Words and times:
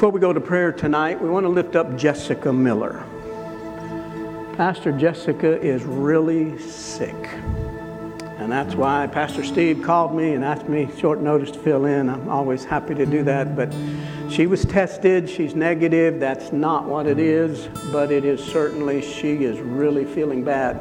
Before 0.00 0.12
we 0.12 0.20
go 0.20 0.32
to 0.32 0.40
prayer 0.40 0.72
tonight, 0.72 1.20
we 1.20 1.28
want 1.28 1.44
to 1.44 1.50
lift 1.50 1.76
up 1.76 1.94
Jessica 1.94 2.50
Miller. 2.50 3.04
Pastor 4.56 4.92
Jessica 4.92 5.60
is 5.60 5.82
really 5.82 6.58
sick. 6.58 7.28
And 8.38 8.50
that's 8.50 8.74
why 8.74 9.08
Pastor 9.08 9.44
Steve 9.44 9.82
called 9.82 10.16
me 10.16 10.32
and 10.32 10.42
asked 10.42 10.70
me 10.70 10.88
short 10.98 11.20
notice 11.20 11.50
to 11.50 11.58
fill 11.58 11.84
in. 11.84 12.08
I'm 12.08 12.30
always 12.30 12.64
happy 12.64 12.94
to 12.94 13.04
do 13.04 13.22
that. 13.24 13.54
But 13.54 13.74
she 14.30 14.46
was 14.46 14.64
tested. 14.64 15.28
She's 15.28 15.54
negative. 15.54 16.18
That's 16.18 16.50
not 16.50 16.86
what 16.86 17.06
it 17.06 17.18
is. 17.18 17.68
But 17.92 18.10
it 18.10 18.24
is 18.24 18.42
certainly, 18.42 19.02
she 19.02 19.44
is 19.44 19.58
really 19.58 20.06
feeling 20.06 20.42
bad. 20.42 20.80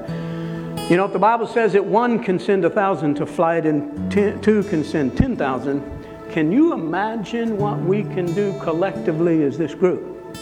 You 0.89 0.95
know, 0.95 1.03
if 1.03 1.11
the 1.11 1.19
Bible 1.19 1.45
says 1.45 1.73
that 1.73 1.83
one 1.83 2.23
can 2.23 2.39
send 2.39 2.63
a 2.63 2.69
thousand 2.69 3.15
to 3.15 3.25
flight 3.25 3.65
and 3.65 4.09
ten, 4.09 4.39
two 4.39 4.63
can 4.63 4.81
send 4.81 5.17
10,000, 5.17 5.98
can 6.29 6.51
you 6.51 6.73
imagine 6.73 7.57
what 7.57 7.79
we 7.79 8.03
can 8.03 8.25
do 8.33 8.57
collectively 8.59 9.43
as 9.43 9.57
this 9.57 9.73
group? 9.73 10.37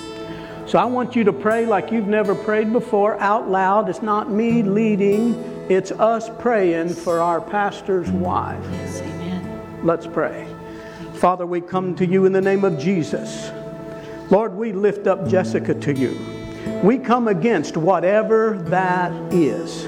So 0.66 0.78
I 0.78 0.86
want 0.86 1.16
you 1.16 1.24
to 1.24 1.34
pray 1.34 1.66
like 1.66 1.92
you've 1.92 2.08
never 2.08 2.36
prayed 2.36 2.74
before 2.74 3.20
out 3.20 3.50
loud. 3.50 3.90
It's 3.90 4.02
not 4.02 4.30
me 4.30 4.64
leading 4.64 5.58
it's 5.70 5.92
us 5.92 6.30
praying 6.40 6.94
for 6.94 7.20
our 7.20 7.42
pastor's 7.42 8.10
wife. 8.10 8.64
Yes, 8.72 9.02
amen. 9.02 9.84
Let's 9.84 10.08
pray. 10.08 10.48
Father, 11.16 11.46
we 11.46 11.60
come 11.60 11.94
to 11.96 12.06
you 12.06 12.24
in 12.24 12.32
the 12.32 12.40
name 12.40 12.64
of 12.64 12.80
Jesus. 12.80 13.52
Lord, 14.32 14.56
we 14.56 14.72
lift 14.72 15.06
up 15.06 15.28
Jessica 15.28 15.74
to 15.74 15.94
you. 15.94 16.18
We 16.84 16.98
come 16.98 17.28
against 17.28 17.76
whatever 17.76 18.60
that 18.70 19.12
is. 19.34 19.88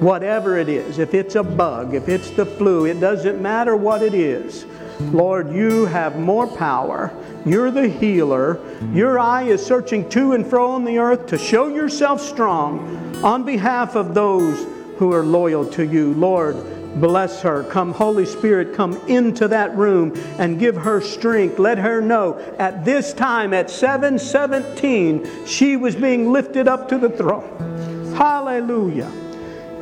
Whatever 0.00 0.56
it 0.56 0.68
is, 0.68 0.98
if 0.98 1.14
it's 1.14 1.36
a 1.36 1.44
bug, 1.44 1.94
if 1.94 2.08
it's 2.08 2.30
the 2.30 2.46
flu, 2.46 2.86
it 2.86 2.98
doesn't 2.98 3.40
matter 3.40 3.76
what 3.76 4.02
it 4.02 4.14
is. 4.14 4.64
Lord, 5.00 5.52
you 5.52 5.86
have 5.86 6.18
more 6.18 6.46
power. 6.46 7.12
You're 7.46 7.70
the 7.70 7.88
healer. 7.88 8.60
Your 8.92 9.18
eye 9.18 9.44
is 9.44 9.64
searching 9.64 10.08
to 10.10 10.32
and 10.32 10.46
fro 10.46 10.70
on 10.72 10.84
the 10.84 10.98
earth 10.98 11.26
to 11.26 11.38
show 11.38 11.68
yourself 11.68 12.20
strong 12.20 13.24
on 13.24 13.44
behalf 13.44 13.94
of 13.94 14.14
those 14.14 14.66
who 14.98 15.12
are 15.12 15.24
loyal 15.24 15.64
to 15.70 15.84
you. 15.84 16.12
Lord, 16.14 16.56
bless 17.00 17.40
her. 17.42 17.62
Come, 17.64 17.92
Holy 17.92 18.26
Spirit, 18.26 18.74
come 18.74 18.96
into 19.08 19.48
that 19.48 19.76
room 19.76 20.12
and 20.38 20.58
give 20.58 20.76
her 20.76 21.00
strength. 21.00 21.58
Let 21.58 21.78
her 21.78 22.00
know 22.00 22.38
at 22.58 22.84
this 22.84 23.12
time, 23.12 23.54
at 23.54 23.70
717, 23.70 25.46
she 25.46 25.76
was 25.76 25.94
being 25.94 26.32
lifted 26.32 26.66
up 26.66 26.88
to 26.88 26.98
the 26.98 27.10
throne. 27.10 28.14
Hallelujah. 28.16 29.10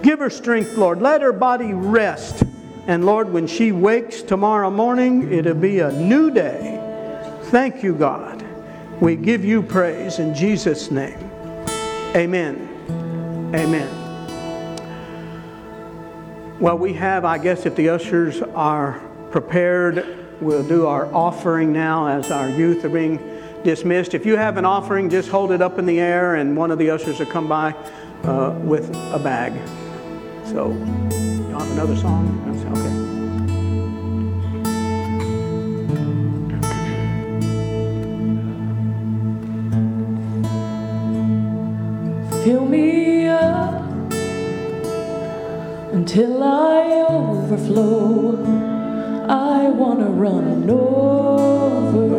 Give 0.02 0.18
her 0.18 0.30
strength, 0.30 0.76
Lord. 0.76 1.00
Let 1.00 1.22
her 1.22 1.32
body 1.32 1.72
rest. 1.72 2.44
And 2.86 3.04
Lord, 3.04 3.32
when 3.32 3.46
she 3.46 3.72
wakes 3.72 4.22
tomorrow 4.22 4.70
morning, 4.70 5.32
it'll 5.32 5.54
be 5.54 5.80
a 5.80 5.90
new 5.90 6.30
day. 6.30 6.80
Thank 7.44 7.82
you, 7.82 7.94
God. 7.94 8.44
We 9.00 9.16
give 9.16 9.44
you 9.44 9.62
praise 9.62 10.18
in 10.20 10.34
Jesus' 10.34 10.90
name. 10.90 11.18
Amen. 12.14 13.52
Amen. 13.54 13.88
Well, 16.60 16.78
we 16.78 16.94
have, 16.94 17.24
I 17.24 17.38
guess, 17.38 17.66
if 17.66 17.74
the 17.74 17.90
ushers 17.90 18.40
are 18.40 19.00
prepared, 19.30 20.26
we'll 20.40 20.66
do 20.66 20.86
our 20.86 21.12
offering 21.12 21.72
now 21.72 22.06
as 22.06 22.30
our 22.30 22.48
youth 22.48 22.84
are 22.84 22.88
being 22.88 23.18
dismissed. 23.64 24.14
If 24.14 24.24
you 24.24 24.36
have 24.36 24.56
an 24.56 24.64
offering, 24.64 25.10
just 25.10 25.28
hold 25.28 25.50
it 25.50 25.60
up 25.60 25.78
in 25.78 25.86
the 25.86 26.00
air 26.00 26.36
and 26.36 26.56
one 26.56 26.70
of 26.70 26.78
the 26.78 26.88
ushers 26.90 27.18
will 27.18 27.26
come 27.26 27.48
by 27.48 27.72
uh, 28.22 28.58
with 28.62 28.88
a 29.12 29.18
bag. 29.18 29.52
So, 30.46 30.72
another 31.72 31.96
song? 31.96 32.24
Okay. 32.72 33.06
Fill 42.44 42.64
me 42.66 43.26
up 43.26 43.82
until 45.92 46.42
I 46.42 47.04
overflow. 47.08 48.38
I 49.28 49.68
wanna 49.68 50.10
run 50.10 50.70
over. 50.70 52.16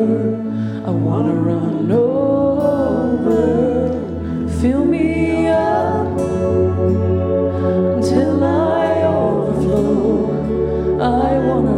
I 0.85 0.91
wanna 0.91 1.33
run 1.33 1.91
over. 1.91 3.41
Fill 4.59 4.83
me 4.85 5.47
up 5.47 6.19
until 7.97 8.43
I. 8.43 8.66
I 10.99 11.37
wanna 11.37 11.76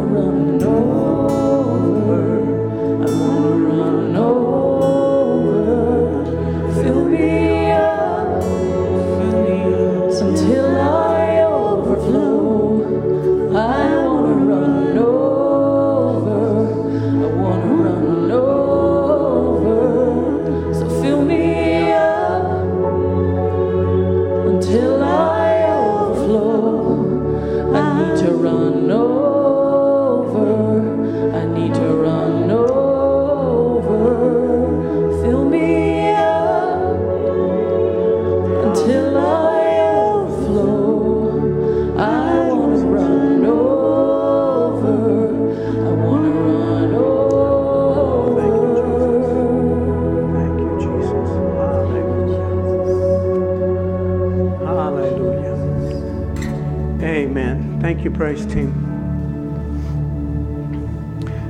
Thank 57.99 58.11
you, 58.13 58.17
praise 58.17 58.45
team. 58.45 58.71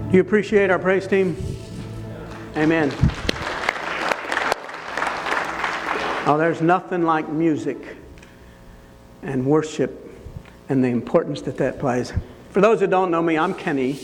Do 0.09 0.17
you 0.17 0.21
appreciate 0.21 0.71
our 0.71 0.79
praise 0.79 1.05
team? 1.05 1.37
Amen. 2.57 2.91
Oh, 6.25 6.37
there's 6.39 6.59
nothing 6.59 7.03
like 7.03 7.29
music 7.29 7.97
and 9.21 9.45
worship 9.45 10.11
and 10.69 10.83
the 10.83 10.87
importance 10.87 11.41
that 11.43 11.55
that 11.57 11.77
plays. 11.77 12.13
For 12.49 12.61
those 12.61 12.79
that 12.79 12.89
don't 12.89 13.11
know 13.11 13.21
me, 13.21 13.37
I'm 13.37 13.53
Kenny, 13.53 13.99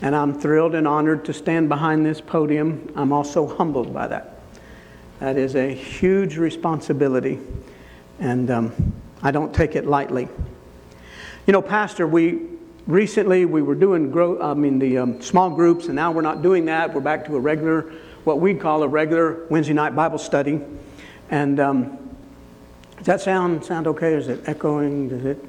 and 0.00 0.16
I'm 0.16 0.40
thrilled 0.40 0.74
and 0.74 0.88
honored 0.88 1.26
to 1.26 1.34
stand 1.34 1.68
behind 1.68 2.06
this 2.06 2.22
podium. 2.22 2.90
I'm 2.96 3.12
also 3.12 3.46
humbled 3.46 3.92
by 3.92 4.06
that. 4.06 4.40
That 5.20 5.36
is 5.36 5.54
a 5.54 5.74
huge 5.74 6.38
responsibility, 6.38 7.38
and 8.20 8.50
um, 8.50 8.94
I 9.22 9.30
don't 9.30 9.54
take 9.54 9.76
it 9.76 9.84
lightly. 9.84 10.30
You 11.48 11.52
know, 11.52 11.62
Pastor, 11.62 12.06
we 12.06 12.42
recently 12.86 13.46
we 13.46 13.62
were 13.62 13.74
doing 13.74 14.10
grow, 14.10 14.38
I 14.38 14.52
mean 14.52 14.78
the 14.78 14.98
um, 14.98 15.22
small 15.22 15.48
groups, 15.48 15.86
and 15.86 15.94
now 15.94 16.12
we're 16.12 16.20
not 16.20 16.42
doing 16.42 16.66
that. 16.66 16.92
We're 16.92 17.00
back 17.00 17.24
to 17.24 17.36
a 17.36 17.40
regular, 17.40 17.90
what 18.24 18.38
we 18.38 18.52
call 18.52 18.82
a 18.82 18.86
regular 18.86 19.46
Wednesday 19.48 19.72
night 19.72 19.96
Bible 19.96 20.18
study. 20.18 20.60
And 21.30 21.58
um, 21.58 22.16
does 22.98 23.06
that 23.06 23.20
sound 23.22 23.64
sound 23.64 23.86
okay? 23.86 24.12
Is 24.12 24.28
it 24.28 24.46
echoing? 24.46 25.08
Does 25.08 25.24
it? 25.24 25.42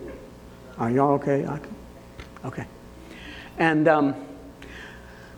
Are 0.77 0.89
y'all 0.89 1.15
okay? 1.15 1.45
Okay. 2.45 2.65
And 3.57 3.89
um, 3.89 4.15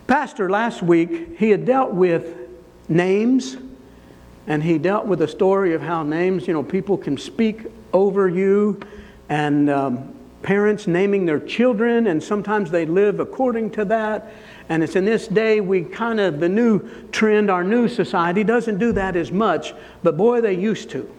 Pastor 0.06 0.48
last 0.48 0.84
week 0.84 1.40
he 1.40 1.50
had 1.50 1.66
dealt 1.66 1.92
with 1.92 2.38
names, 2.88 3.58
and 4.46 4.62
he 4.62 4.78
dealt 4.78 5.08
with 5.08 5.24
a 5.24 5.28
story 5.28 5.74
of 5.74 5.81
how 5.81 6.04
names, 6.04 6.46
you 6.46 6.54
know, 6.54 6.62
people 6.62 7.00
can 7.00 7.18
speak 7.18 7.66
over 7.94 8.30
you, 8.30 8.80
and 9.28 9.68
um, 9.68 10.13
parents 10.42 10.88
naming 10.88 11.26
their 11.26 11.40
children, 11.40 12.08
and 12.08 12.22
sometimes 12.24 12.72
they 12.72 12.86
live 12.86 13.20
according 13.20 13.72
to 13.72 13.86
that. 13.86 14.32
And 14.70 14.84
it's 14.84 14.96
in 14.96 15.06
this 15.06 15.28
day 15.28 15.62
we 15.62 15.84
kind 15.84 16.20
of, 16.20 16.40
the 16.40 16.50
new 16.50 16.88
trend, 17.12 17.52
our 17.52 17.64
new 17.64 17.88
society 17.88 18.44
doesn't 18.44 18.78
do 18.78 18.92
that 18.94 19.16
as 19.16 19.32
much, 19.32 19.74
but 20.04 20.18
boy, 20.18 20.42
they 20.42 20.54
used 20.54 20.90
to. 20.92 21.10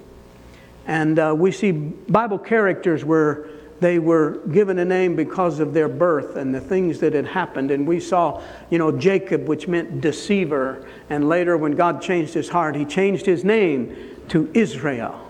And 0.86 1.18
uh, 1.18 1.34
we 1.36 1.52
see 1.52 1.72
Bible 1.72 2.38
characters 2.38 3.04
where 3.04 3.46
they 3.80 3.98
were 3.98 4.38
given 4.52 4.78
a 4.78 4.84
name 4.84 5.16
because 5.16 5.58
of 5.58 5.74
their 5.74 5.88
birth 5.88 6.36
and 6.36 6.54
the 6.54 6.60
things 6.60 7.00
that 7.00 7.12
had 7.12 7.26
happened. 7.26 7.70
And 7.70 7.86
we 7.86 8.00
saw, 8.00 8.40
you 8.70 8.78
know, 8.78 8.96
Jacob, 8.96 9.48
which 9.48 9.66
meant 9.66 10.00
deceiver. 10.00 10.86
And 11.10 11.28
later, 11.28 11.56
when 11.56 11.72
God 11.72 12.00
changed 12.00 12.32
his 12.32 12.48
heart, 12.48 12.76
he 12.76 12.84
changed 12.84 13.26
his 13.26 13.44
name 13.44 14.16
to 14.28 14.50
Israel. 14.54 15.20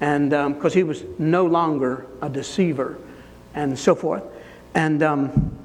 And 0.00 0.30
because 0.30 0.72
um, 0.72 0.78
he 0.78 0.82
was 0.84 1.04
no 1.18 1.44
longer 1.44 2.06
a 2.20 2.28
deceiver 2.28 2.98
and 3.54 3.78
so 3.78 3.94
forth. 3.94 4.22
And 4.74 5.02
um, 5.02 5.58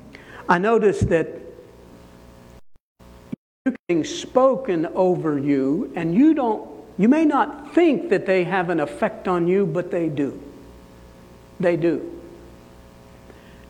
I 0.50 0.58
noticed 0.58 1.10
that 1.10 1.28
being 3.88 4.04
spoken 4.04 4.86
over 4.88 5.38
you, 5.38 5.92
and 5.96 6.14
you 6.16 6.34
don't, 6.34 6.70
you 6.98 7.08
may 7.10 7.26
not 7.26 7.74
think 7.74 8.10
that 8.10 8.26
they 8.26 8.44
have 8.44 8.70
an 8.70 8.80
effect 8.80 9.28
on 9.28 9.48
you, 9.48 9.66
but 9.66 9.92
they 9.92 10.10
do. 10.10 10.42
They 11.60 11.76
do. 11.76 12.14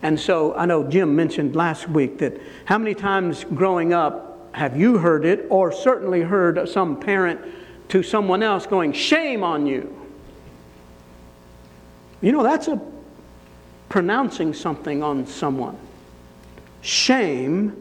And 0.02 0.18
so 0.18 0.54
I 0.54 0.66
know 0.66 0.84
Jim 0.84 1.16
mentioned 1.16 1.56
last 1.56 1.88
week 1.88 2.18
that 2.18 2.40
how 2.64 2.78
many 2.78 2.94
times 2.94 3.44
growing 3.44 3.92
up 3.92 4.28
have 4.52 4.76
you 4.76 4.98
heard 4.98 5.24
it, 5.24 5.46
or 5.50 5.70
certainly 5.72 6.22
heard 6.22 6.68
some 6.68 6.98
parent 6.98 7.40
to 7.88 8.02
someone 8.02 8.42
else 8.42 8.66
going, 8.66 8.92
Shame 8.92 9.42
on 9.42 9.66
you? 9.66 9.94
You 12.20 12.32
know, 12.32 12.42
that's 12.42 12.66
a 12.68 12.80
pronouncing 13.88 14.52
something 14.52 15.02
on 15.02 15.26
someone. 15.26 15.78
Shame 16.80 17.76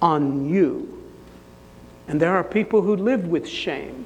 on 0.00 0.48
you. 0.48 1.02
And 2.08 2.20
there 2.20 2.36
are 2.36 2.44
people 2.44 2.82
who 2.82 2.96
live 2.96 3.28
with 3.28 3.48
shame. 3.48 4.04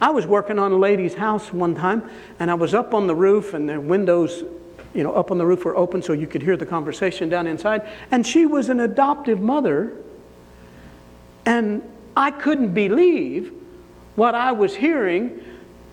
I 0.00 0.10
was 0.10 0.26
working 0.26 0.58
on 0.58 0.72
a 0.72 0.76
lady's 0.76 1.14
house 1.14 1.52
one 1.52 1.74
time, 1.74 2.10
and 2.38 2.50
I 2.50 2.54
was 2.54 2.74
up 2.74 2.92
on 2.92 3.06
the 3.06 3.14
roof, 3.14 3.54
and 3.54 3.68
the 3.68 3.80
windows, 3.80 4.44
you 4.92 5.02
know, 5.02 5.12
up 5.14 5.30
on 5.30 5.38
the 5.38 5.46
roof 5.46 5.64
were 5.64 5.76
open 5.76 6.02
so 6.02 6.12
you 6.12 6.26
could 6.26 6.42
hear 6.42 6.56
the 6.56 6.66
conversation 6.66 7.28
down 7.28 7.46
inside. 7.46 7.88
And 8.10 8.26
she 8.26 8.44
was 8.44 8.68
an 8.68 8.80
adoptive 8.80 9.40
mother, 9.40 9.96
and 11.46 11.82
I 12.16 12.30
couldn't 12.30 12.74
believe 12.74 13.52
what 14.16 14.34
I 14.34 14.52
was 14.52 14.74
hearing. 14.74 15.40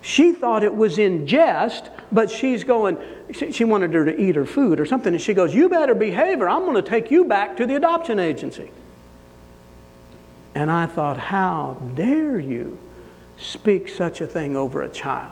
She 0.02 0.34
thought 0.34 0.64
it 0.64 0.76
was 0.76 0.98
in 0.98 1.26
jest, 1.26 1.90
but 2.14 2.30
she's 2.30 2.64
going, 2.64 2.98
she 3.32 3.66
wanted 3.66 3.94
her 3.94 4.06
to 4.06 4.22
eat 4.22 4.36
her 4.36 4.46
food 4.46 4.80
or 4.80 4.86
something, 4.86 5.14
and 5.14 5.22
she 5.22 5.34
goes, 5.34 5.54
You 5.54 5.68
better 5.68 5.96
behave 5.96 6.42
or 6.42 6.48
I'm 6.48 6.62
going 6.62 6.76
to 6.76 6.88
take 6.88 7.10
you 7.10 7.26
back 7.26 7.58
to 7.58 7.66
the 7.66 7.76
adoption 7.76 8.20
agency. 8.20 8.72
And 10.54 10.72
I 10.72 10.86
thought, 10.86 11.18
How 11.18 11.78
dare 11.96 12.40
you 12.40 12.78
speak 13.38 13.90
such 13.90 14.22
a 14.22 14.28
thing 14.28 14.56
over 14.56 14.84
a 14.84 14.90
child? 14.90 15.32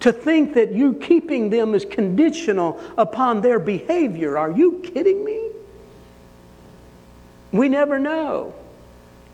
To 0.00 0.12
think 0.12 0.54
that 0.54 0.72
you 0.72 0.94
keeping 0.94 1.50
them 1.50 1.74
is 1.74 1.84
conditional 1.84 2.80
upon 2.96 3.42
their 3.42 3.58
behavior. 3.58 4.38
Are 4.38 4.50
you 4.50 4.80
kidding 4.82 5.24
me? 5.24 5.50
We 7.52 7.68
never 7.68 7.98
know 7.98 8.54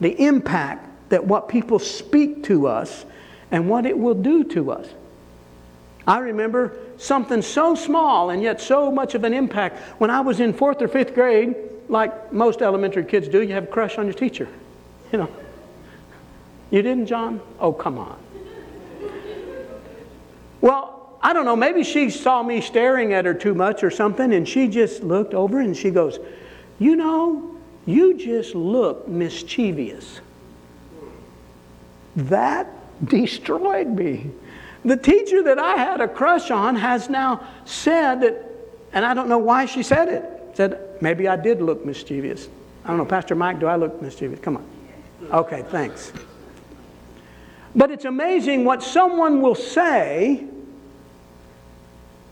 the 0.00 0.20
impact 0.20 1.10
that 1.10 1.24
what 1.24 1.48
people 1.48 1.78
speak 1.78 2.44
to 2.44 2.66
us 2.66 3.04
and 3.50 3.68
what 3.68 3.86
it 3.86 3.96
will 3.96 4.14
do 4.14 4.44
to 4.44 4.72
us. 4.72 4.88
I 6.06 6.18
remember 6.18 6.76
something 6.96 7.42
so 7.42 7.74
small 7.74 8.30
and 8.30 8.42
yet 8.42 8.60
so 8.60 8.90
much 8.90 9.14
of 9.14 9.24
an 9.24 9.32
impact. 9.32 9.78
When 10.00 10.10
I 10.10 10.20
was 10.20 10.40
in 10.40 10.52
fourth 10.52 10.82
or 10.82 10.88
fifth 10.88 11.14
grade, 11.14 11.54
like 11.88 12.32
most 12.32 12.62
elementary 12.62 13.04
kids 13.04 13.28
do, 13.28 13.42
you 13.42 13.52
have 13.54 13.64
a 13.64 13.68
crush 13.68 13.98
on 13.98 14.06
your 14.06 14.14
teacher. 14.14 14.48
You 15.12 15.18
know. 15.18 15.28
You 16.70 16.80
didn't, 16.80 17.06
John? 17.06 17.40
Oh, 17.60 17.72
come 17.72 17.98
on. 17.98 18.18
Well, 20.62 21.18
I 21.22 21.32
don't 21.32 21.44
know, 21.44 21.54
maybe 21.54 21.84
she 21.84 22.10
saw 22.10 22.42
me 22.42 22.60
staring 22.60 23.12
at 23.12 23.24
her 23.26 23.34
too 23.34 23.54
much 23.54 23.84
or 23.84 23.90
something, 23.90 24.32
and 24.32 24.48
she 24.48 24.68
just 24.68 25.02
looked 25.02 25.34
over 25.34 25.60
and 25.60 25.76
she 25.76 25.90
goes, 25.90 26.18
You 26.78 26.96
know, 26.96 27.56
you 27.84 28.14
just 28.14 28.54
look 28.54 29.06
mischievous. 29.06 30.20
That 32.16 32.68
destroyed 33.04 33.88
me. 33.88 34.30
The 34.84 34.96
teacher 34.96 35.42
that 35.44 35.58
I 35.58 35.76
had 35.76 36.00
a 36.00 36.08
crush 36.08 36.50
on 36.50 36.76
has 36.76 37.08
now 37.08 37.46
said 37.64 38.20
that, 38.22 38.50
and 38.92 39.04
I 39.04 39.14
don't 39.14 39.28
know 39.28 39.38
why 39.38 39.66
she 39.66 39.82
said 39.82 40.08
it, 40.08 40.56
said, 40.56 40.98
maybe 41.00 41.28
I 41.28 41.36
did 41.36 41.62
look 41.62 41.84
mischievous. 41.84 42.48
I 42.84 42.88
don't 42.88 42.98
know, 42.98 43.04
Pastor 43.04 43.34
Mike, 43.34 43.60
do 43.60 43.66
I 43.66 43.76
look 43.76 44.02
mischievous? 44.02 44.40
Come 44.40 44.56
on. 44.56 44.66
Okay, 45.30 45.62
thanks. 45.68 46.12
But 47.74 47.90
it's 47.90 48.04
amazing 48.04 48.64
what 48.64 48.82
someone 48.82 49.40
will 49.40 49.54
say 49.54 50.46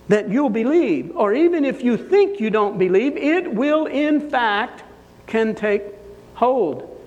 that 0.08 0.29
you'll 0.29 0.50
believe, 0.50 1.17
or 1.17 1.32
even 1.32 1.64
if 1.64 1.85
you 1.85 1.96
think 1.96 2.41
you 2.41 2.50
don't 2.50 2.79
believe, 2.79 3.17
it 3.17 3.55
will 3.55 3.87
in 3.87 4.29
fact 4.29 4.82
can 5.29 5.55
take 5.55 5.82
hold 6.35 7.00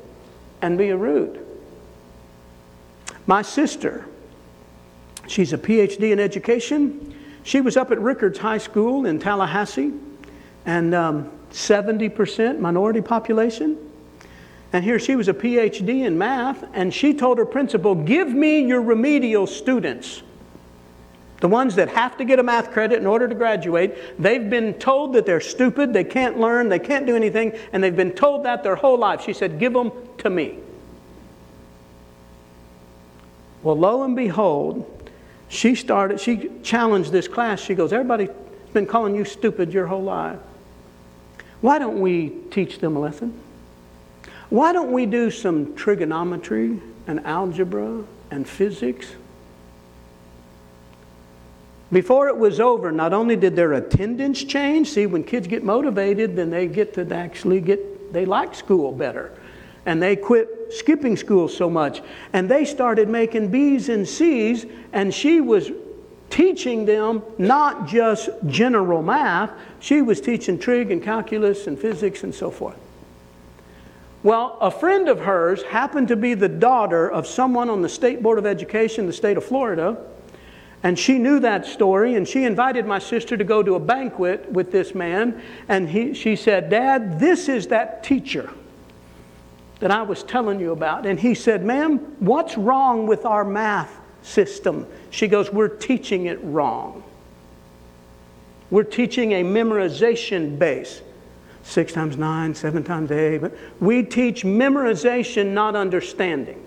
and 0.61 0.77
be 0.77 0.89
a 0.89 0.97
root. 0.97 1.45
My 3.27 3.41
sister, 3.41 4.05
she's 5.27 5.53
a 5.53 5.57
PhD 5.57 6.11
in 6.11 6.19
education. 6.19 7.13
She 7.43 7.61
was 7.61 7.77
up 7.77 7.91
at 7.91 7.99
Rickards 7.99 8.39
High 8.39 8.57
School 8.57 9.05
in 9.05 9.19
Tallahassee, 9.19 9.93
and 10.65 10.95
um, 10.95 11.31
70% 11.51 12.59
minority 12.59 13.01
population. 13.01 13.77
And 14.73 14.83
here 14.83 14.97
she 14.97 15.15
was 15.15 15.27
a 15.27 15.33
PhD 15.33 16.05
in 16.05 16.17
math, 16.17 16.65
and 16.73 16.91
she 16.91 17.13
told 17.13 17.37
her 17.37 17.45
principal, 17.45 17.93
Give 17.93 18.27
me 18.29 18.65
your 18.65 18.81
remedial 18.81 19.45
students. 19.45 20.23
The 21.41 21.47
ones 21.47 21.75
that 21.75 21.89
have 21.89 22.17
to 22.17 22.25
get 22.25 22.39
a 22.39 22.43
math 22.43 22.71
credit 22.71 22.99
in 22.99 23.05
order 23.05 23.27
to 23.27 23.35
graduate, 23.35 23.95
they've 24.17 24.49
been 24.49 24.73
told 24.75 25.13
that 25.13 25.25
they're 25.25 25.41
stupid, 25.41 25.93
they 25.93 26.05
can't 26.05 26.39
learn, 26.39 26.69
they 26.69 26.79
can't 26.79 27.05
do 27.05 27.15
anything, 27.15 27.51
and 27.73 27.83
they've 27.83 27.95
been 27.95 28.13
told 28.13 28.45
that 28.45 28.63
their 28.63 28.77
whole 28.77 28.97
life. 28.97 29.21
She 29.21 29.33
said, 29.33 29.59
Give 29.59 29.73
them 29.73 29.91
to 30.19 30.29
me. 30.29 30.57
Well, 33.61 33.77
lo 33.77 34.03
and 34.03 34.15
behold, 34.15 35.02
she 35.53 35.75
started, 35.75 36.19
she 36.19 36.49
challenged 36.63 37.11
this 37.11 37.27
class. 37.27 37.61
She 37.61 37.75
goes, 37.75 37.93
Everybody's 37.93 38.29
been 38.73 38.87
calling 38.87 39.15
you 39.15 39.23
stupid 39.23 39.71
your 39.71 39.87
whole 39.87 40.03
life. 40.03 40.39
Why 41.61 41.79
don't 41.79 42.01
we 42.01 42.29
teach 42.49 42.79
them 42.79 42.95
a 42.95 42.99
lesson? 42.99 43.39
Why 44.49 44.73
don't 44.73 44.91
we 44.91 45.05
do 45.05 45.31
some 45.31 45.75
trigonometry 45.75 46.81
and 47.07 47.25
algebra 47.25 48.03
and 48.31 48.47
physics? 48.47 49.07
Before 51.91 52.27
it 52.27 52.37
was 52.37 52.59
over, 52.59 52.91
not 52.91 53.13
only 53.13 53.35
did 53.35 53.55
their 53.55 53.73
attendance 53.73 54.43
change, 54.43 54.89
see, 54.89 55.05
when 55.05 55.23
kids 55.23 55.47
get 55.47 55.63
motivated, 55.63 56.35
then 56.35 56.49
they 56.49 56.65
get 56.65 56.95
to 56.95 57.15
actually 57.15 57.61
get, 57.61 58.11
they 58.11 58.25
like 58.25 58.55
school 58.55 58.91
better 58.91 59.31
and 59.85 60.01
they 60.01 60.15
quit 60.15 60.73
skipping 60.73 61.17
school 61.17 61.47
so 61.47 61.69
much. 61.69 62.01
And 62.31 62.49
they 62.49 62.65
started 62.65 63.09
making 63.09 63.49
B's 63.49 63.89
and 63.89 64.07
C's, 64.07 64.65
and 64.91 65.13
she 65.13 65.41
was 65.41 65.71
teaching 66.29 66.85
them 66.85 67.21
not 67.37 67.87
just 67.87 68.29
general 68.47 69.03
math, 69.03 69.51
she 69.79 70.01
was 70.01 70.19
teaching 70.19 70.57
trig 70.57 70.89
and 70.89 71.03
calculus 71.03 71.67
and 71.67 71.77
physics 71.77 72.23
and 72.23 72.33
so 72.33 72.49
forth. 72.49 72.77
Well, 74.23 74.57
a 74.61 74.71
friend 74.71 75.09
of 75.09 75.19
hers 75.19 75.61
happened 75.63 76.07
to 76.07 76.15
be 76.15 76.33
the 76.33 76.49
daughter 76.49 77.11
of 77.11 77.27
someone 77.27 77.69
on 77.69 77.81
the 77.81 77.89
State 77.89 78.23
Board 78.23 78.39
of 78.39 78.45
Education, 78.45 79.05
the 79.05 79.13
state 79.13 79.37
of 79.37 79.43
Florida, 79.43 79.97
and 80.81 80.97
she 80.97 81.17
knew 81.17 81.39
that 81.41 81.65
story, 81.65 82.15
and 82.15 82.27
she 82.27 82.45
invited 82.45 82.85
my 82.85 82.99
sister 82.99 83.37
to 83.37 83.43
go 83.43 83.61
to 83.61 83.75
a 83.75 83.79
banquet 83.79 84.51
with 84.51 84.71
this 84.71 84.95
man. 84.95 85.41
And 85.69 85.87
he, 85.89 86.13
she 86.13 86.35
said, 86.35 86.69
Dad, 86.69 87.19
this 87.19 87.47
is 87.47 87.67
that 87.67 88.03
teacher 88.03 88.49
that 89.83 89.91
I 89.91 90.01
was 90.01 90.23
telling 90.23 90.61
you 90.61 90.71
about. 90.71 91.05
And 91.05 91.19
he 91.19 91.35
said, 91.35 91.65
Ma'am, 91.65 91.97
what's 92.19 92.57
wrong 92.57 93.05
with 93.05 93.25
our 93.25 93.43
math 93.43 93.93
system? 94.21 94.87
She 95.09 95.27
goes, 95.27 95.51
We're 95.51 95.67
teaching 95.67 96.27
it 96.27 96.39
wrong. 96.41 97.03
We're 98.69 98.85
teaching 98.85 99.33
a 99.33 99.43
memorization 99.43 100.57
base. 100.57 101.01
Six 101.63 101.91
times 101.91 102.15
nine, 102.15 102.55
seven 102.55 102.85
times 102.85 103.11
eight. 103.11 103.39
But 103.39 103.57
we 103.81 104.03
teach 104.03 104.45
memorization, 104.45 105.47
not 105.47 105.75
understanding. 105.75 106.62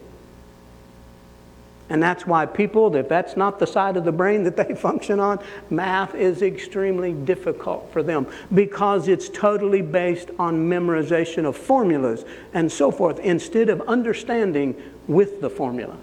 And 1.88 2.02
that's 2.02 2.26
why 2.26 2.46
people, 2.46 2.94
if 2.96 3.08
that's 3.08 3.36
not 3.36 3.58
the 3.58 3.66
side 3.66 3.96
of 3.96 4.04
the 4.04 4.12
brain 4.12 4.42
that 4.44 4.56
they 4.56 4.74
function 4.76 5.20
on, 5.20 5.38
math 5.70 6.14
is 6.14 6.42
extremely 6.42 7.12
difficult 7.12 7.92
for 7.92 8.02
them 8.02 8.26
because 8.52 9.06
it's 9.06 9.28
totally 9.28 9.82
based 9.82 10.30
on 10.38 10.68
memorization 10.68 11.44
of 11.44 11.56
formulas 11.56 12.24
and 12.54 12.70
so 12.70 12.90
forth 12.90 13.20
instead 13.20 13.68
of 13.68 13.80
understanding 13.82 14.74
with 15.06 15.40
the 15.40 15.50
formula. 15.50 15.96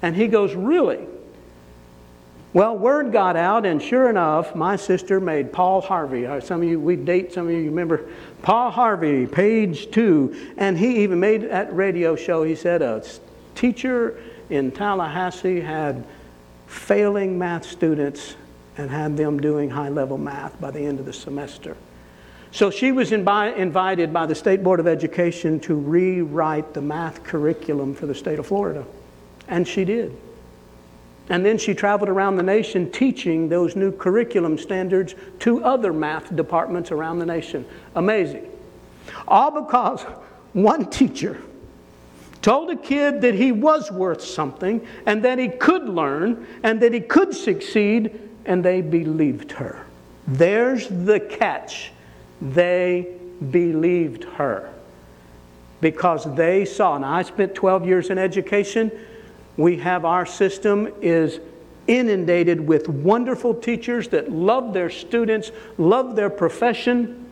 And 0.00 0.16
he 0.16 0.26
goes, 0.26 0.54
Really? 0.54 1.06
Well, 2.52 2.76
word 2.76 3.12
got 3.12 3.36
out, 3.36 3.64
and 3.64 3.80
sure 3.80 4.10
enough, 4.10 4.56
my 4.56 4.74
sister 4.74 5.20
made 5.20 5.52
Paul 5.52 5.80
Harvey. 5.80 6.26
Uh, 6.26 6.40
some 6.40 6.62
of 6.62 6.68
you, 6.68 6.80
we 6.80 6.96
date, 6.96 7.32
some 7.32 7.46
of 7.46 7.52
you 7.52 7.66
remember 7.66 8.08
Paul 8.42 8.72
Harvey, 8.72 9.24
page 9.28 9.92
two. 9.92 10.52
And 10.56 10.76
he 10.76 11.04
even 11.04 11.20
made 11.20 11.42
that 11.42 11.72
radio 11.72 12.16
show. 12.16 12.42
He 12.42 12.56
said, 12.56 12.82
A 12.82 13.04
teacher 13.54 14.20
in 14.50 14.70
Tallahassee 14.72 15.60
had 15.60 16.04
failing 16.66 17.38
math 17.38 17.64
students 17.64 18.36
and 18.76 18.90
had 18.90 19.16
them 19.16 19.40
doing 19.40 19.70
high 19.70 19.88
level 19.88 20.18
math 20.18 20.60
by 20.60 20.70
the 20.70 20.80
end 20.80 20.98
of 20.98 21.06
the 21.06 21.12
semester. 21.12 21.76
So 22.52 22.70
she 22.70 22.92
was 22.92 23.12
invi- 23.12 23.56
invited 23.56 24.12
by 24.12 24.26
the 24.26 24.34
State 24.34 24.62
Board 24.62 24.80
of 24.80 24.86
Education 24.86 25.60
to 25.60 25.74
rewrite 25.74 26.74
the 26.74 26.80
math 26.80 27.22
curriculum 27.22 27.94
for 27.94 28.06
the 28.06 28.14
state 28.14 28.38
of 28.38 28.46
Florida. 28.46 28.84
And 29.46 29.66
she 29.66 29.84
did. 29.84 30.16
And 31.28 31.46
then 31.46 31.58
she 31.58 31.74
traveled 31.74 32.08
around 32.08 32.36
the 32.36 32.42
nation 32.42 32.90
teaching 32.90 33.48
those 33.48 33.76
new 33.76 33.92
curriculum 33.92 34.58
standards 34.58 35.14
to 35.40 35.62
other 35.62 35.92
math 35.92 36.34
departments 36.34 36.90
around 36.90 37.20
the 37.20 37.26
nation. 37.26 37.64
Amazing. 37.94 38.50
All 39.28 39.62
because 39.62 40.02
one 40.52 40.90
teacher 40.90 41.40
told 42.42 42.70
a 42.70 42.76
kid 42.76 43.20
that 43.20 43.34
he 43.34 43.52
was 43.52 43.90
worth 43.90 44.22
something 44.22 44.86
and 45.06 45.22
that 45.24 45.38
he 45.38 45.48
could 45.48 45.88
learn 45.88 46.46
and 46.62 46.80
that 46.80 46.92
he 46.92 47.00
could 47.00 47.34
succeed, 47.34 48.28
and 48.46 48.64
they 48.64 48.80
believed 48.80 49.52
her. 49.52 49.84
There's 50.26 50.88
the 50.88 51.20
catch. 51.20 51.92
They 52.40 53.14
believed 53.50 54.24
her 54.24 54.72
because 55.80 56.32
they 56.34 56.64
saw. 56.64 56.98
Now, 56.98 57.12
I 57.12 57.22
spent 57.22 57.54
12 57.54 57.86
years 57.86 58.10
in 58.10 58.18
education. 58.18 58.90
We 59.56 59.76
have 59.78 60.04
our 60.04 60.26
system 60.26 60.92
is 61.00 61.40
inundated 61.86 62.60
with 62.60 62.88
wonderful 62.88 63.54
teachers 63.54 64.08
that 64.08 64.30
love 64.30 64.72
their 64.72 64.90
students, 64.90 65.50
love 65.76 66.14
their 66.16 66.30
profession, 66.30 67.30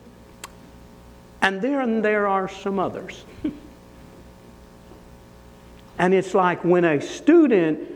and 1.41 1.61
then 1.61 2.01
there 2.01 2.27
are 2.27 2.49
some 2.49 2.79
others. 2.79 3.23
and 5.99 6.13
it's 6.13 6.33
like 6.33 6.63
when 6.63 6.85
a 6.85 7.01
student 7.01 7.87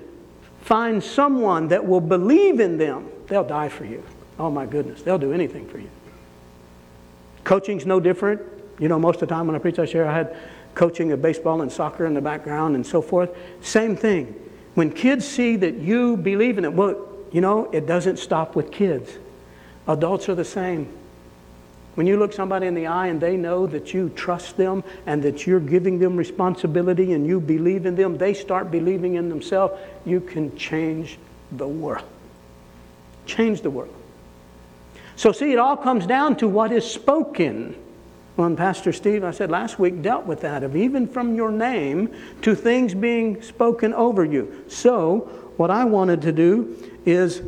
finds 0.62 1.06
someone 1.06 1.70
that 1.70 1.86
will 1.86 2.02
believe 2.02 2.60
in 2.60 2.78
them, 2.78 3.10
they'll 3.28 3.44
die 3.44 3.70
for 3.70 3.86
you. 3.86 4.04
Oh 4.38 4.52
my 4.52 4.66
goodness, 4.66 5.02
they'll 5.02 5.18
do 5.18 5.34
anything 5.34 5.68
for 5.68 5.80
you. 5.80 5.90
Coaching's 7.44 7.86
no 7.86 8.00
different. 8.00 8.42
You 8.80 8.88
know, 8.88 9.00
most 9.00 9.22
of 9.22 9.28
the 9.30 9.36
time 9.36 9.48
when 9.48 9.56
I 9.56 9.60
preach, 9.60 9.80
I 9.80 9.86
share 9.86 10.08
I 10.08 10.14
had 10.14 10.38
coaching 10.76 11.12
of 11.12 11.22
baseball 11.22 11.62
and 11.62 11.72
soccer 11.72 12.06
in 12.06 12.14
the 12.14 12.22
background 12.22 12.76
and 12.76 12.86
so 12.86 13.02
forth. 13.02 13.36
Same 13.62 13.96
thing. 13.96 14.40
When 14.74 14.92
kids 14.92 15.26
see 15.28 15.56
that 15.58 15.76
you 15.76 16.18
believe 16.18 16.58
in 16.58 16.66
it, 16.66 16.74
well, 16.74 17.08
you 17.32 17.42
know, 17.42 17.70
it 17.72 17.86
doesn't 17.86 18.18
stop 18.18 18.56
with 18.56 18.72
kids. 18.72 19.18
Adults 19.88 20.30
are 20.30 20.36
the 20.36 20.46
same. 20.46 20.92
When 21.96 22.08
you 22.08 22.18
look 22.18 22.34
somebody 22.34 22.66
in 22.66 22.74
the 22.74 22.88
eye 22.88 23.08
and 23.08 23.22
they 23.22 23.38
know 23.38 23.68
that 23.68 23.94
you 23.94 24.10
trust 24.10 24.58
them 24.58 24.84
and 25.06 25.22
that 25.24 25.46
you're 25.46 25.60
giving 25.60 26.00
them 26.00 26.18
responsibility 26.18 27.14
and 27.14 27.28
you 27.28 27.40
believe 27.40 27.86
in 27.86 27.96
them, 27.96 28.18
they 28.18 28.34
start 28.34 28.72
believing 28.72 29.16
in 29.16 29.30
themselves, 29.30 29.80
you 30.06 30.20
can 30.20 30.56
change 30.58 31.20
the 31.52 31.68
world. 31.68 32.06
Change 33.28 33.62
the 33.62 33.70
world. 33.70 33.94
So, 35.16 35.32
see, 35.32 35.54
it 35.54 35.60
all 35.60 35.78
comes 35.78 36.08
down 36.08 36.36
to 36.38 36.48
what 36.48 36.72
is 36.72 36.90
spoken. 36.90 37.76
Well, 38.36 38.48
and 38.48 38.58
Pastor 38.58 38.92
Steve, 38.92 39.24
I 39.24 39.30
said 39.30 39.52
last 39.52 39.78
week, 39.78 40.02
dealt 40.02 40.26
with 40.26 40.42
that 40.42 40.64
of 40.64 40.76
even 40.76 41.08
from 41.08 41.36
your 41.36 41.52
name 41.52 42.12
to 42.42 42.56
things 42.56 42.96
being 42.96 43.44
spoken 43.44 43.94
over 43.94 44.26
you. 44.26 44.64
So, 44.68 45.30
what 45.58 45.70
I 45.70 45.86
wanted 45.86 46.24
to 46.24 46.32
do 46.32 46.76
is 47.06 47.44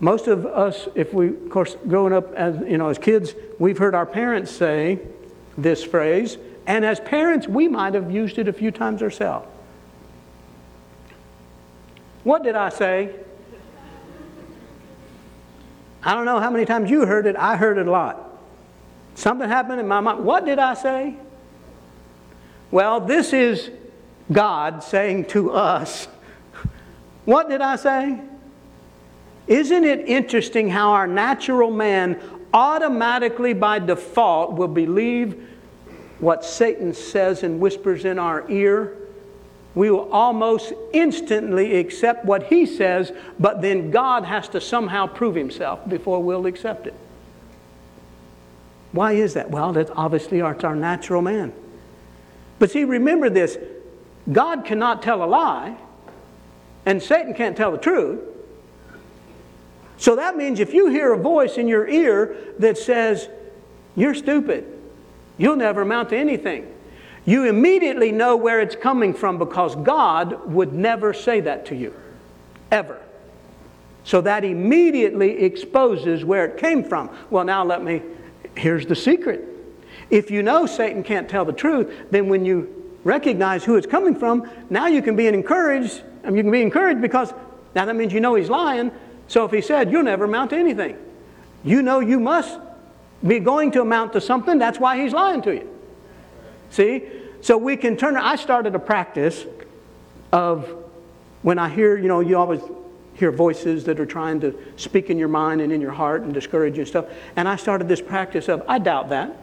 most 0.00 0.28
of 0.28 0.46
us, 0.46 0.88
if 0.94 1.12
we, 1.12 1.28
of 1.28 1.50
course, 1.50 1.76
growing 1.86 2.14
up 2.14 2.32
as 2.34 2.56
you 2.66 2.78
know, 2.78 2.88
as 2.88 2.98
kids, 2.98 3.34
we've 3.58 3.76
heard 3.76 3.94
our 3.94 4.06
parents 4.06 4.50
say 4.50 4.98
this 5.58 5.84
phrase, 5.84 6.38
and 6.66 6.86
as 6.86 6.98
parents, 7.00 7.46
we 7.46 7.68
might 7.68 7.92
have 7.92 8.10
used 8.10 8.38
it 8.38 8.48
a 8.48 8.52
few 8.52 8.70
times 8.70 9.02
ourselves. 9.02 9.46
What 12.24 12.42
did 12.42 12.54
I 12.54 12.70
say? 12.70 13.14
I 16.02 16.14
don't 16.14 16.24
know 16.24 16.40
how 16.40 16.50
many 16.50 16.64
times 16.64 16.90
you 16.90 17.04
heard 17.04 17.26
it. 17.26 17.36
I 17.36 17.56
heard 17.56 17.76
it 17.76 17.86
a 17.86 17.90
lot. 17.90 18.26
Something 19.14 19.48
happened 19.48 19.80
in 19.80 19.88
my 19.88 20.00
mind. 20.00 20.24
What 20.24 20.46
did 20.46 20.58
I 20.58 20.74
say? 20.74 21.16
Well, 22.70 23.00
this 23.00 23.34
is 23.34 23.70
God 24.32 24.82
saying 24.82 25.26
to 25.26 25.50
us, 25.50 26.08
What 27.26 27.50
did 27.50 27.60
I 27.60 27.76
say? 27.76 28.20
Isn't 29.50 29.82
it 29.82 30.08
interesting 30.08 30.70
how 30.70 30.92
our 30.92 31.08
natural 31.08 31.72
man 31.72 32.20
automatically 32.54 33.52
by 33.52 33.80
default 33.80 34.52
will 34.52 34.68
believe 34.68 35.48
what 36.20 36.44
Satan 36.44 36.94
says 36.94 37.42
and 37.42 37.58
whispers 37.58 38.04
in 38.04 38.16
our 38.16 38.48
ear? 38.48 38.96
We 39.74 39.90
will 39.90 40.08
almost 40.12 40.72
instantly 40.92 41.76
accept 41.78 42.24
what 42.24 42.44
he 42.44 42.64
says, 42.64 43.12
but 43.40 43.60
then 43.60 43.90
God 43.90 44.24
has 44.24 44.48
to 44.50 44.60
somehow 44.60 45.08
prove 45.08 45.34
himself 45.34 45.86
before 45.88 46.22
we'll 46.22 46.46
accept 46.46 46.86
it. 46.86 46.94
Why 48.92 49.12
is 49.12 49.34
that? 49.34 49.50
Well, 49.50 49.72
that's 49.72 49.90
obviously 49.96 50.40
our, 50.40 50.56
our 50.64 50.76
natural 50.76 51.22
man. 51.22 51.52
But 52.60 52.70
see, 52.70 52.84
remember 52.84 53.28
this 53.28 53.58
God 54.30 54.64
cannot 54.64 55.02
tell 55.02 55.24
a 55.24 55.26
lie, 55.26 55.76
and 56.86 57.02
Satan 57.02 57.34
can't 57.34 57.56
tell 57.56 57.72
the 57.72 57.78
truth. 57.78 58.20
So 60.00 60.16
that 60.16 60.36
means 60.36 60.58
if 60.58 60.74
you 60.74 60.88
hear 60.88 61.12
a 61.12 61.16
voice 61.16 61.58
in 61.58 61.68
your 61.68 61.86
ear 61.86 62.36
that 62.58 62.76
says, 62.76 63.28
You're 63.94 64.14
stupid, 64.14 64.66
you'll 65.38 65.56
never 65.56 65.82
amount 65.82 66.08
to 66.08 66.16
anything, 66.16 66.74
you 67.24 67.44
immediately 67.44 68.10
know 68.10 68.34
where 68.34 68.60
it's 68.60 68.74
coming 68.74 69.14
from 69.14 69.38
because 69.38 69.76
God 69.76 70.50
would 70.50 70.72
never 70.72 71.14
say 71.14 71.40
that 71.40 71.66
to 71.66 71.76
you. 71.76 71.94
Ever. 72.72 72.98
So 74.04 74.22
that 74.22 74.42
immediately 74.44 75.42
exposes 75.42 76.24
where 76.24 76.46
it 76.46 76.56
came 76.56 76.82
from. 76.82 77.10
Well, 77.28 77.44
now 77.44 77.62
let 77.62 77.84
me 77.84 78.02
Here's 78.56 78.86
the 78.86 78.96
secret. 78.96 79.46
If 80.10 80.30
you 80.30 80.42
know 80.42 80.66
Satan 80.66 81.02
can't 81.02 81.28
tell 81.28 81.44
the 81.44 81.52
truth, 81.52 81.92
then 82.10 82.28
when 82.28 82.44
you 82.44 82.98
recognize 83.04 83.64
who 83.64 83.76
it's 83.76 83.86
coming 83.86 84.14
from, 84.14 84.50
now 84.68 84.86
you 84.86 85.02
can 85.02 85.16
be 85.16 85.26
encouraged. 85.26 86.02
I 86.24 86.28
mean, 86.28 86.36
you 86.36 86.42
can 86.42 86.52
be 86.52 86.62
encouraged 86.62 87.00
because 87.00 87.32
now 87.74 87.84
that 87.84 87.94
means 87.94 88.12
you 88.12 88.20
know 88.20 88.34
he's 88.34 88.50
lying. 88.50 88.90
So 89.30 89.44
if 89.44 89.52
he 89.52 89.60
said, 89.60 89.92
you'll 89.92 90.02
never 90.02 90.24
amount 90.24 90.50
to 90.50 90.56
anything, 90.56 90.96
you 91.62 91.82
know 91.82 92.00
you 92.00 92.18
must 92.18 92.58
be 93.24 93.38
going 93.38 93.70
to 93.70 93.80
amount 93.80 94.14
to 94.14 94.20
something. 94.20 94.58
That's 94.58 94.80
why 94.80 95.00
he's 95.00 95.12
lying 95.12 95.40
to 95.42 95.54
you. 95.54 95.68
See? 96.70 97.04
So 97.40 97.56
we 97.56 97.76
can 97.76 97.96
turn. 97.96 98.16
I 98.16 98.34
started 98.34 98.74
a 98.74 98.80
practice 98.80 99.46
of 100.32 100.68
when 101.42 101.60
I 101.60 101.68
hear, 101.68 101.96
you 101.96 102.08
know, 102.08 102.18
you 102.18 102.36
always 102.36 102.60
hear 103.14 103.30
voices 103.30 103.84
that 103.84 104.00
are 104.00 104.06
trying 104.06 104.40
to 104.40 104.58
speak 104.74 105.10
in 105.10 105.16
your 105.16 105.28
mind 105.28 105.60
and 105.60 105.72
in 105.72 105.80
your 105.80 105.92
heart 105.92 106.22
and 106.22 106.34
discourage 106.34 106.74
you 106.74 106.80
and 106.80 106.88
stuff. 106.88 107.04
And 107.36 107.46
I 107.46 107.54
started 107.54 107.86
this 107.86 108.00
practice 108.00 108.48
of, 108.48 108.64
I 108.66 108.80
doubt 108.80 109.10
that. 109.10 109.36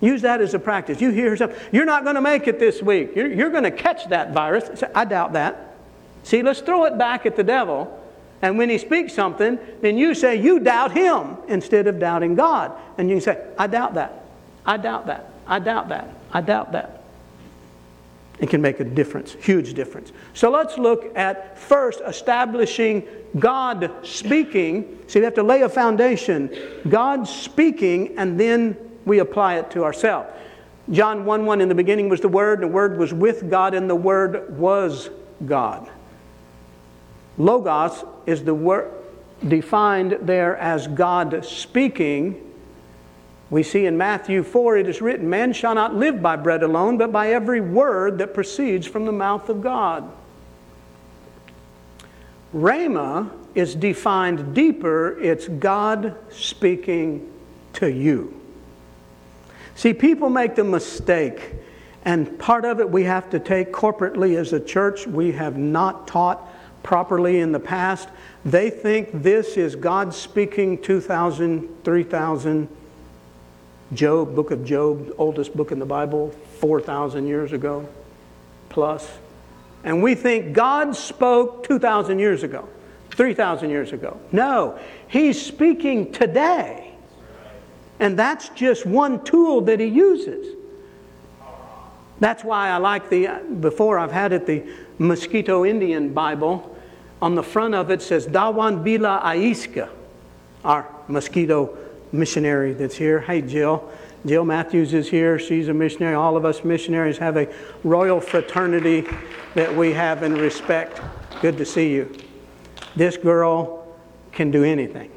Use 0.00 0.22
that 0.22 0.40
as 0.40 0.52
a 0.54 0.58
practice. 0.58 1.00
You 1.00 1.10
hear 1.10 1.36
something, 1.36 1.56
you're 1.70 1.84
not 1.84 2.02
going 2.02 2.16
to 2.16 2.20
make 2.20 2.48
it 2.48 2.58
this 2.58 2.82
week. 2.82 3.14
You're, 3.14 3.32
you're 3.32 3.50
going 3.50 3.62
to 3.62 3.70
catch 3.70 4.08
that 4.08 4.32
virus. 4.32 4.82
I 4.96 5.04
doubt 5.04 5.34
that. 5.34 5.68
See, 6.22 6.42
let's 6.42 6.60
throw 6.60 6.84
it 6.84 6.98
back 6.98 7.26
at 7.26 7.36
the 7.36 7.44
devil. 7.44 7.96
And 8.42 8.56
when 8.56 8.70
he 8.70 8.78
speaks 8.78 9.12
something, 9.12 9.58
then 9.82 9.98
you 9.98 10.14
say 10.14 10.40
you 10.40 10.60
doubt 10.60 10.92
him 10.92 11.36
instead 11.48 11.86
of 11.86 11.98
doubting 11.98 12.34
God. 12.34 12.72
And 12.96 13.08
you 13.08 13.16
can 13.16 13.22
say, 13.22 13.46
I 13.58 13.66
doubt 13.66 13.94
that. 13.94 14.24
I 14.64 14.76
doubt 14.76 15.06
that. 15.06 15.30
I 15.46 15.58
doubt 15.58 15.88
that. 15.88 16.08
I 16.32 16.40
doubt 16.40 16.72
that. 16.72 17.02
It 18.38 18.48
can 18.48 18.62
make 18.62 18.80
a 18.80 18.84
difference, 18.84 19.34
huge 19.34 19.74
difference. 19.74 20.12
So 20.32 20.50
let's 20.50 20.78
look 20.78 21.14
at 21.14 21.58
first 21.58 22.00
establishing 22.06 23.06
God 23.38 23.92
speaking. 24.02 24.98
See, 25.08 25.18
we 25.18 25.26
have 25.26 25.34
to 25.34 25.42
lay 25.42 25.60
a 25.60 25.68
foundation. 25.68 26.50
God 26.88 27.28
speaking, 27.28 28.16
and 28.16 28.40
then 28.40 28.76
we 29.04 29.18
apply 29.18 29.56
it 29.56 29.70
to 29.72 29.84
ourselves. 29.84 30.30
John 30.90 31.26
1 31.26 31.44
1 31.44 31.60
in 31.60 31.68
the 31.68 31.74
beginning 31.74 32.08
was 32.08 32.20
the 32.20 32.28
Word, 32.28 32.60
the 32.60 32.68
Word 32.68 32.98
was 32.98 33.12
with 33.12 33.50
God, 33.50 33.74
and 33.74 33.90
the 33.90 33.94
Word 33.94 34.56
was 34.58 35.10
God. 35.44 35.90
Logos 37.38 38.04
is 38.26 38.44
the 38.44 38.54
word 38.54 38.92
defined 39.46 40.18
there 40.22 40.56
as 40.56 40.86
God 40.86 41.44
speaking 41.44 42.50
we 43.50 43.64
see 43.64 43.86
in 43.86 43.98
Matthew 43.98 44.44
4 44.44 44.78
it 44.78 44.88
is 44.88 45.02
written, 45.02 45.28
Man 45.28 45.52
shall 45.52 45.74
not 45.74 45.94
live 45.94 46.22
by 46.22 46.36
bread 46.36 46.62
alone, 46.62 46.96
but 46.96 47.10
by 47.10 47.32
every 47.32 47.60
word 47.60 48.18
that 48.18 48.32
proceeds 48.32 48.86
from 48.86 49.06
the 49.06 49.12
mouth 49.12 49.48
of 49.48 49.60
God. 49.60 50.10
Rhema 52.54 53.30
is 53.54 53.74
defined 53.74 54.54
deeper, 54.54 55.18
it's 55.20 55.48
God 55.48 56.16
speaking 56.30 57.32
to 57.74 57.90
you. 57.90 58.40
See, 59.74 59.94
people 59.94 60.30
make 60.30 60.54
the 60.54 60.64
mistake, 60.64 61.54
and 62.04 62.38
part 62.38 62.64
of 62.64 62.78
it 62.78 62.88
we 62.88 63.04
have 63.04 63.30
to 63.30 63.40
take 63.40 63.72
corporately 63.72 64.36
as 64.36 64.52
a 64.52 64.60
church. 64.60 65.08
We 65.08 65.32
have 65.32 65.56
not 65.56 66.06
taught 66.06 66.48
properly 66.82 67.40
in 67.40 67.52
the 67.52 67.60
past. 67.60 68.08
They 68.44 68.70
think 68.70 69.22
this 69.22 69.56
is 69.56 69.76
God 69.76 70.14
speaking 70.14 70.80
2,000, 70.80 71.84
3,000 71.84 72.68
Job, 73.92 74.36
book 74.36 74.50
of 74.50 74.64
Job, 74.64 75.12
oldest 75.18 75.56
book 75.56 75.72
in 75.72 75.78
the 75.78 75.86
Bible, 75.86 76.30
4,000 76.60 77.26
years 77.26 77.52
ago 77.52 77.88
plus. 78.70 79.06
And 79.84 80.02
we 80.02 80.14
think 80.14 80.54
God 80.54 80.96
spoke 80.96 81.66
2,000 81.66 82.18
years 82.18 82.42
ago, 82.42 82.66
3,000 83.10 83.68
years 83.68 83.92
ago. 83.92 84.18
No, 84.32 84.78
He's 85.08 85.40
speaking 85.40 86.12
today. 86.12 86.94
And 87.98 88.18
that's 88.18 88.48
just 88.50 88.86
one 88.86 89.22
tool 89.24 89.60
that 89.62 89.78
He 89.80 89.86
uses. 89.86 90.56
That's 92.18 92.44
why 92.44 92.70
I 92.70 92.78
like 92.78 93.10
the, 93.10 93.28
before 93.60 93.98
I've 93.98 94.12
had 94.12 94.32
it, 94.32 94.46
the 94.46 94.64
Mosquito 94.98 95.64
Indian 95.64 96.12
Bible. 96.12 96.69
On 97.22 97.34
the 97.34 97.42
front 97.42 97.74
of 97.74 97.90
it 97.90 98.00
says, 98.00 98.26
Dawan 98.26 98.82
Bila 98.84 99.22
Aiska, 99.22 99.88
our 100.64 100.86
mosquito 101.08 101.76
missionary 102.12 102.72
that's 102.72 102.96
here. 102.96 103.20
Hey, 103.20 103.42
Jill. 103.42 103.90
Jill 104.26 104.44
Matthews 104.44 104.92
is 104.92 105.08
here. 105.08 105.38
She's 105.38 105.68
a 105.68 105.74
missionary. 105.74 106.14
All 106.14 106.36
of 106.36 106.44
us 106.44 106.62
missionaries 106.64 107.18
have 107.18 107.36
a 107.36 107.48
royal 107.84 108.20
fraternity 108.20 109.06
that 109.54 109.74
we 109.74 109.92
have 109.92 110.22
and 110.22 110.36
respect. 110.38 111.00
Good 111.40 111.56
to 111.56 111.64
see 111.64 111.92
you. 111.92 112.14
This 112.96 113.16
girl 113.16 113.86
can 114.32 114.50
do 114.50 114.64
anything. 114.64 115.10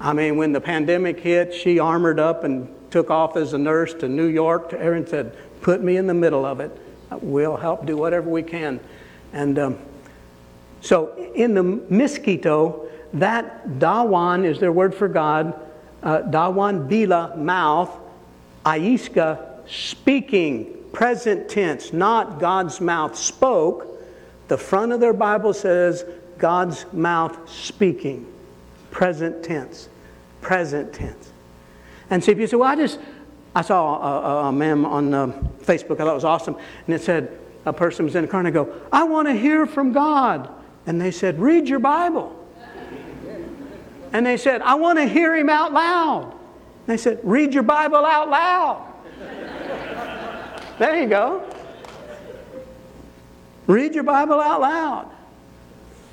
I 0.00 0.12
mean, 0.12 0.36
when 0.36 0.52
the 0.52 0.60
pandemic 0.60 1.20
hit, 1.20 1.54
she 1.54 1.78
armored 1.78 2.20
up 2.20 2.44
and 2.44 2.68
took 2.90 3.10
off 3.10 3.36
as 3.36 3.52
a 3.52 3.58
nurse 3.58 3.94
to 3.94 4.08
New 4.08 4.26
York 4.26 4.70
to 4.70 4.80
Aaron 4.80 5.06
said, 5.06 5.36
Put 5.60 5.82
me 5.82 5.96
in 5.96 6.06
the 6.06 6.14
middle 6.14 6.44
of 6.44 6.60
it. 6.60 6.76
We'll 7.10 7.56
help 7.56 7.86
do 7.86 7.96
whatever 7.96 8.28
we 8.28 8.42
can. 8.42 8.80
And 9.32 9.58
um, 9.58 9.78
so 10.80 11.14
in 11.34 11.54
the 11.54 11.62
Miskito, 11.62 12.88
that 13.14 13.66
dawan 13.78 14.44
is 14.44 14.60
their 14.60 14.72
word 14.72 14.94
for 14.94 15.08
God. 15.08 15.58
Uh, 16.02 16.22
dawan 16.22 16.88
bila, 16.88 17.36
mouth. 17.36 17.90
Aiska, 18.64 19.68
speaking, 19.68 20.74
present 20.92 21.48
tense, 21.48 21.92
not 21.92 22.38
God's 22.38 22.80
mouth 22.80 23.16
spoke. 23.16 23.86
The 24.48 24.58
front 24.58 24.92
of 24.92 25.00
their 25.00 25.12
Bible 25.12 25.54
says 25.54 26.04
God's 26.38 26.84
mouth 26.92 27.50
speaking, 27.50 28.26
present 28.90 29.42
tense, 29.42 29.88
present 30.40 30.92
tense. 30.92 31.32
And 32.10 32.22
see, 32.22 32.32
if 32.32 32.38
you 32.38 32.46
say, 32.46 32.56
well, 32.56 32.70
I 32.70 32.76
just, 32.76 32.98
I 33.54 33.62
saw 33.62 33.96
a, 33.96 34.20
a, 34.20 34.48
a 34.48 34.52
meme 34.52 34.84
on 34.84 35.14
uh, 35.14 35.26
Facebook, 35.62 35.94
I 35.94 36.04
thought 36.04 36.10
it 36.10 36.14
was 36.14 36.24
awesome, 36.24 36.56
and 36.86 36.94
it 36.94 37.00
said, 37.00 37.38
a 37.64 37.72
person 37.72 38.04
was 38.04 38.14
in 38.16 38.24
a 38.24 38.28
car 38.28 38.40
and 38.40 38.48
I 38.48 38.50
go, 38.50 38.72
I 38.92 39.04
want 39.04 39.28
to 39.28 39.34
hear 39.34 39.66
from 39.66 39.92
God. 39.92 40.50
And 40.88 40.98
they 40.98 41.10
said, 41.10 41.38
read 41.38 41.68
your 41.68 41.80
Bible. 41.80 42.34
And 44.14 44.24
they 44.24 44.38
said, 44.38 44.62
I 44.62 44.74
want 44.76 44.98
to 44.98 45.04
hear 45.04 45.36
him 45.36 45.50
out 45.50 45.74
loud. 45.74 46.34
They 46.86 46.96
said, 46.96 47.20
read 47.22 47.52
your 47.52 47.62
Bible 47.62 48.06
out 48.06 48.30
loud. 48.30 48.94
there 50.78 50.98
you 50.98 51.06
go. 51.06 51.44
Read 53.66 53.94
your 53.94 54.02
Bible 54.02 54.40
out 54.40 54.62
loud. 54.62 55.10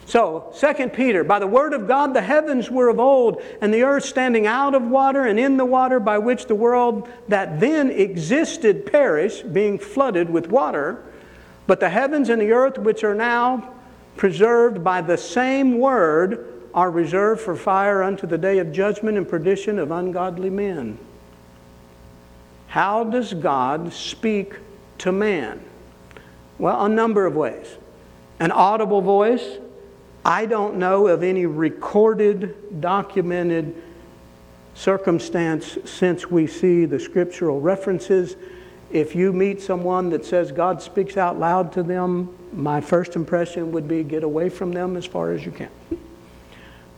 So, 0.08 0.54
2 0.60 0.90
Peter, 0.90 1.24
by 1.24 1.40
the 1.40 1.48
word 1.48 1.72
of 1.72 1.88
God, 1.88 2.14
the 2.14 2.22
heavens 2.22 2.70
were 2.70 2.90
of 2.90 3.00
old, 3.00 3.42
and 3.62 3.74
the 3.74 3.84
earth 3.84 4.04
standing 4.04 4.46
out 4.46 4.76
of 4.76 4.84
water 4.84 5.26
and 5.26 5.40
in 5.40 5.56
the 5.56 5.64
water, 5.64 6.02
by 6.02 6.18
which 6.18 6.48
the 6.48 6.56
world 6.56 7.08
that 7.30 7.62
then 7.62 7.92
existed 7.92 8.86
perished, 8.86 9.54
being 9.54 9.80
flooded 9.80 10.30
with 10.30 10.48
water. 10.48 11.02
But 11.66 11.80
the 11.80 11.90
heavens 11.90 12.28
and 12.28 12.42
the 12.42 12.52
earth, 12.52 12.78
which 12.78 13.06
are 13.06 13.16
now 13.16 13.72
preserved 14.16 14.84
by 14.84 15.02
the 15.02 15.18
same 15.18 15.80
word, 15.80 16.52
are 16.74 16.92
reserved 16.92 17.42
for 17.42 17.56
fire 17.56 18.04
unto 18.04 18.28
the 18.28 18.38
day 18.38 18.60
of 18.60 18.72
judgment 18.72 19.18
and 19.18 19.28
perdition 19.28 19.80
of 19.80 19.92
ungodly 19.92 20.50
men. 20.50 20.98
How 22.68 23.06
does 23.06 23.34
God 23.34 23.94
speak 23.94 24.56
to 24.98 25.12
man? 25.12 25.64
Well, 26.58 26.86
a 26.86 26.90
number 26.90 27.26
of 27.26 27.36
ways. 27.36 27.78
An 28.40 28.52
audible 28.52 29.02
voice. 29.02 29.60
I 30.26 30.46
don't 30.46 30.78
know 30.78 31.08
of 31.08 31.24
any 31.24 31.46
recorded, 31.46 32.82
documented 32.82 33.82
circumstance 34.74 35.78
since 35.86 36.30
we 36.30 36.48
see 36.48 36.86
the 36.86 37.00
scriptural 37.00 37.62
references. 37.62 38.36
If 38.92 39.16
you 39.16 39.32
meet 39.32 39.62
someone 39.62 40.10
that 40.10 40.26
says 40.26 40.52
God 40.52 40.82
speaks 40.82 41.16
out 41.16 41.40
loud 41.40 41.72
to 41.74 41.84
them, 41.84 42.36
my 42.56 42.82
first 42.82 43.16
impression 43.16 43.72
would 43.72 43.88
be 43.88 44.04
get 44.04 44.24
away 44.24 44.50
from 44.50 44.72
them 44.72 44.96
as 44.96 45.06
far 45.06 45.32
as 45.32 45.46
you 45.46 45.52
can. 45.52 45.70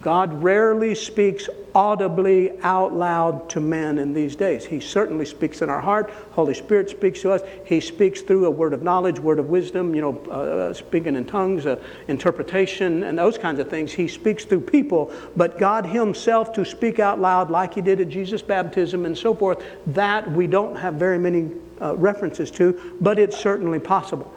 God 0.01 0.41
rarely 0.43 0.93
speaks 0.93 1.49
audibly 1.73 2.59
out 2.61 2.93
loud 2.93 3.49
to 3.49 3.59
men 3.59 3.97
in 3.97 4.13
these 4.13 4.35
days. 4.35 4.63
He 4.63 4.79
certainly 4.79 5.25
speaks 5.25 5.61
in 5.61 5.69
our 5.69 5.81
heart. 5.81 6.11
Holy 6.31 6.53
Spirit 6.53 6.89
speaks 6.89 7.21
to 7.21 7.31
us. 7.31 7.41
He 7.65 7.81
speaks 7.81 8.21
through 8.21 8.45
a 8.45 8.49
word 8.49 8.73
of 8.73 8.83
knowledge, 8.83 9.19
word 9.19 9.37
of 9.39 9.49
wisdom, 9.49 9.93
you 9.95 10.01
know, 10.01 10.17
uh, 10.31 10.73
speaking 10.73 11.15
in 11.15 11.25
tongues, 11.25 11.65
uh, 11.65 11.81
interpretation, 12.07 13.03
and 13.03 13.17
those 13.17 13.37
kinds 13.37 13.59
of 13.59 13.69
things. 13.69 13.91
He 13.91 14.07
speaks 14.07 14.45
through 14.45 14.61
people, 14.61 15.11
but 15.35 15.57
God 15.57 15.85
Himself 15.85 16.53
to 16.53 16.63
speak 16.63 16.99
out 16.99 17.19
loud 17.19 17.49
like 17.49 17.73
He 17.73 17.81
did 17.81 17.99
at 17.99 18.09
Jesus' 18.09 18.41
baptism 18.41 19.05
and 19.05 19.17
so 19.17 19.33
forth, 19.33 19.63
that 19.87 20.31
we 20.31 20.47
don't 20.47 20.75
have 20.75 20.93
very 20.93 21.19
many 21.19 21.51
uh, 21.81 21.95
references 21.95 22.49
to, 22.51 22.95
but 23.01 23.19
it's 23.19 23.37
certainly 23.37 23.79
possible. 23.79 24.31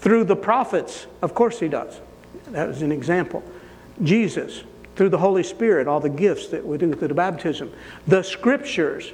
Through 0.00 0.24
the 0.24 0.36
prophets, 0.36 1.06
of 1.20 1.34
course 1.34 1.60
He 1.60 1.68
does. 1.68 2.00
That 2.48 2.68
was 2.68 2.82
an 2.82 2.90
example. 2.90 3.42
Jesus, 4.02 4.64
through 4.96 5.10
the 5.10 5.18
Holy 5.18 5.42
Spirit, 5.42 5.86
all 5.86 6.00
the 6.00 6.08
gifts 6.08 6.48
that 6.48 6.66
we 6.66 6.78
do 6.78 6.94
through 6.94 7.08
the 7.08 7.14
baptism. 7.14 7.72
The 8.06 8.22
scriptures. 8.22 9.12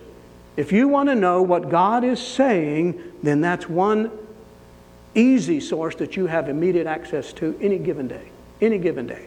If 0.57 0.73
you 0.73 0.89
want 0.89 1.09
to 1.09 1.15
know 1.15 1.43
what 1.43 1.69
God 1.71 2.05
is 2.05 2.21
saying, 2.21 3.03
then 3.23 3.41
that's 3.41 3.69
one 3.69 4.11
easy 5.15 5.61
source 5.61 5.97
that 5.97 6.17
you 6.17 6.27
have 6.27 6.49
immediate 6.49 6.87
access 6.87 7.33
to 7.35 7.59
any 7.61 7.79
given 7.79 8.07
day. 8.07 8.31
Any 8.61 8.79
given 8.79 9.07
day. 9.07 9.27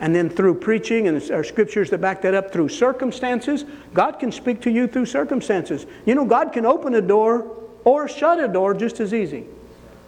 And 0.00 0.14
then 0.14 0.28
through 0.28 0.56
preaching 0.56 1.08
and 1.08 1.30
our 1.30 1.44
scriptures 1.44 1.90
that 1.90 1.98
back 1.98 2.22
that 2.22 2.34
up 2.34 2.52
through 2.52 2.68
circumstances, 2.68 3.64
God 3.94 4.18
can 4.18 4.30
speak 4.30 4.60
to 4.62 4.70
you 4.70 4.88
through 4.88 5.06
circumstances. 5.06 5.86
You 6.04 6.14
know, 6.14 6.26
God 6.26 6.52
can 6.52 6.66
open 6.66 6.94
a 6.94 7.00
door 7.00 7.50
or 7.84 8.08
shut 8.08 8.40
a 8.40 8.48
door 8.48 8.74
just 8.74 9.00
as 9.00 9.14
easy. 9.14 9.46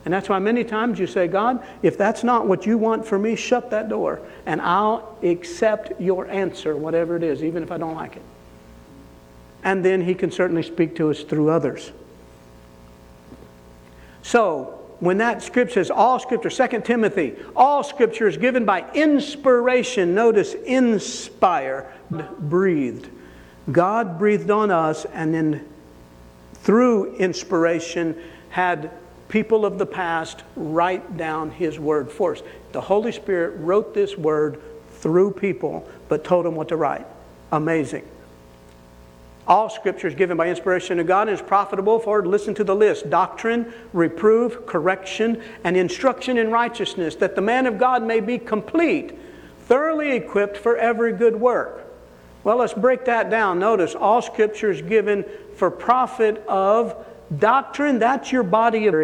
And 0.09 0.15
that's 0.15 0.31
why 0.31 0.39
many 0.39 0.65
times 0.65 0.99
you 0.99 1.07
say, 1.07 1.29
God, 1.29 1.63
if 1.83 1.99
that's 1.99 2.25
not 2.25 2.47
what 2.47 2.65
you 2.65 2.79
want 2.79 3.05
for 3.05 3.19
me, 3.19 3.37
shut 3.37 3.69
that 3.73 3.91
door. 3.91 4.23
And 4.47 4.59
I'll 4.59 5.19
accept 5.23 6.01
your 6.01 6.27
answer, 6.29 6.75
whatever 6.75 7.15
it 7.15 7.23
is, 7.23 7.45
even 7.45 7.63
if 7.63 7.71
I 7.71 7.77
don't 7.77 7.95
like 7.95 8.17
it. 8.17 8.23
And 9.63 9.85
then 9.85 10.01
he 10.01 10.15
can 10.15 10.31
certainly 10.31 10.63
speak 10.63 10.97
to 10.97 11.11
us 11.11 11.25
through 11.25 11.51
others. 11.51 11.93
So, 14.23 14.81
when 14.99 15.19
that 15.19 15.43
scripture 15.43 15.75
says 15.75 15.91
all 15.91 16.19
scripture, 16.19 16.49
2 16.49 16.81
Timothy, 16.81 17.37
all 17.55 17.83
scripture 17.83 18.27
is 18.27 18.39
given 18.39 18.65
by 18.65 18.91
inspiration. 18.95 20.15
Notice 20.15 20.55
inspire, 20.55 21.93
breathed. 22.11 23.11
God 23.71 24.19
breathed 24.19 24.51
on 24.51 24.71
us 24.71 25.05
and 25.05 25.35
then 25.35 25.69
through 26.55 27.17
inspiration 27.17 28.17
had 28.49 28.91
people 29.29 29.65
of 29.65 29.79
the 29.79 29.87
past 29.87 30.43
write 30.57 31.17
down 31.17 31.51
His 31.51 31.79
word 31.79 32.11
for 32.11 32.33
us. 32.33 32.43
The 32.73 32.81
Holy 32.81 33.13
Spirit 33.13 33.59
wrote 33.59 33.95
this 33.95 34.17
word 34.17 34.61
through 34.91 35.33
people, 35.33 35.89
but 36.09 36.25
told 36.25 36.45
them 36.47 36.55
what 36.55 36.69
to 36.69 36.77
write. 36.77 37.07
Amazing. 37.53 38.07
All 39.47 39.71
scripture 39.71 40.09
is 40.09 40.15
given 40.15 40.37
by 40.37 40.49
inspiration 40.49 40.99
of 41.01 41.07
God 41.07 41.29
and 41.29 41.35
is 41.35 41.41
profitable 41.41 41.99
for, 41.99 42.25
listen 42.27 42.55
to 42.57 42.65
the 42.65 42.77
list 42.77 43.09
doctrine, 43.09 43.73
reproof, 43.95 44.67
correction, 44.67 45.43
and 45.65 45.75
instruction 45.75 46.37
in 46.37 46.51
righteousness, 46.51 47.17
that 47.17 47.35
the 47.35 47.41
man 47.41 47.65
of 47.65 47.79
God 47.79 48.03
may 48.03 48.21
be 48.21 48.39
complete, 48.39 49.19
thoroughly 49.67 50.13
equipped 50.13 50.59
for 50.59 50.77
every 50.77 51.13
good 51.13 51.35
work. 51.35 51.87
Well, 52.45 52.59
let's 52.59 52.75
break 52.75 53.07
that 53.07 53.31
down. 53.31 53.59
Notice 53.59 53.95
all 53.95 54.21
scripture 54.21 54.71
is 54.71 54.83
given 54.83 55.25
for 55.57 55.71
profit 55.71 56.45
of 56.47 57.07
Doctrine, 57.37 57.99
that's 57.99 58.33
your 58.33 58.43
body 58.43 58.87
of 58.87 58.95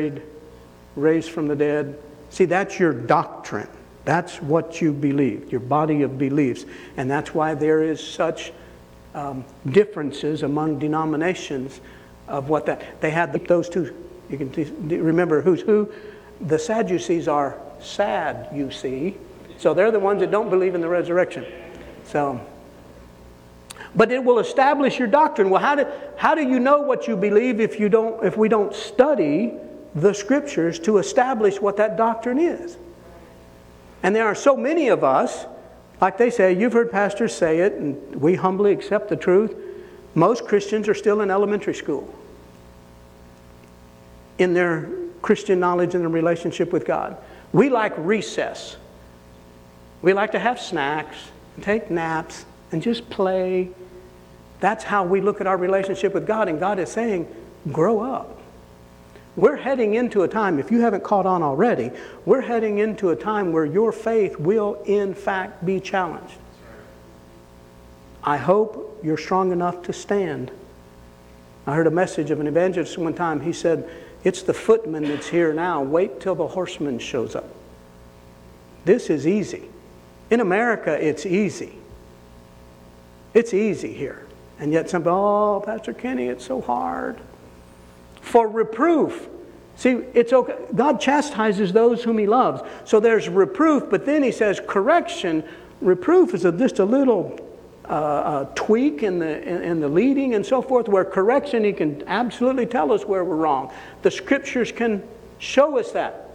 raised 0.97 1.31
from 1.31 1.47
the 1.47 1.57
dead. 1.57 1.99
See, 2.31 2.47
that's 2.47 2.79
your 2.79 2.93
doctrine. 2.93 3.69
That's 4.05 4.41
what 4.41 4.81
you 4.81 4.93
believe, 4.93 5.51
your 5.51 5.61
body 5.61 6.03
of 6.03 6.19
beliefs. 6.19 6.65
And 6.97 7.11
that's 7.11 7.35
why 7.35 7.55
there 7.55 7.83
is 7.83 8.07
such 8.07 8.53
um, 9.15 9.45
differences 9.67 10.43
among 10.43 10.79
denominations 10.79 11.81
of 12.29 12.49
what 12.49 12.67
that. 12.67 13.01
They 13.01 13.11
had 13.11 13.33
those 13.47 13.69
two. 13.69 13.95
You 14.29 14.39
can 14.39 15.05
remember 15.05 15.41
who's 15.41 15.61
who. 15.61 15.91
The 16.41 16.59
Sadducees 16.59 17.29
are 17.29 17.59
sad, 17.81 18.49
you 18.55 18.71
see. 18.71 19.17
So 19.59 19.73
they're 19.75 19.91
the 19.91 20.01
ones 20.01 20.21
that 20.21 20.31
don't 20.31 20.51
believe 20.51 20.75
in 20.75 20.81
the 20.81 20.89
resurrection. 20.89 21.47
So 22.05 22.41
but 23.97 24.11
it 24.11 24.23
will 24.23 24.39
establish 24.39 24.99
your 24.99 25.09
doctrine. 25.09 25.51
Well, 25.51 25.61
how 25.61 25.75
do, 25.77 25.87
how 26.17 26.35
do 26.35 26.43
you 26.43 26.59
know 26.59 26.81
what 26.81 27.07
you 27.07 27.17
believe 27.17 27.61
if, 27.61 27.79
you 27.79 27.89
don't, 27.89 28.25
if 28.25 28.37
we 28.37 28.49
don't 28.49 28.75
study 28.75 29.55
the 29.95 30.13
scriptures 30.13 30.79
to 30.81 30.99
establish 30.99 31.61
what 31.61 31.77
that 31.77 31.97
doctrine 31.97 32.39
is? 32.39 32.77
And 34.03 34.15
there 34.15 34.27
are 34.27 34.35
so 34.35 34.57
many 34.57 34.89
of 34.89 35.05
us, 35.05 35.47
like 36.01 36.19
they 36.19 36.31
say, 36.31 36.53
you've 36.53 36.73
heard 36.73 36.91
pastors 36.91 37.35
say 37.35 37.61
it, 37.61 37.75
and 37.75 38.17
we 38.17 38.35
humbly 38.35 38.73
accept 38.73 39.09
the 39.09 39.17
truth. 39.17 39.55
Most 40.15 40.45
Christians 40.47 40.89
are 40.89 40.95
still 40.95 41.21
in 41.21 41.31
elementary 41.31 41.75
school 41.75 42.15
in 44.39 44.53
their 44.53 44.91
Christian 45.23 45.61
knowledge 45.61 45.95
and 45.95 46.03
their 46.03 46.11
relationship 46.11 46.73
with 46.73 46.85
God. 46.85 47.17
We 47.53 47.71
like 47.71 47.93
recess. 47.97 48.77
We 50.03 50.13
like 50.13 50.33
to 50.33 50.39
have 50.39 50.61
snacks, 50.61 51.17
take 51.63 51.91
naps, 51.91 52.45
and 52.73 52.83
just 52.83 53.09
play 53.09 53.71
that's 54.61 54.85
how 54.85 55.05
we 55.05 55.21
look 55.21 55.41
at 55.41 55.47
our 55.47 55.57
relationship 55.57 56.15
with 56.15 56.27
God, 56.27 56.49
and 56.49 56.59
God 56.59 56.79
is 56.79 56.91
saying, 56.91 57.29
grow 57.73 58.01
up. 58.01 58.41
We're 59.37 59.57
heading 59.57 59.95
into 59.95 60.23
a 60.23 60.29
time, 60.29 60.59
if 60.59 60.71
you 60.71 60.81
haven't 60.81 61.03
caught 61.03 61.27
on 61.27 61.43
already, 61.43 61.91
we're 62.25 62.41
heading 62.41 62.79
into 62.79 63.11
a 63.11 63.17
time 63.17 63.53
where 63.53 63.65
your 63.65 63.91
faith 63.91 64.39
will, 64.39 64.75
in 64.85 65.15
fact, 65.15 65.67
be 65.67 65.81
challenged. 65.81 66.35
I 68.23 68.37
hope 68.37 69.01
you're 69.03 69.19
strong 69.19 69.53
enough 69.53 69.83
to 69.83 69.93
stand 69.93 70.51
I 71.67 71.75
heard 71.75 71.87
a 71.87 71.91
message 71.91 72.31
of 72.31 72.41
an 72.41 72.47
evangelist 72.47 72.99
one 72.99 73.15
time. 73.15 73.41
He 73.41 73.53
said, 73.53 73.89
It's 74.23 74.43
the 74.43 74.55
footman 74.55 75.05
that's 75.05 75.29
here 75.29 75.53
now. 75.53 75.83
Wait 75.83 76.21
till 76.21 76.35
the 76.35 76.49
horseman 76.49 76.99
shows 76.99 77.35
up. 77.35 77.49
This 78.85 79.09
is 79.09 79.27
easy. 79.27 79.69
In 80.31 80.41
America, 80.41 80.93
it's 80.93 81.25
easy. 81.25 81.79
It's 83.33 83.55
easy 83.55 83.95
here. 83.95 84.24
And 84.59 84.73
yet, 84.73 84.89
some, 84.91 85.07
oh, 85.07 85.63
Pastor 85.65 85.93
Kenny, 85.93 86.27
it's 86.27 86.45
so 86.45 86.61
hard. 86.61 87.21
For 88.21 88.49
reproof. 88.49 89.29
See, 89.77 89.91
it's 90.15 90.33
okay. 90.33 90.57
God 90.75 91.01
chastises 91.01 91.73
those 91.73 92.05
whom 92.05 92.19
He 92.19 92.27
loves. 92.27 92.63
So 92.85 93.01
there's 93.01 93.29
reproof, 93.29 93.91
but 93.91 94.07
then 94.07 94.23
He 94.23 94.31
says 94.31 94.61
correction. 94.67 95.45
Reproof 95.81 96.35
is 96.35 96.45
a, 96.45 96.53
just 96.53 96.79
a 96.79 96.85
little 96.85 97.39
uh, 97.89 98.47
a 98.51 98.55
tweak 98.55 99.03
in 99.03 99.19
the, 99.19 99.43
in, 99.43 99.63
in, 99.63 99.81
the 99.81 99.89
leading 99.89 100.35
and 100.35 100.45
so 100.45 100.63
forth, 100.63 100.89
where 100.89 101.05
correction, 101.05 101.65
he 101.65 101.73
can 101.73 102.03
absolutely 102.07 102.67
tell 102.67 102.93
us 102.93 103.05
where 103.05 103.25
we're 103.25 103.37
wrong. 103.37 103.73
The 104.03 104.11
scriptures 104.11 104.73
can 104.73 105.03
show 105.39 105.79
us 105.79 105.93
that. 105.93 106.31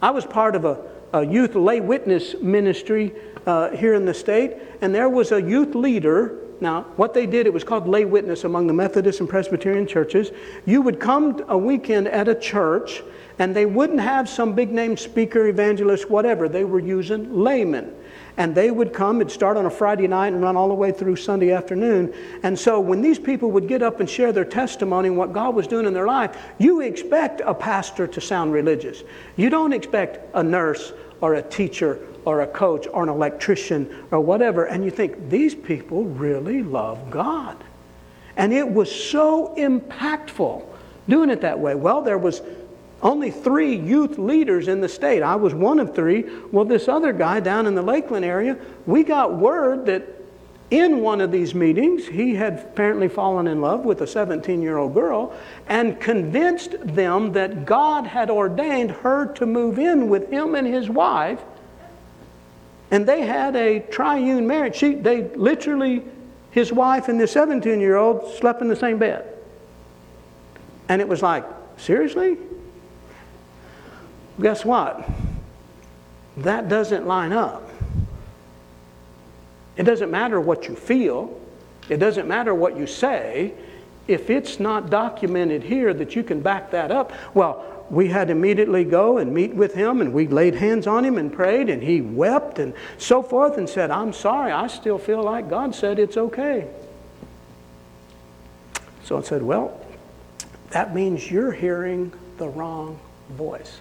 I 0.00 0.10
was 0.10 0.24
part 0.24 0.54
of 0.54 0.64
a, 0.64 0.78
a 1.12 1.26
youth 1.26 1.54
lay 1.54 1.80
witness 1.80 2.34
ministry 2.40 3.12
uh, 3.46 3.70
here 3.70 3.94
in 3.94 4.04
the 4.04 4.14
state, 4.14 4.56
and 4.80 4.94
there 4.94 5.08
was 5.08 5.32
a 5.32 5.42
youth 5.42 5.74
leader. 5.74 6.38
Now, 6.62 6.82
what 6.94 7.12
they 7.12 7.26
did, 7.26 7.46
it 7.46 7.52
was 7.52 7.64
called 7.64 7.88
lay 7.88 8.04
witness 8.04 8.44
among 8.44 8.68
the 8.68 8.72
Methodist 8.72 9.18
and 9.18 9.28
Presbyterian 9.28 9.84
churches. 9.84 10.30
You 10.64 10.80
would 10.82 11.00
come 11.00 11.44
a 11.48 11.58
weekend 11.58 12.06
at 12.06 12.28
a 12.28 12.36
church, 12.36 13.02
and 13.40 13.54
they 13.54 13.66
wouldn't 13.66 13.98
have 13.98 14.28
some 14.28 14.54
big 14.54 14.70
name 14.70 14.96
speaker, 14.96 15.48
evangelist, 15.48 16.08
whatever. 16.08 16.48
They 16.48 16.62
were 16.62 16.78
using 16.78 17.34
laymen 17.34 17.92
and 18.36 18.54
they 18.54 18.70
would 18.70 18.92
come, 18.92 19.20
it'd 19.20 19.30
start 19.30 19.56
on 19.56 19.66
a 19.66 19.70
Friday 19.70 20.06
night 20.06 20.32
and 20.32 20.42
run 20.42 20.56
all 20.56 20.68
the 20.68 20.74
way 20.74 20.90
through 20.90 21.16
Sunday 21.16 21.52
afternoon. 21.52 22.14
And 22.42 22.58
so 22.58 22.80
when 22.80 23.02
these 23.02 23.18
people 23.18 23.50
would 23.50 23.68
get 23.68 23.82
up 23.82 24.00
and 24.00 24.08
share 24.08 24.32
their 24.32 24.44
testimony 24.44 25.08
and 25.08 25.18
what 25.18 25.32
God 25.32 25.54
was 25.54 25.66
doing 25.66 25.86
in 25.86 25.92
their 25.92 26.06
life, 26.06 26.36
you 26.58 26.80
expect 26.80 27.42
a 27.44 27.52
pastor 27.52 28.06
to 28.06 28.20
sound 28.20 28.52
religious. 28.52 29.02
You 29.36 29.50
don't 29.50 29.72
expect 29.72 30.34
a 30.34 30.42
nurse 30.42 30.92
or 31.22 31.34
a 31.36 31.42
teacher 31.42 31.98
or 32.26 32.42
a 32.42 32.46
coach 32.46 32.86
or 32.92 33.04
an 33.04 33.08
electrician 33.08 34.04
or 34.10 34.20
whatever. 34.20 34.66
And 34.66 34.84
you 34.84 34.90
think, 34.90 35.30
these 35.30 35.54
people 35.54 36.04
really 36.04 36.62
love 36.62 37.10
God. 37.10 37.56
And 38.36 38.52
it 38.52 38.68
was 38.68 38.94
so 38.94 39.54
impactful 39.56 40.66
doing 41.08 41.30
it 41.30 41.40
that 41.40 41.58
way. 41.58 41.74
Well, 41.74 42.02
there 42.02 42.18
was 42.18 42.42
only 43.02 43.30
three 43.30 43.74
youth 43.74 44.18
leaders 44.18 44.68
in 44.68 44.80
the 44.80 44.88
state. 44.88 45.22
I 45.22 45.36
was 45.36 45.54
one 45.54 45.80
of 45.80 45.94
three. 45.94 46.24
Well, 46.52 46.64
this 46.64 46.88
other 46.88 47.12
guy 47.12 47.40
down 47.40 47.66
in 47.66 47.74
the 47.74 47.82
Lakeland 47.82 48.24
area, 48.24 48.56
we 48.86 49.02
got 49.02 49.36
word 49.36 49.86
that 49.86 50.21
in 50.72 51.02
one 51.02 51.20
of 51.20 51.30
these 51.30 51.54
meetings, 51.54 52.06
he 52.06 52.34
had 52.34 52.54
apparently 52.54 53.06
fallen 53.06 53.46
in 53.46 53.60
love 53.60 53.84
with 53.84 54.00
a 54.00 54.06
17 54.06 54.62
year 54.62 54.78
old 54.78 54.94
girl 54.94 55.36
and 55.68 56.00
convinced 56.00 56.74
them 56.80 57.32
that 57.32 57.66
God 57.66 58.06
had 58.06 58.30
ordained 58.30 58.90
her 58.90 59.26
to 59.34 59.44
move 59.44 59.78
in 59.78 60.08
with 60.08 60.30
him 60.30 60.54
and 60.54 60.66
his 60.66 60.88
wife. 60.88 61.40
And 62.90 63.06
they 63.06 63.20
had 63.20 63.54
a 63.54 63.80
triune 63.80 64.46
marriage. 64.46 64.76
She, 64.76 64.94
they 64.94 65.28
literally, 65.36 66.04
his 66.50 66.72
wife 66.72 67.08
and 67.08 67.20
the 67.20 67.26
17 67.26 67.78
year 67.78 67.96
old 67.96 68.34
slept 68.38 68.62
in 68.62 68.68
the 68.68 68.76
same 68.76 68.96
bed. 68.96 69.26
And 70.88 71.02
it 71.02 71.08
was 71.08 71.20
like, 71.20 71.44
seriously? 71.76 72.38
guess 74.40 74.64
what? 74.64 75.06
That 76.38 76.70
doesn't 76.70 77.06
line 77.06 77.34
up. 77.34 77.71
It 79.76 79.84
doesn't 79.84 80.10
matter 80.10 80.40
what 80.40 80.68
you 80.68 80.76
feel, 80.76 81.40
it 81.88 81.98
doesn't 81.98 82.28
matter 82.28 82.54
what 82.54 82.76
you 82.76 82.86
say. 82.86 83.54
If 84.08 84.30
it's 84.30 84.58
not 84.58 84.90
documented 84.90 85.62
here 85.62 85.94
that 85.94 86.16
you 86.16 86.24
can 86.24 86.40
back 86.40 86.72
that 86.72 86.90
up, 86.90 87.12
well, 87.34 87.84
we 87.88 88.08
had 88.08 88.28
to 88.28 88.32
immediately 88.32 88.84
go 88.84 89.18
and 89.18 89.32
meet 89.32 89.54
with 89.54 89.74
him, 89.74 90.00
and 90.00 90.12
we 90.12 90.26
laid 90.26 90.54
hands 90.54 90.86
on 90.86 91.04
him 91.04 91.18
and 91.18 91.32
prayed, 91.32 91.68
and 91.68 91.82
he 91.82 92.00
wept 92.00 92.58
and 92.58 92.74
so 92.98 93.22
forth 93.22 93.58
and 93.58 93.68
said, 93.68 93.90
I'm 93.90 94.12
sorry, 94.12 94.50
I 94.50 94.66
still 94.66 94.98
feel 94.98 95.22
like 95.22 95.48
God 95.48 95.74
said 95.74 95.98
it's 95.98 96.16
okay. 96.16 96.68
So 99.04 99.18
I 99.18 99.22
said, 99.22 99.42
Well, 99.42 99.78
that 100.70 100.94
means 100.94 101.30
you're 101.30 101.52
hearing 101.52 102.12
the 102.38 102.48
wrong 102.48 102.98
voice. 103.30 103.80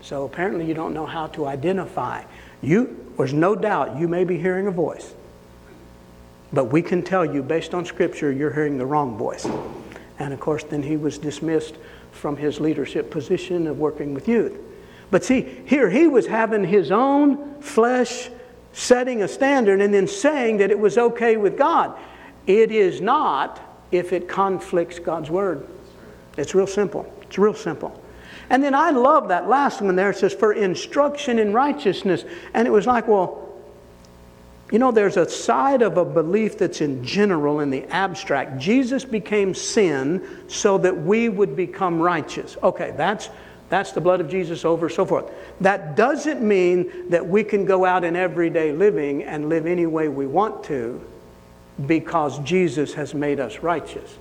So 0.00 0.24
apparently 0.24 0.66
you 0.66 0.74
don't 0.74 0.94
know 0.94 1.06
how 1.06 1.26
to 1.28 1.46
identify. 1.46 2.24
You, 2.62 3.01
there's 3.16 3.32
no 3.32 3.54
doubt 3.54 3.98
you 3.98 4.08
may 4.08 4.24
be 4.24 4.38
hearing 4.38 4.66
a 4.66 4.70
voice. 4.70 5.14
But 6.52 6.66
we 6.66 6.82
can 6.82 7.02
tell 7.02 7.24
you, 7.24 7.42
based 7.42 7.74
on 7.74 7.84
Scripture, 7.84 8.30
you're 8.30 8.52
hearing 8.52 8.78
the 8.78 8.86
wrong 8.86 9.16
voice. 9.16 9.46
And 10.18 10.32
of 10.32 10.40
course, 10.40 10.64
then 10.64 10.82
he 10.82 10.96
was 10.96 11.18
dismissed 11.18 11.76
from 12.10 12.36
his 12.36 12.60
leadership 12.60 13.10
position 13.10 13.66
of 13.66 13.78
working 13.78 14.12
with 14.14 14.28
youth. 14.28 14.58
But 15.10 15.24
see, 15.24 15.42
here 15.66 15.90
he 15.90 16.06
was 16.06 16.26
having 16.26 16.64
his 16.64 16.90
own 16.90 17.60
flesh 17.60 18.30
setting 18.72 19.22
a 19.22 19.28
standard 19.28 19.80
and 19.80 19.92
then 19.92 20.06
saying 20.06 20.58
that 20.58 20.70
it 20.70 20.78
was 20.78 20.96
okay 20.96 21.36
with 21.36 21.58
God. 21.58 21.96
It 22.46 22.72
is 22.72 23.00
not 23.00 23.60
if 23.90 24.12
it 24.12 24.28
conflicts 24.28 24.98
God's 24.98 25.30
word. 25.30 25.66
It's 26.36 26.54
real 26.54 26.66
simple. 26.66 27.10
It's 27.22 27.38
real 27.38 27.54
simple. 27.54 28.01
And 28.52 28.62
then 28.62 28.74
I 28.74 28.90
love 28.90 29.28
that 29.28 29.48
last 29.48 29.80
one 29.80 29.96
there. 29.96 30.10
It 30.10 30.18
says, 30.18 30.34
for 30.34 30.52
instruction 30.52 31.38
in 31.38 31.54
righteousness. 31.54 32.22
And 32.52 32.68
it 32.68 32.70
was 32.70 32.86
like, 32.86 33.08
well, 33.08 33.48
you 34.70 34.78
know, 34.78 34.92
there's 34.92 35.16
a 35.16 35.28
side 35.28 35.80
of 35.80 35.96
a 35.96 36.04
belief 36.04 36.58
that's 36.58 36.82
in 36.82 37.02
general, 37.02 37.60
in 37.60 37.70
the 37.70 37.84
abstract. 37.84 38.58
Jesus 38.58 39.06
became 39.06 39.54
sin 39.54 40.44
so 40.48 40.76
that 40.78 40.94
we 40.94 41.30
would 41.30 41.56
become 41.56 41.98
righteous. 41.98 42.58
Okay, 42.62 42.92
that's, 42.94 43.30
that's 43.70 43.92
the 43.92 44.02
blood 44.02 44.20
of 44.20 44.28
Jesus 44.28 44.66
over, 44.66 44.90
so 44.90 45.06
forth. 45.06 45.30
That 45.62 45.96
doesn't 45.96 46.42
mean 46.42 47.08
that 47.08 47.26
we 47.26 47.44
can 47.44 47.64
go 47.64 47.86
out 47.86 48.04
in 48.04 48.16
everyday 48.16 48.72
living 48.72 49.24
and 49.24 49.48
live 49.48 49.64
any 49.64 49.86
way 49.86 50.08
we 50.08 50.26
want 50.26 50.62
to 50.64 51.02
because 51.86 52.38
Jesus 52.40 52.92
has 52.92 53.14
made 53.14 53.40
us 53.40 53.60
righteous. 53.60 54.18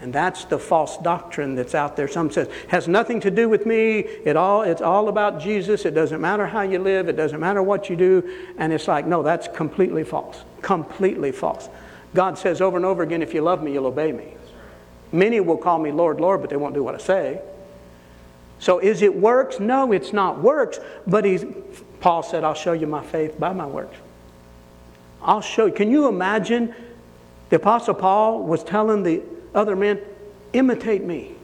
And 0.00 0.12
that's 0.12 0.44
the 0.44 0.58
false 0.58 0.96
doctrine 0.98 1.56
that's 1.56 1.74
out 1.74 1.96
there. 1.96 2.06
Some 2.06 2.30
says 2.30 2.48
has 2.68 2.86
nothing 2.86 3.20
to 3.20 3.30
do 3.30 3.48
with 3.48 3.66
me. 3.66 3.98
It 3.98 4.36
all 4.36 4.62
it's 4.62 4.80
all 4.80 5.08
about 5.08 5.40
Jesus. 5.40 5.84
It 5.84 5.90
doesn't 5.92 6.20
matter 6.20 6.46
how 6.46 6.60
you 6.60 6.78
live. 6.78 7.08
It 7.08 7.16
doesn't 7.16 7.40
matter 7.40 7.62
what 7.62 7.90
you 7.90 7.96
do. 7.96 8.36
And 8.58 8.72
it's 8.72 8.86
like 8.86 9.06
no, 9.06 9.22
that's 9.24 9.48
completely 9.48 10.04
false. 10.04 10.44
Completely 10.62 11.32
false. 11.32 11.68
God 12.14 12.38
says 12.38 12.60
over 12.60 12.76
and 12.76 12.86
over 12.86 13.02
again, 13.02 13.22
if 13.22 13.34
you 13.34 13.42
love 13.42 13.62
me, 13.62 13.72
you'll 13.72 13.86
obey 13.86 14.12
me. 14.12 14.34
Many 15.10 15.40
will 15.40 15.56
call 15.56 15.78
me 15.78 15.90
Lord, 15.90 16.20
Lord, 16.20 16.40
but 16.40 16.50
they 16.50 16.56
won't 16.56 16.74
do 16.74 16.82
what 16.82 16.94
I 16.94 16.98
say. 16.98 17.40
So 18.60 18.78
is 18.78 19.02
it 19.02 19.14
works? 19.14 19.60
No, 19.60 19.92
it's 19.92 20.12
not 20.12 20.40
works. 20.40 20.78
But 21.06 21.24
he's, 21.24 21.44
Paul 22.00 22.22
said, 22.22 22.44
I'll 22.44 22.54
show 22.54 22.72
you 22.72 22.86
my 22.86 23.04
faith 23.04 23.38
by 23.38 23.52
my 23.52 23.66
works. 23.66 23.96
I'll 25.22 25.40
show 25.40 25.66
you. 25.66 25.72
Can 25.72 25.90
you 25.90 26.08
imagine? 26.08 26.74
The 27.50 27.56
Apostle 27.56 27.94
Paul 27.94 28.42
was 28.42 28.62
telling 28.62 29.02
the 29.02 29.22
other 29.58 29.76
men, 29.76 30.00
imitate 30.52 31.04
me. 31.04 31.34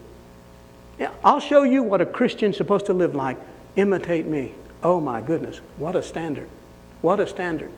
I'll 1.23 1.41
show 1.41 1.65
you 1.65 1.83
what 1.83 2.01
a 2.01 2.07
Christian's 2.07 2.57
supposed 2.57 2.87
to 2.87 2.95
live 2.95 3.15
like. 3.15 3.37
Imitate 3.77 4.27
me. 4.27 4.55
Oh 4.83 5.01
my 5.01 5.21
goodness, 5.21 5.61
what 5.77 5.97
a 5.97 6.03
standard. 6.03 6.49
What 7.01 7.21
a 7.21 7.27
standard. 7.27 7.73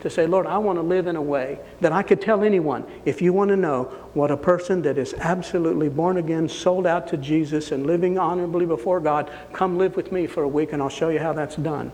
To 0.00 0.10
say, 0.10 0.26
Lord, 0.26 0.46
I 0.46 0.58
want 0.58 0.78
to 0.78 0.82
live 0.82 1.06
in 1.06 1.16
a 1.16 1.22
way 1.22 1.58
that 1.80 1.92
I 1.92 2.02
could 2.02 2.20
tell 2.20 2.44
anyone, 2.44 2.84
if 3.04 3.20
you 3.20 3.32
want 3.32 3.48
to 3.48 3.56
know 3.56 3.84
what 4.14 4.30
a 4.30 4.36
person 4.36 4.82
that 4.82 4.98
is 4.98 5.14
absolutely 5.14 5.88
born 5.88 6.16
again, 6.18 6.48
sold 6.48 6.86
out 6.86 7.08
to 7.08 7.16
Jesus, 7.16 7.72
and 7.72 7.86
living 7.86 8.18
honorably 8.18 8.66
before 8.66 9.00
God, 9.00 9.30
come 9.52 9.78
live 9.78 9.96
with 9.96 10.12
me 10.12 10.26
for 10.26 10.42
a 10.42 10.48
week 10.48 10.72
and 10.72 10.82
I'll 10.82 10.88
show 10.88 11.08
you 11.08 11.18
how 11.18 11.32
that's 11.32 11.56
done. 11.56 11.90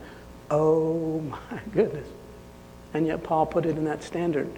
Oh 0.51 1.21
my 1.21 1.61
goodness. 1.73 2.09
And 2.95 3.07
yet 3.07 3.23
Paul 3.23 3.47
put 3.47 3.65
it 3.65 3.79
in 3.79 3.85
that 3.85 4.03
standard. 4.03 4.51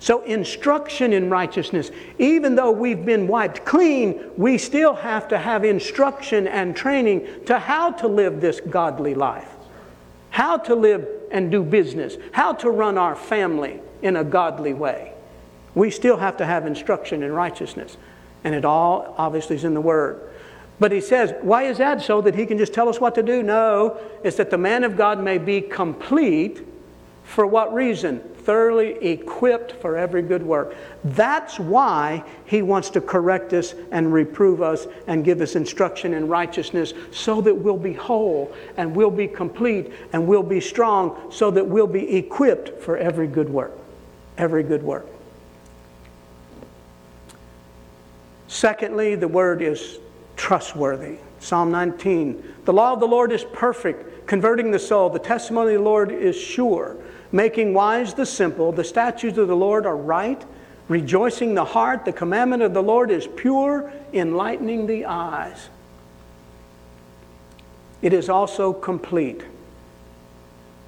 So, 0.00 0.22
instruction 0.22 1.12
in 1.12 1.28
righteousness, 1.28 1.90
even 2.18 2.54
though 2.54 2.70
we've 2.70 3.04
been 3.04 3.28
wiped 3.28 3.66
clean, 3.66 4.30
we 4.38 4.56
still 4.56 4.94
have 4.94 5.28
to 5.28 5.38
have 5.38 5.62
instruction 5.62 6.48
and 6.48 6.74
training 6.74 7.28
to 7.44 7.58
how 7.58 7.92
to 7.92 8.08
live 8.08 8.40
this 8.40 8.60
godly 8.60 9.14
life, 9.14 9.50
how 10.30 10.56
to 10.56 10.74
live 10.74 11.06
and 11.30 11.50
do 11.50 11.62
business, 11.62 12.16
how 12.32 12.54
to 12.54 12.70
run 12.70 12.96
our 12.96 13.14
family 13.14 13.78
in 14.00 14.16
a 14.16 14.24
godly 14.24 14.72
way. 14.72 15.12
We 15.74 15.90
still 15.90 16.16
have 16.16 16.38
to 16.38 16.46
have 16.46 16.66
instruction 16.66 17.22
in 17.22 17.32
righteousness. 17.32 17.98
And 18.42 18.54
it 18.54 18.64
all 18.64 19.14
obviously 19.18 19.56
is 19.56 19.64
in 19.64 19.74
the 19.74 19.82
Word. 19.82 20.30
But 20.78 20.92
he 20.92 21.02
says, 21.02 21.34
why 21.42 21.64
is 21.64 21.76
that? 21.76 22.00
So 22.00 22.22
that 22.22 22.34
he 22.34 22.46
can 22.46 22.56
just 22.56 22.72
tell 22.72 22.88
us 22.88 22.98
what 22.98 23.14
to 23.16 23.22
do? 23.22 23.42
No, 23.42 24.00
it's 24.24 24.38
that 24.38 24.50
the 24.50 24.56
man 24.56 24.82
of 24.82 24.96
God 24.96 25.22
may 25.22 25.36
be 25.36 25.60
complete. 25.60 26.66
For 27.22 27.46
what 27.46 27.72
reason? 27.74 28.22
Thoroughly 28.50 28.96
equipped 29.08 29.70
for 29.80 29.96
every 29.96 30.22
good 30.22 30.42
work. 30.42 30.74
That's 31.04 31.60
why 31.60 32.24
he 32.46 32.62
wants 32.62 32.90
to 32.90 33.00
correct 33.00 33.52
us 33.52 33.76
and 33.92 34.12
reprove 34.12 34.60
us 34.60 34.88
and 35.06 35.24
give 35.24 35.40
us 35.40 35.54
instruction 35.54 36.14
in 36.14 36.26
righteousness 36.26 36.92
so 37.12 37.40
that 37.42 37.54
we'll 37.54 37.76
be 37.76 37.92
whole 37.92 38.52
and 38.76 38.96
we'll 38.96 39.12
be 39.12 39.28
complete 39.28 39.92
and 40.12 40.26
we'll 40.26 40.42
be 40.42 40.60
strong 40.60 41.30
so 41.30 41.52
that 41.52 41.64
we'll 41.64 41.86
be 41.86 42.16
equipped 42.16 42.82
for 42.82 42.96
every 42.96 43.28
good 43.28 43.48
work. 43.48 43.70
Every 44.36 44.64
good 44.64 44.82
work. 44.82 45.06
Secondly, 48.48 49.14
the 49.14 49.28
word 49.28 49.62
is 49.62 50.00
trustworthy. 50.34 51.18
Psalm 51.38 51.70
19 51.70 52.54
The 52.64 52.72
law 52.72 52.94
of 52.94 52.98
the 52.98 53.06
Lord 53.06 53.30
is 53.30 53.44
perfect, 53.52 54.26
converting 54.26 54.72
the 54.72 54.78
soul. 54.80 55.08
The 55.08 55.20
testimony 55.20 55.74
of 55.74 55.82
the 55.82 55.84
Lord 55.84 56.10
is 56.10 56.34
sure, 56.34 56.96
making 57.32 57.74
wise 57.74 58.14
the 58.14 58.26
simple. 58.26 58.72
The 58.72 58.84
statutes 58.84 59.38
of 59.38 59.48
the 59.48 59.56
Lord 59.56 59.86
are 59.86 59.96
right, 59.96 60.42
rejoicing 60.88 61.54
the 61.54 61.64
heart. 61.64 62.04
The 62.04 62.12
commandment 62.12 62.62
of 62.62 62.74
the 62.74 62.82
Lord 62.82 63.10
is 63.10 63.26
pure, 63.26 63.92
enlightening 64.12 64.86
the 64.86 65.06
eyes. 65.06 65.68
It 68.02 68.12
is 68.12 68.28
also 68.28 68.72
complete. 68.72 69.42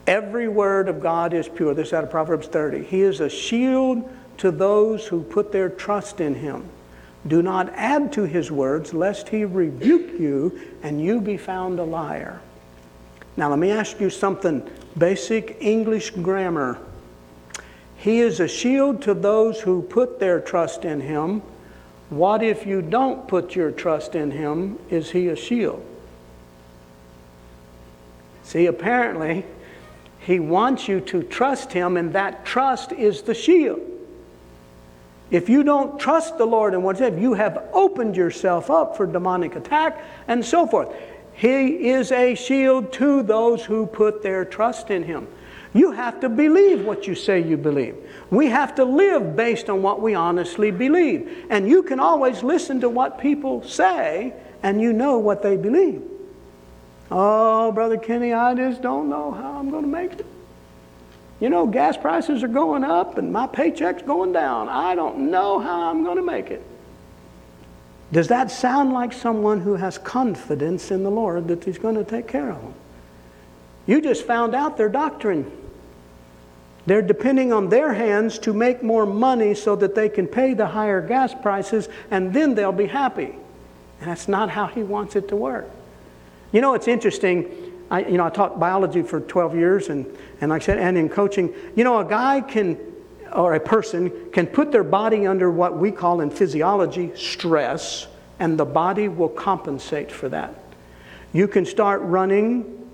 Every 0.07 0.49
word 0.49 0.89
of 0.89 1.01
God 1.01 1.33
is 1.33 1.49
pure. 1.49 1.75
This 1.75 1.89
is 1.89 1.93
out 1.93 2.05
of 2.05 2.11
Proverbs 2.11 2.49
30. 2.49 2.85
He 2.85 3.03
is 3.03 3.21
a 3.21 3.29
shield 3.29 4.11
to 4.39 4.51
those 4.51 5.07
who 5.07 5.23
put 5.23 5.53
their 5.53 5.69
trust 5.69 6.21
in 6.21 6.35
him. 6.35 6.69
Do 7.27 7.43
not 7.43 7.73
add 7.75 8.13
to 8.15 8.25
his 8.25 8.51
words, 8.51 8.93
lest 8.93 9.29
he 9.29 9.45
rebuke 9.45 10.19
you 10.19 10.61
and 10.83 11.01
you 11.01 11.21
be 11.21 11.37
found 11.37 11.79
a 11.79 11.85
liar. 11.85 12.41
Now, 13.37 13.49
let 13.49 13.61
me 13.61 13.71
ask 13.71 14.01
you 14.01 14.11
something 14.11 14.69
basic 14.97 15.57
English 15.61 16.11
grammar. 16.11 16.79
He 17.97 18.21
is 18.21 18.41
a 18.41 18.49
shield 18.49 19.03
to 19.03 19.15
those 19.15 19.61
who 19.61 19.83
put 19.83 20.19
their 20.19 20.41
trust 20.41 20.85
in 20.85 21.01
him. 21.01 21.43
What 22.11 22.43
if 22.43 22.67
you 22.67 22.83
don't 22.83 23.29
put 23.29 23.55
your 23.55 23.71
trust 23.71 24.15
in 24.15 24.31
him? 24.31 24.79
Is 24.91 25.11
he 25.11 25.29
a 25.29 25.37
shield? 25.37 25.85
See, 28.43 28.67
apparently, 28.67 29.47
he 30.19 30.41
wants 30.41 30.89
you 30.89 31.01
to 31.01 31.23
trust 31.23 31.73
him, 31.73 31.97
and 31.97 32.13
that 32.13 32.45
trust 32.45 32.93
is 32.93 33.23
the 33.23 33.35
shield. 33.35 33.81
If 35.31 35.49
you 35.49 35.63
don't 35.63 35.99
trust 35.99 36.37
the 36.37 36.45
Lord 36.45 36.75
and 36.75 36.85
whatever, 36.85 37.19
you 37.19 37.33
have 37.35 37.69
opened 37.73 38.17
yourself 38.17 38.71
up 38.71 38.97
for 38.97 39.07
demonic 39.07 39.57
attack 39.57 40.05
and 40.29 40.45
so 40.45 40.67
forth. 40.67 40.95
He 41.35 41.89
is 41.91 42.13
a 42.13 42.35
shield 42.35 42.93
to 42.95 43.23
those 43.23 43.65
who 43.65 43.87
put 43.87 44.23
their 44.23 44.45
trust 44.45 44.91
in 44.91 45.03
Him. 45.03 45.27
You 45.75 45.93
have 45.93 46.21
to 46.21 46.29
believe 46.29 46.85
what 46.85 47.07
you 47.07 47.15
say 47.15 47.43
you 47.43 47.57
believe. 47.57 47.97
We 48.31 48.47
have 48.49 48.75
to 48.75 48.85
live 48.85 49.35
based 49.37 49.71
on 49.71 49.83
what 49.83 50.03
we 50.03 50.15
honestly 50.15 50.71
believe. 50.71 51.47
And 51.49 51.69
you 51.69 51.83
can 51.83 51.99
always 51.99 52.43
listen 52.43 52.81
to 52.83 52.91
what 52.91 53.19
people 53.19 53.63
say 53.63 54.35
and 54.63 54.81
you 54.81 54.93
know 54.93 55.19
what 55.19 55.43
they 55.43 55.57
believe. 55.57 56.03
Oh, 57.11 57.73
Brother 57.73 57.97
Kenny, 57.97 58.33
I 58.33 58.55
just 58.55 58.83
don't 58.83 59.09
know 59.09 59.31
how 59.31 59.59
I'm 59.59 59.71
going 59.71 59.85
to 59.85 59.89
make 59.89 60.13
it. 60.13 60.27
You 61.41 61.51
know, 61.51 61.67
gas 61.67 61.97
prices 61.97 62.43
are 62.43 62.49
going 62.49 62.85
up 62.85 63.19
and 63.19 63.33
my 63.33 63.47
paycheck's 63.47 64.03
going 64.03 64.33
down. 64.33 64.69
I 64.69 64.95
don't 64.95 65.31
know 65.31 65.59
how 65.59 65.91
I'm 65.91 66.05
going 66.05 66.17
to 66.17 66.23
make 66.23 66.51
it. 66.51 66.63
Does 68.13 68.29
that 68.29 68.51
sound 68.51 68.93
like 68.93 69.13
someone 69.13 69.61
who 69.63 69.75
has 69.75 69.97
confidence 69.97 70.91
in 70.91 71.03
the 71.03 71.11
Lord 71.11 71.49
that 71.49 71.65
He's 71.65 71.79
going 71.79 71.95
to 71.95 72.05
take 72.05 72.29
care 72.29 72.51
of 72.51 72.61
them? 72.61 72.75
You 73.87 74.01
just 74.01 74.27
found 74.27 74.55
out 74.55 74.77
their 74.77 74.91
doctrine. 74.91 75.51
They're 76.85 77.03
depending 77.03 77.53
on 77.53 77.69
their 77.69 77.95
hands 77.95 78.39
to 78.41 78.53
make 78.53 78.83
more 78.83 79.07
money 79.07 79.55
so 79.55 79.77
that 79.77 79.95
they 79.95 80.09
can 80.09 80.27
pay 80.27 80.53
the 80.53 80.67
higher 80.67 81.01
gas 81.01 81.35
prices 81.35 81.89
and 82.11 82.35
then 82.35 82.55
they'll 82.55 82.73
be 82.73 82.87
happy. 82.87 83.35
And 84.01 84.11
that's 84.11 84.29
not 84.29 84.51
how 84.51 84.67
He 84.67 84.83
wants 84.83 85.17
it 85.17 85.29
to 85.29 85.37
work. 85.37 85.71
You 86.53 86.61
know, 86.61 86.75
it's 86.75 86.89
interesting. 86.89 87.73
I, 87.91 88.05
you 88.05 88.19
know, 88.19 88.27
I 88.27 88.31
taught 88.31 88.61
biology 88.61 89.03
for 89.03 89.21
12 89.21 89.55
years, 89.55 89.89
and, 89.89 90.07
and 90.41 90.51
like 90.51 90.63
I 90.63 90.67
said, 90.67 90.79
and 90.79 90.99
in 90.99 91.09
coaching, 91.09 91.55
you 91.77 91.85
know, 91.85 91.99
a 91.99 92.05
guy 92.05 92.41
can, 92.41 92.79
or 93.35 93.55
a 93.55 93.61
person 93.61 94.13
can 94.33 94.47
put 94.47 94.73
their 94.73 94.85
body 94.85 95.27
under 95.27 95.51
what 95.51 95.77
we 95.77 95.91
call 95.91 96.21
in 96.21 96.31
physiology 96.31 97.13
stress, 97.17 98.07
and 98.39 98.59
the 98.59 98.65
body 98.65 99.09
will 99.09 99.29
compensate 99.29 100.11
for 100.11 100.29
that. 100.29 100.55
You 101.33 101.49
can 101.49 101.65
start 101.65 102.01
running 102.03 102.89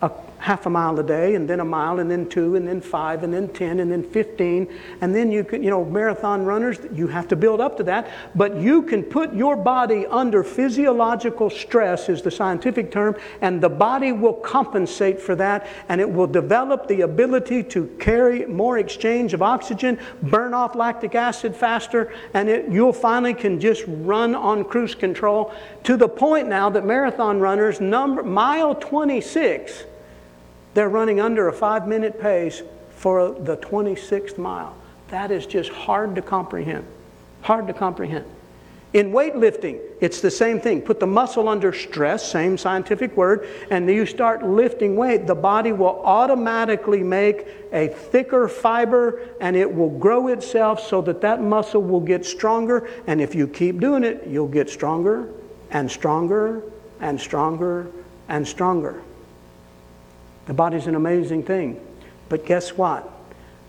a 0.00 0.10
half 0.44 0.66
a 0.66 0.70
mile 0.70 1.00
a 1.00 1.02
day, 1.02 1.36
and 1.36 1.48
then 1.48 1.60
a 1.60 1.64
mile, 1.64 2.00
and 2.00 2.10
then 2.10 2.28
two, 2.28 2.54
and 2.54 2.68
then 2.68 2.78
five, 2.78 3.22
and 3.22 3.32
then 3.32 3.48
10, 3.48 3.80
and 3.80 3.90
then 3.90 4.02
15. 4.02 4.70
And 5.00 5.14
then 5.14 5.32
you 5.32 5.42
can, 5.42 5.62
you 5.62 5.70
know, 5.70 5.86
marathon 5.86 6.44
runners, 6.44 6.76
you 6.92 7.06
have 7.06 7.26
to 7.28 7.36
build 7.36 7.62
up 7.62 7.78
to 7.78 7.82
that. 7.84 8.10
But 8.34 8.56
you 8.56 8.82
can 8.82 9.02
put 9.02 9.32
your 9.32 9.56
body 9.56 10.06
under 10.06 10.44
physiological 10.44 11.48
stress, 11.48 12.10
is 12.10 12.20
the 12.20 12.30
scientific 12.30 12.92
term, 12.92 13.16
and 13.40 13.58
the 13.58 13.70
body 13.70 14.12
will 14.12 14.34
compensate 14.34 15.18
for 15.18 15.34
that, 15.36 15.66
and 15.88 15.98
it 15.98 16.12
will 16.12 16.26
develop 16.26 16.88
the 16.88 17.00
ability 17.00 17.62
to 17.62 17.86
carry 17.98 18.44
more 18.44 18.76
exchange 18.76 19.32
of 19.32 19.40
oxygen, 19.40 19.98
burn 20.24 20.52
off 20.52 20.74
lactic 20.74 21.14
acid 21.14 21.56
faster, 21.56 22.12
and 22.34 22.50
it, 22.50 22.70
you'll 22.70 22.92
finally 22.92 23.32
can 23.32 23.58
just 23.58 23.82
run 23.86 24.34
on 24.34 24.62
cruise 24.62 24.94
control 24.94 25.54
to 25.84 25.96
the 25.96 26.08
point 26.08 26.48
now 26.48 26.68
that 26.68 26.84
marathon 26.84 27.40
runners, 27.40 27.80
number, 27.80 28.22
mile 28.22 28.74
26, 28.74 29.84
they're 30.74 30.88
running 30.88 31.20
under 31.20 31.48
a 31.48 31.52
five 31.52 31.88
minute 31.88 32.20
pace 32.20 32.62
for 32.96 33.32
the 33.32 33.56
26th 33.56 34.38
mile. 34.38 34.76
That 35.08 35.30
is 35.30 35.46
just 35.46 35.70
hard 35.70 36.14
to 36.16 36.22
comprehend. 36.22 36.84
Hard 37.42 37.66
to 37.68 37.72
comprehend. 37.72 38.24
In 38.94 39.10
weightlifting, 39.10 39.80
it's 40.00 40.20
the 40.20 40.30
same 40.30 40.60
thing. 40.60 40.80
Put 40.80 41.00
the 41.00 41.06
muscle 41.06 41.48
under 41.48 41.72
stress, 41.72 42.30
same 42.30 42.56
scientific 42.56 43.16
word, 43.16 43.48
and 43.68 43.90
you 43.90 44.06
start 44.06 44.44
lifting 44.44 44.94
weight, 44.94 45.26
the 45.26 45.34
body 45.34 45.72
will 45.72 46.00
automatically 46.04 47.02
make 47.02 47.48
a 47.72 47.88
thicker 47.88 48.46
fiber 48.46 49.20
and 49.40 49.56
it 49.56 49.72
will 49.72 49.90
grow 49.98 50.28
itself 50.28 50.78
so 50.78 51.02
that 51.02 51.20
that 51.22 51.42
muscle 51.42 51.82
will 51.82 52.00
get 52.00 52.24
stronger. 52.24 52.88
And 53.08 53.20
if 53.20 53.34
you 53.34 53.48
keep 53.48 53.80
doing 53.80 54.04
it, 54.04 54.28
you'll 54.28 54.46
get 54.46 54.70
stronger 54.70 55.28
and 55.72 55.90
stronger 55.90 56.62
and 57.00 57.20
stronger 57.20 57.88
and 58.28 58.46
stronger. 58.46 59.02
The 60.46 60.54
body's 60.54 60.86
an 60.86 60.94
amazing 60.94 61.44
thing. 61.44 61.80
But 62.28 62.46
guess 62.46 62.76
what? 62.76 63.10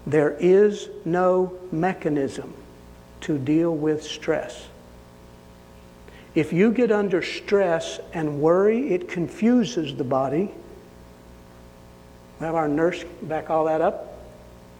There 0.07 0.31
is 0.39 0.89
no 1.03 1.57
mechanism 1.71 2.53
to 3.21 3.37
deal 3.37 3.75
with 3.75 4.03
stress. 4.03 4.67
If 6.35 6.51
you 6.51 6.71
get 6.71 6.91
under 6.91 7.21
stress 7.21 7.99
and 8.13 8.41
worry, 8.41 8.89
it 8.89 9.07
confuses 9.07 9.95
the 9.95 10.03
body. 10.03 10.51
We 12.39 12.45
have 12.45 12.55
our 12.55 12.67
nurse 12.67 13.03
back 13.21 13.49
all 13.49 13.65
that 13.65 13.81
up. 13.81 14.11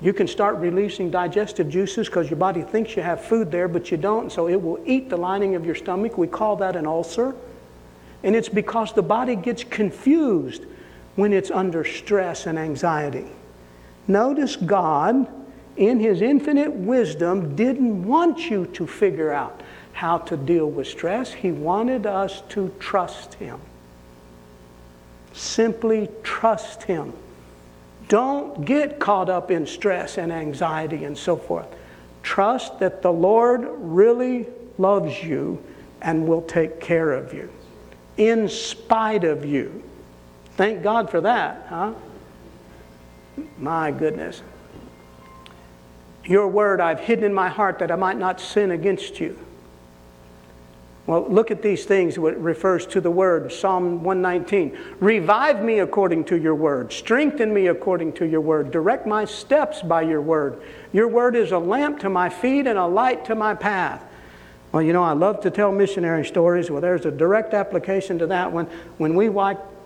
You 0.01 0.11
can 0.11 0.27
start 0.27 0.57
releasing 0.57 1.09
digestive 1.09 1.69
juices 1.69 2.07
because 2.07 2.29
your 2.29 2.37
body 2.37 2.61
thinks 2.61 2.97
you 2.97 3.01
have 3.01 3.23
food 3.23 3.49
there, 3.49 3.69
but 3.69 3.89
you 3.89 3.97
don't, 3.97 4.29
so 4.29 4.49
it 4.49 4.61
will 4.61 4.79
eat 4.85 5.09
the 5.09 5.15
lining 5.15 5.55
of 5.55 5.65
your 5.65 5.75
stomach. 5.75 6.17
We 6.17 6.27
call 6.27 6.57
that 6.57 6.75
an 6.75 6.85
ulcer. 6.85 7.33
And 8.21 8.35
it's 8.35 8.49
because 8.49 8.91
the 8.91 9.01
body 9.01 9.37
gets 9.37 9.63
confused 9.63 10.65
when 11.15 11.33
it's 11.33 11.51
under 11.51 11.83
stress 11.83 12.45
and 12.45 12.59
anxiety. 12.59 13.27
Notice 14.07 14.55
God, 14.55 15.27
in 15.77 15.99
His 15.99 16.21
infinite 16.21 16.71
wisdom, 16.71 17.55
didn't 17.55 18.05
want 18.05 18.49
you 18.49 18.65
to 18.67 18.85
figure 18.85 19.31
out 19.31 19.61
how 19.93 20.17
to 20.19 20.37
deal 20.37 20.69
with 20.69 20.87
stress. 20.87 21.33
He 21.33 21.51
wanted 21.51 22.05
us 22.05 22.41
to 22.49 22.73
trust 22.79 23.35
Him. 23.35 23.59
Simply 25.33 26.09
trust 26.23 26.83
Him. 26.83 27.13
Don't 28.07 28.65
get 28.65 28.99
caught 28.99 29.29
up 29.29 29.49
in 29.49 29.65
stress 29.65 30.17
and 30.17 30.31
anxiety 30.31 31.05
and 31.05 31.17
so 31.17 31.35
forth. 31.35 31.67
Trust 32.23 32.79
that 32.79 33.01
the 33.01 33.11
Lord 33.11 33.67
really 33.77 34.47
loves 34.77 35.23
you 35.23 35.63
and 36.01 36.27
will 36.27 36.41
take 36.43 36.79
care 36.79 37.13
of 37.13 37.33
you 37.33 37.49
in 38.17 38.47
spite 38.47 39.23
of 39.23 39.45
you. 39.45 39.83
Thank 40.57 40.83
God 40.83 41.09
for 41.09 41.21
that, 41.21 41.65
huh? 41.69 41.93
My 43.57 43.91
goodness. 43.91 44.41
Your 46.23 46.47
word 46.47 46.81
I've 46.81 46.99
hidden 46.99 47.25
in 47.25 47.33
my 47.33 47.49
heart 47.49 47.79
that 47.79 47.91
I 47.91 47.95
might 47.95 48.17
not 48.17 48.39
sin 48.39 48.71
against 48.71 49.19
you. 49.19 49.37
Well, 51.07 51.27
look 51.29 51.51
at 51.51 51.61
these 51.61 51.85
things, 51.85 52.17
what 52.17 52.41
refers 52.41 52.87
to 52.87 53.01
the 53.01 53.11
word, 53.11 53.51
Psalm 53.51 54.03
119. 54.03 54.75
Revive 54.99 55.61
me 55.61 55.79
according 55.79 56.23
to 56.25 56.37
your 56.37 56.55
word. 56.55 56.91
Strengthen 56.91 57.53
me 57.53 57.67
according 57.67 58.13
to 58.13 58.25
your 58.25 58.41
word. 58.41 58.71
Direct 58.71 59.05
my 59.05 59.25
steps 59.25 59.83
by 59.83 60.01
your 60.01 60.21
word. 60.21 60.63
Your 60.93 61.07
word 61.07 61.35
is 61.35 61.51
a 61.51 61.59
lamp 61.59 61.99
to 61.99 62.09
my 62.09 62.29
feet 62.29 62.65
and 62.65 62.79
a 62.79 62.87
light 62.87 63.23
to 63.25 63.35
my 63.35 63.53
path. 63.53 64.03
Well, 64.71 64.81
you 64.81 64.93
know, 64.93 65.03
I 65.03 65.13
love 65.13 65.41
to 65.41 65.51
tell 65.51 65.71
missionary 65.71 66.25
stories. 66.25 66.71
Well, 66.71 66.81
there's 66.81 67.05
a 67.05 67.11
direct 67.11 67.53
application 67.53 68.17
to 68.19 68.27
that 68.27 68.51
one. 68.51 68.65
When 68.97 69.13
we 69.13 69.29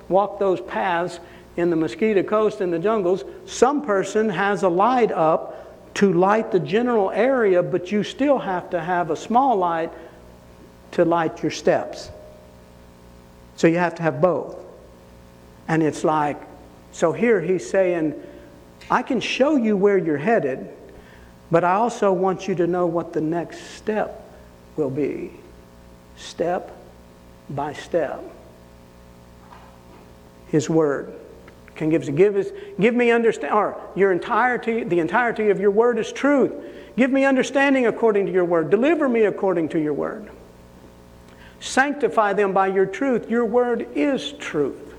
walk, 0.10 0.40
those 0.40 0.60
paths 0.62 1.20
in 1.56 1.70
the 1.70 1.76
Mosquito 1.76 2.24
Coast 2.24 2.62
in 2.62 2.72
the 2.72 2.80
jungles, 2.80 3.24
some 3.46 3.82
person 3.82 4.30
has 4.30 4.64
a 4.64 4.70
light 4.70 5.12
up 5.12 5.94
to 5.96 6.14
light 6.14 6.52
the 6.52 6.60
general 6.60 7.12
area, 7.12 7.62
but 7.64 7.92
you 7.92 8.04
still 8.04 8.40
have 8.40 8.70
to 8.70 8.82
have 8.82 9.12
a 9.12 9.16
small 9.16 9.58
light 9.58 9.92
to 10.92 11.06
light 11.06 11.42
your 11.42 11.52
steps. 11.52 12.10
So 13.56 13.68
you 13.68 13.78
have 13.78 13.96
to 13.96 14.04
have 14.04 14.22
both. 14.22 14.56
And 15.68 15.84
it's 15.84 16.04
like, 16.04 16.42
so 16.92 17.12
here 17.12 17.42
he's 17.42 17.70
saying, 17.70 18.14
I 18.90 19.04
can 19.04 19.20
show 19.20 19.56
you 19.56 19.76
where 19.76 19.98
you're 19.98 20.18
headed, 20.18 20.70
but 21.52 21.64
I 21.64 21.74
also 21.74 22.14
want 22.14 22.48
you 22.48 22.56
to 22.56 22.68
know 22.68 22.86
what 22.86 23.14
the 23.14 23.22
next 23.22 23.76
step 23.76 24.24
will 24.78 24.90
be. 24.90 25.32
step 26.16 26.76
by 27.50 27.74
step. 27.74 28.24
His 30.50 30.70
word 30.70 31.14
can 31.76 31.90
give 31.90 32.14
give 32.16 32.36
us 32.36 32.48
give 32.80 32.94
me 32.94 33.12
understand 33.12 33.54
or 33.54 33.80
your 33.96 34.12
entirety 34.12 34.84
the 34.84 35.00
entirety 35.00 35.50
of 35.50 35.60
your 35.60 35.72
word 35.72 35.98
is 35.98 36.12
truth. 36.12 36.52
Give 36.98 37.12
me 37.12 37.24
understanding 37.24 37.88
according 37.88 38.26
to 38.26 38.32
your 38.32 38.46
word. 38.46 38.70
Deliver 38.70 39.08
me 39.08 39.24
according 39.24 39.70
to 39.70 39.80
your 39.80 39.94
word. 39.94 40.30
Sanctify 41.62 42.34
them 42.34 42.54
by 42.54 42.68
your 42.68 42.86
truth. 42.86 43.30
Your 43.30 43.46
word 43.46 43.88
is 43.96 44.34
truth. 44.34 44.90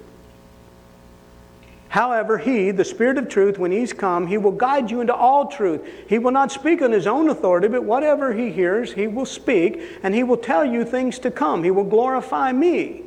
However, 1.88 2.38
He, 2.38 2.70
the 2.70 2.84
Spirit 2.84 3.18
of 3.18 3.28
truth, 3.28 3.58
when 3.58 3.72
He's 3.72 3.92
come, 3.92 4.28
He 4.28 4.38
will 4.38 4.52
guide 4.52 4.90
you 4.90 5.00
into 5.00 5.14
all 5.14 5.48
truth. 5.48 5.80
He 6.08 6.18
will 6.18 6.30
not 6.30 6.52
speak 6.52 6.82
on 6.82 6.92
His 6.92 7.06
own 7.06 7.28
authority, 7.28 7.66
but 7.66 7.82
whatever 7.82 8.32
He 8.32 8.52
hears, 8.52 8.92
He 8.92 9.08
will 9.08 9.26
speak, 9.26 9.82
and 10.02 10.14
He 10.14 10.22
will 10.22 10.36
tell 10.36 10.64
you 10.64 10.84
things 10.84 11.18
to 11.18 11.30
come. 11.32 11.64
He 11.64 11.72
will 11.72 11.84
glorify 11.84 12.52
me. 12.52 13.02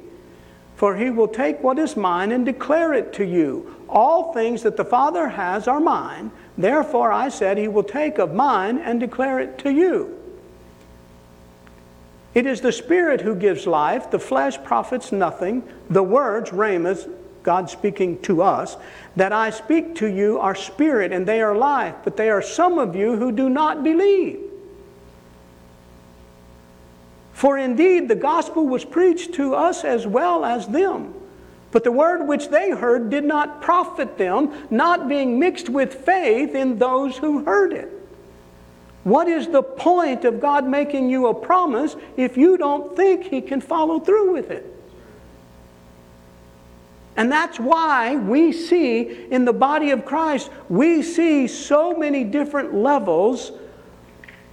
For 0.76 0.96
He 0.96 1.10
will 1.10 1.28
take 1.28 1.62
what 1.62 1.80
is 1.80 1.96
mine 1.96 2.32
and 2.32 2.46
declare 2.46 2.94
it 2.94 3.14
to 3.14 3.26
you. 3.26 3.76
All 3.88 4.34
things 4.34 4.64
that 4.64 4.78
the 4.78 4.86
Father 4.86 5.30
has 5.30 5.68
are 5.68 5.80
mine. 5.80 6.32
Therefore, 6.58 7.12
I 7.12 7.30
said, 7.30 7.58
He 7.58 7.68
will 7.68 7.84
take 7.84 8.18
of 8.18 8.34
mine 8.34 8.78
and 8.78 9.00
declare 9.00 9.40
it 9.40 9.58
to 9.60 9.72
you. 9.72 10.20
It 12.34 12.48
is 12.48 12.62
the 12.62 12.72
Spirit 12.72 13.22
who 13.22 13.36
gives 13.36 13.68
life, 13.68 14.10
the 14.10 14.20
flesh 14.20 14.62
profits 14.64 15.12
nothing. 15.12 15.64
The 15.90 16.02
words, 16.02 16.52
rhemas, 16.52 17.08
God 17.44 17.70
speaking 17.70 18.20
to 18.24 18.42
us, 18.42 18.78
that 19.16 19.34
I 19.34 19.52
speak 19.52 19.96
to 19.96 20.08
you 20.08 20.40
are 20.40 20.56
spirit 20.56 21.12
and 21.12 21.28
they 21.28 21.42
are 21.42 21.56
life, 21.56 21.96
but 22.04 22.18
they 22.18 22.30
are 22.30 22.42
some 22.42 22.80
of 22.80 22.96
you 22.96 23.18
who 23.18 23.32
do 23.32 23.50
not 23.50 23.84
believe. 23.84 24.40
For 27.34 27.58
indeed 27.58 28.08
the 28.08 28.16
gospel 28.16 28.68
was 28.68 28.86
preached 28.86 29.34
to 29.36 29.56
us 29.56 29.84
as 29.84 30.08
well 30.08 30.46
as 30.46 30.68
them. 30.68 31.14
But 31.72 31.84
the 31.84 31.92
word 31.92 32.28
which 32.28 32.50
they 32.50 32.70
heard 32.70 33.10
did 33.10 33.24
not 33.24 33.62
profit 33.62 34.18
them, 34.18 34.54
not 34.70 35.10
being 35.10 35.40
mixed 35.40 35.70
with 35.70 36.06
faith 36.06 36.54
in 36.54 36.78
those 36.78 37.18
who 37.18 37.44
heard 37.44 37.74
it. 37.74 37.90
What 39.04 39.28
is 39.28 39.48
the 39.48 39.64
point 39.64 40.24
of 40.24 40.40
God 40.40 40.68
making 40.68 41.10
you 41.10 41.28
a 41.28 41.34
promise 41.34 41.96
if 42.16 42.38
you 42.38 42.58
don't 42.58 42.96
think 42.96 43.24
He 43.26 43.42
can 43.42 43.60
follow 43.60 44.00
through 44.00 44.32
with 44.32 44.52
it? 44.52 44.70
And 47.16 47.32
that's 47.32 47.60
why 47.60 48.16
we 48.16 48.52
see 48.52 49.28
in 49.30 49.46
the 49.46 49.54
body 49.54 49.92
of 49.92 50.06
Christ, 50.06 50.50
we 50.70 51.02
see 51.02 51.48
so 51.48 51.96
many 51.96 52.24
different 52.24 52.74
levels 52.74 53.52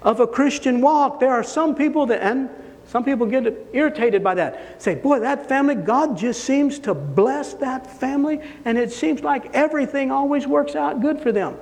of 0.02 0.20
a 0.20 0.26
Christian 0.26 0.80
walk. 0.80 1.20
There 1.20 1.30
are 1.30 1.44
some 1.44 1.74
people 1.74 2.06
that, 2.06 2.22
and 2.22 2.50
some 2.90 3.04
people 3.04 3.26
get 3.26 3.68
irritated 3.72 4.24
by 4.24 4.34
that. 4.34 4.82
Say, 4.82 4.96
boy, 4.96 5.20
that 5.20 5.48
family, 5.48 5.76
God 5.76 6.18
just 6.18 6.42
seems 6.42 6.80
to 6.80 6.92
bless 6.92 7.54
that 7.54 8.00
family, 8.00 8.40
and 8.64 8.76
it 8.76 8.90
seems 8.90 9.22
like 9.22 9.54
everything 9.54 10.10
always 10.10 10.44
works 10.44 10.74
out 10.74 11.00
good 11.00 11.20
for 11.20 11.30
them. 11.30 11.56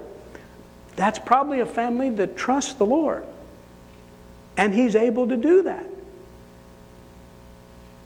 That's 0.96 1.18
probably 1.18 1.60
a 1.60 1.66
family 1.66 2.08
that 2.08 2.38
trusts 2.38 2.72
the 2.72 2.86
Lord. 2.86 3.26
And 4.56 4.72
He's 4.72 4.96
able 4.96 5.28
to 5.28 5.36
do 5.36 5.64
that. 5.64 5.84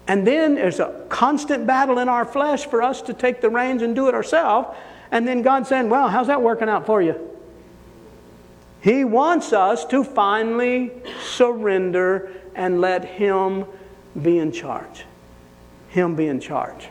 And 0.09 0.27
then 0.27 0.57
there's 0.57 0.81
a 0.81 1.07
constant 1.09 1.65
battle 1.65 2.01
in 2.01 2.09
our 2.09 2.25
flesh 2.25 2.67
for 2.67 2.83
us 2.83 3.03
to 3.03 3.15
take 3.15 3.41
the 3.41 3.51
reins 3.51 3.83
and 3.83 3.95
do 3.95 4.09
it 4.09 4.17
ourselves. 4.17 4.77
And 5.13 5.29
then 5.29 5.43
God 5.43 5.69
saying, 5.69 5.89
Well, 5.89 6.09
how's 6.09 6.27
that 6.27 6.43
working 6.43 6.69
out 6.69 6.87
for 6.87 7.01
you? 7.01 7.31
He 8.81 9.05
wants 9.05 9.53
us 9.53 9.85
to 9.87 10.03
finally 10.03 10.91
surrender 11.23 12.42
and 12.55 12.81
let 12.81 13.05
Him 13.05 13.65
be 14.21 14.39
in 14.39 14.53
charge. 14.53 15.05
Him 15.89 16.15
be 16.15 16.27
in 16.27 16.41
charge. 16.41 16.89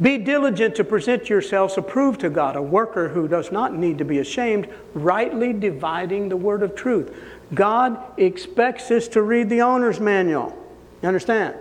Be 0.00 0.18
diligent 0.18 0.74
to 0.76 0.84
present 0.84 1.28
yourselves 1.28 1.78
approved 1.78 2.20
to 2.20 2.30
God, 2.30 2.56
a 2.56 2.62
worker 2.62 3.08
who 3.08 3.28
does 3.28 3.52
not 3.52 3.74
need 3.74 3.98
to 3.98 4.04
be 4.04 4.18
ashamed, 4.18 4.68
rightly 4.94 5.52
dividing 5.52 6.28
the 6.28 6.36
word 6.36 6.62
of 6.62 6.74
truth. 6.74 7.14
God 7.54 8.02
expects 8.18 8.90
us 8.90 9.06
to 9.08 9.22
read 9.22 9.48
the 9.48 9.62
owner's 9.62 10.00
manual. 10.00 10.56
You 11.02 11.08
understand? 11.08 11.54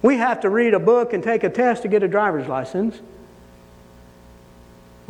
We 0.00 0.16
have 0.16 0.40
to 0.40 0.50
read 0.50 0.74
a 0.74 0.80
book 0.80 1.12
and 1.12 1.22
take 1.22 1.44
a 1.44 1.50
test 1.50 1.82
to 1.82 1.88
get 1.88 2.02
a 2.02 2.08
driver's 2.08 2.48
license. 2.48 3.00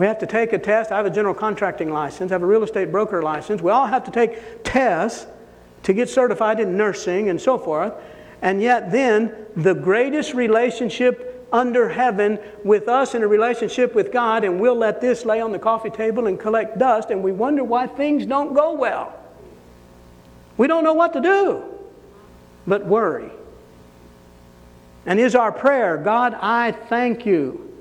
We 0.03 0.09
have 0.09 0.19
to 0.19 0.27
take 0.27 0.53
a 0.53 0.59
test. 0.59 0.91
I 0.91 0.97
have 0.97 1.07
a 1.07 1.11
general 1.11 1.33
contracting 1.33 1.93
license, 1.93 2.33
I 2.33 2.35
have 2.35 2.43
a 2.43 2.47
real 2.47 2.65
estate 2.65 2.91
broker 2.91 3.23
license. 3.23 3.63
We 3.63 3.71
all 3.71 3.87
have 3.87 4.03
to 4.03 4.11
take 4.11 4.65
tests 4.65 5.29
to 5.85 5.93
get 5.93 6.09
certified 6.09 6.59
in 6.59 6.77
nursing 6.77 7.29
and 7.29 7.41
so 7.41 7.57
forth. 7.57 7.93
And 8.43 8.61
yet, 8.61 8.91
then, 8.91 9.33
the 9.55 9.75
greatest 9.75 10.35
relationship 10.35 11.47
under 11.53 11.89
heaven 11.89 12.41
with 12.65 12.89
us 12.89 13.15
in 13.15 13.23
a 13.23 13.29
relationship 13.29 13.95
with 13.95 14.11
God, 14.11 14.43
and 14.43 14.61
we'll 14.61 14.75
let 14.75 15.01
this 15.01 15.25
lay 15.25 15.41
on 15.41 15.53
the 15.53 15.59
coffee 15.61 15.91
table 15.91 16.27
and 16.27 16.37
collect 16.37 16.81
dust, 16.81 17.11
and 17.11 17.23
we 17.23 17.31
wonder 17.31 17.63
why 17.63 17.87
things 17.87 18.27
don't 18.27 18.55
go 18.55 18.73
well. 18.73 19.17
We 20.57 20.67
don't 20.67 20.83
know 20.83 20.95
what 20.95 21.13
to 21.13 21.21
do 21.21 21.63
but 22.67 22.85
worry. 22.87 23.31
And 25.07 25.21
is 25.21 25.37
our 25.37 25.53
prayer, 25.53 25.97
God, 25.97 26.37
I 26.41 26.73
thank 26.73 27.25
you. 27.25 27.72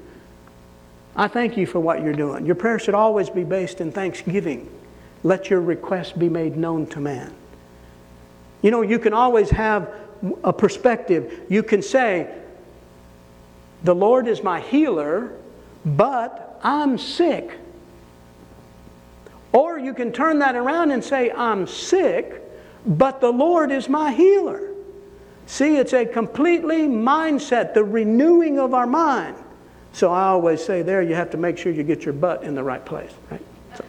I 1.15 1.27
thank 1.27 1.57
you 1.57 1.65
for 1.65 1.79
what 1.79 2.01
you're 2.01 2.13
doing. 2.13 2.45
Your 2.45 2.55
prayer 2.55 2.79
should 2.79 2.95
always 2.95 3.29
be 3.29 3.43
based 3.43 3.81
in 3.81 3.91
thanksgiving. 3.91 4.69
Let 5.23 5.49
your 5.49 5.61
request 5.61 6.17
be 6.17 6.29
made 6.29 6.57
known 6.57 6.87
to 6.87 6.99
man. 6.99 7.33
You 8.61 8.71
know, 8.71 8.81
you 8.81 8.99
can 8.99 9.13
always 9.13 9.49
have 9.49 9.93
a 10.43 10.53
perspective. 10.53 11.45
You 11.49 11.63
can 11.63 11.81
say, 11.81 12.33
The 13.83 13.95
Lord 13.95 14.27
is 14.27 14.43
my 14.43 14.61
healer, 14.61 15.33
but 15.85 16.59
I'm 16.63 16.97
sick. 16.97 17.57
Or 19.51 19.77
you 19.77 19.93
can 19.93 20.13
turn 20.13 20.39
that 20.39 20.55
around 20.55 20.91
and 20.91 21.03
say, 21.03 21.31
I'm 21.31 21.67
sick, 21.67 22.41
but 22.85 23.19
the 23.19 23.31
Lord 23.31 23.71
is 23.71 23.89
my 23.89 24.13
healer. 24.13 24.69
See, 25.45 25.75
it's 25.75 25.91
a 25.91 26.05
completely 26.05 26.87
mindset, 26.87 27.73
the 27.73 27.83
renewing 27.83 28.59
of 28.59 28.73
our 28.73 28.87
mind. 28.87 29.35
So 29.93 30.11
I 30.11 30.23
always 30.23 30.63
say 30.63 30.81
there, 30.81 31.01
you 31.01 31.15
have 31.15 31.31
to 31.31 31.37
make 31.37 31.57
sure 31.57 31.71
you 31.71 31.83
get 31.83 32.03
your 32.03 32.13
butt 32.13 32.43
in 32.43 32.55
the 32.55 32.63
right 32.63 32.83
place. 32.83 33.11
Right? 33.29 33.41
So, 33.75 33.85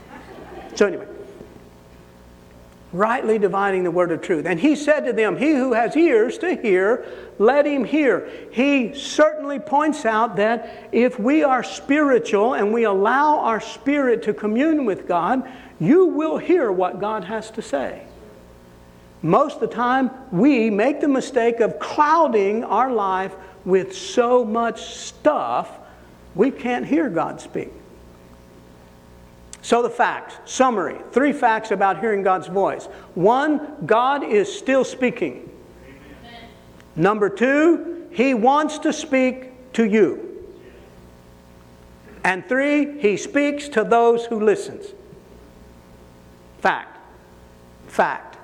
so 0.75 0.87
anyway, 0.87 1.07
rightly 2.93 3.39
dividing 3.39 3.85
the 3.85 3.91
word 3.91 4.11
of 4.11 4.21
truth. 4.21 4.47
And 4.47 4.59
he 4.59 4.75
said 4.75 5.01
to 5.07 5.13
them, 5.13 5.37
He 5.37 5.53
who 5.53 5.73
has 5.73 5.97
ears 5.97 6.39
to 6.39 6.57
hear, 6.57 7.07
let 7.39 7.67
him 7.67 7.85
hear. 7.85 8.29
He 8.51 8.95
certainly 8.95 9.59
points 9.59 10.05
out 10.05 10.37
that 10.37 10.89
if 10.93 11.19
we 11.19 11.45
are 11.45 11.63
spiritual 11.63 12.55
and 12.55 12.73
we 12.73 12.85
allow 12.85 13.39
our 13.39 13.61
spirit 13.61 14.23
to 14.25 14.35
commune 14.35 14.85
with 14.85 15.07
God, 15.07 15.49
you 15.79 16.07
will 16.07 16.39
hear 16.39 16.71
what 16.71 17.01
God 17.01 17.25
has 17.25 17.51
to 17.53 17.63
say 17.63 18.03
most 19.23 19.55
of 19.55 19.61
the 19.61 19.69
time 19.69 20.11
we 20.33 20.69
make 20.69 21.01
the 21.01 21.09
mistake 21.09 21.61
of 21.61 21.79
clouding 21.79 22.65
our 22.65 22.93
life 22.93 23.35
with 23.65 23.97
so 23.97 24.45
much 24.45 24.83
stuff 24.97 25.79
we 26.35 26.51
can't 26.51 26.87
hear 26.87 27.09
God 27.09 27.41
speak. 27.41 27.71
So, 29.61 29.81
the 29.81 29.91
facts 29.91 30.35
summary 30.51 30.99
three 31.13 31.33
facts 31.33 31.71
about 31.71 32.01
hearing 32.01 32.23
God's 32.23 32.49
voice. 32.49 32.87
One, 33.15 33.87
God 33.87 34.25
is 34.25 34.53
still 34.53 34.85
speaking. 34.85 35.49
Amen. 35.87 36.49
Number 36.97 37.29
two, 37.29 38.09
He 38.11 38.35
wants 38.35 38.79
to 38.81 38.93
speak 38.93 39.73
to 39.75 39.85
you. 39.85 40.29
And 42.25 42.45
three, 42.49 42.99
He 43.01 43.17
speaks 43.17 43.69
to 43.71 43.85
those 43.85 44.27
who 44.27 44.41
listens. 44.41 44.87
Fact. 46.59 46.99
Fact. 47.87 48.39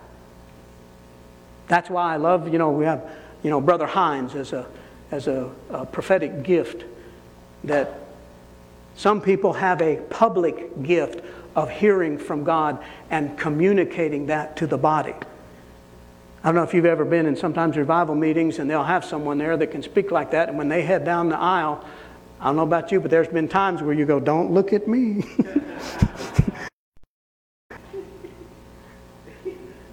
That's 1.66 1.90
why 1.90 2.14
I 2.14 2.16
love, 2.16 2.50
you 2.52 2.58
know, 2.58 2.70
we 2.70 2.84
have, 2.84 3.10
you 3.42 3.50
know, 3.50 3.60
Brother 3.60 3.86
Hines 3.86 4.34
as 4.34 4.52
a, 4.52 4.66
as 5.10 5.26
a, 5.26 5.50
a 5.70 5.84
prophetic 5.84 6.44
gift 6.44 6.84
that 7.64 8.00
some 8.94 9.20
people 9.20 9.52
have 9.52 9.80
a 9.80 9.96
public 10.10 10.82
gift 10.82 11.24
of 11.54 11.70
hearing 11.70 12.18
from 12.18 12.44
God 12.44 12.82
and 13.10 13.36
communicating 13.38 14.26
that 14.26 14.56
to 14.56 14.66
the 14.66 14.78
body. 14.78 15.14
I 16.42 16.48
don't 16.48 16.54
know 16.54 16.62
if 16.62 16.72
you've 16.72 16.86
ever 16.86 17.04
been 17.04 17.26
in 17.26 17.36
sometimes 17.36 17.76
revival 17.76 18.14
meetings 18.14 18.58
and 18.58 18.70
they'll 18.70 18.84
have 18.84 19.04
someone 19.04 19.38
there 19.38 19.56
that 19.56 19.68
can 19.68 19.82
speak 19.82 20.10
like 20.10 20.30
that, 20.30 20.48
and 20.48 20.56
when 20.56 20.68
they 20.68 20.82
head 20.82 21.04
down 21.04 21.28
the 21.28 21.38
aisle, 21.38 21.84
I 22.40 22.46
don't 22.46 22.56
know 22.56 22.62
about 22.62 22.92
you, 22.92 23.00
but 23.00 23.10
there's 23.10 23.28
been 23.28 23.48
times 23.48 23.82
where 23.82 23.94
you 23.94 24.06
go, 24.06 24.20
Don't 24.20 24.52
look 24.52 24.72
at 24.72 24.86
me. 24.86 25.24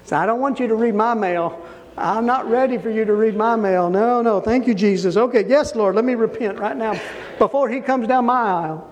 So 0.05 0.16
I 0.16 0.28
don't 0.28 0.39
want 0.39 0.59
you 0.59 0.68
to 0.68 0.76
read 0.76 0.93
my 0.93 1.16
mail. 1.16 1.66
I'm 1.98 2.26
not 2.26 2.50
ready 2.50 2.78
for 2.78 2.89
you 2.89 3.06
to 3.06 3.14
read 3.14 3.36
my 3.36 3.56
mail. 3.56 3.89
No, 3.89 4.22
no. 4.22 4.41
Thank 4.41 4.68
you, 4.68 4.74
Jesus. 4.74 5.16
Okay, 5.16 5.46
yes, 5.48 5.76
Lord, 5.76 5.96
let 5.96 6.04
me 6.04 6.16
repent 6.16 6.60
right 6.60 6.76
now 6.76 7.00
before 7.38 7.70
he 7.70 7.80
comes 7.80 8.08
down 8.08 8.26
my 8.26 8.41
aisle. 8.41 8.91